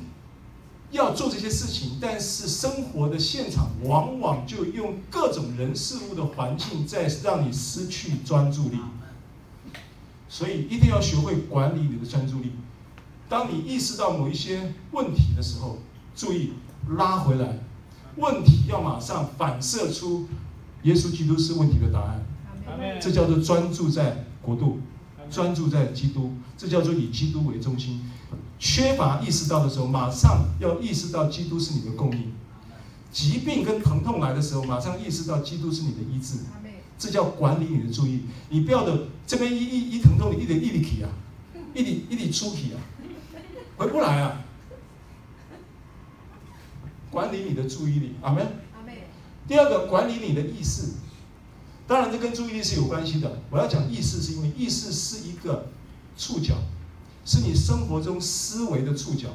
[0.92, 8.78] 要做这些事情，但是生活的现场往往就用各种人事物的环境在让你失去专注力，
[10.28, 12.52] 所以一定要学会管理你的专注力。
[13.30, 15.78] 当你意识到某一些问题的时候，
[16.14, 16.52] 注意
[16.98, 17.60] 拉回来，
[18.18, 20.28] 问题要马上反射出
[20.84, 24.80] 耶稣基督是问题的答案，这叫做专注在国度，
[25.30, 28.11] 专注在基督，这叫做以基督为中心。
[28.62, 32.32] 缺乏意识到的时候，马上要意识到基督是你的供应；
[33.12, 36.38] 疾病跟疼痛来的时候，马上意识到基督是你的医治。
[37.00, 38.22] 这叫管理你的注意。
[38.50, 41.10] 你不要的这边一一一疼痛，你一点一力起啊，
[41.74, 42.78] 一点一点出体啊，
[43.78, 44.44] 回不来啊。
[47.10, 48.46] 管理你的注意力，阿门。
[49.48, 50.84] 第二个，管理你的意识。
[51.88, 53.42] 当然，这跟注意力是有关系的。
[53.50, 55.70] 我要讲意识，是因为意识是一个
[56.16, 56.54] 触角。
[57.24, 59.30] 是你生活中思维的触角，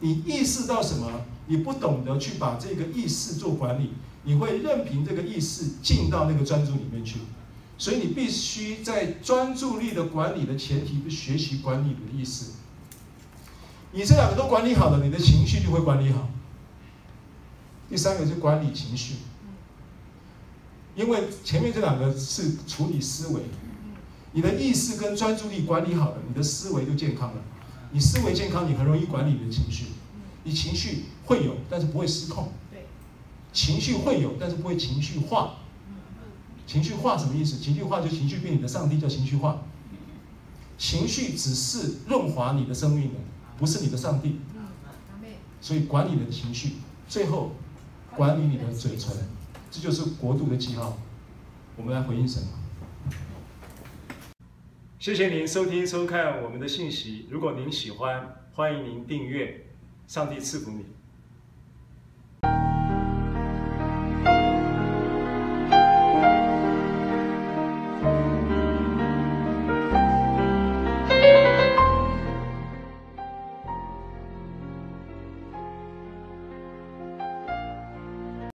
[0.00, 3.92] 你意识到什么，你不懂得去把这个意识做管理，
[4.24, 7.18] 你会任凭这个意识进到那个专注里面去，
[7.76, 12.46] 所以你必须在专注力的管理的前提，学习管理你的意识。
[13.92, 16.30] 你这两个都管理好了，你的情绪就会管理好。
[17.90, 19.16] 第三个是管理情绪，
[20.96, 23.42] 因为前面这两个是处理思维。
[24.32, 27.42] 你的意识跟专注力管理好了，你的思维就健康了。
[27.92, 29.86] 你思维健康，你很容易管理你的情绪。
[30.44, 32.52] 你情绪会有，但是不会失控。
[33.52, 35.56] 情绪会有，但是不会情绪化。
[36.66, 37.58] 情绪化什么意思？
[37.58, 39.62] 情绪化就情绪变你的上帝，叫情绪化。
[40.78, 43.20] 情绪只是润滑你的生命的，
[43.58, 44.40] 不是你的上帝。
[45.60, 46.76] 所以管理你的情绪，
[47.06, 47.52] 最后
[48.16, 49.14] 管理你的嘴唇，
[49.70, 50.96] 这就是国度的记号。
[51.76, 52.42] 我们来回应神。
[55.02, 59.66] 谢谢您收听收看我们的信息如果您喜欢欢迎您订阅
[60.06, 60.86] 上帝赐福你。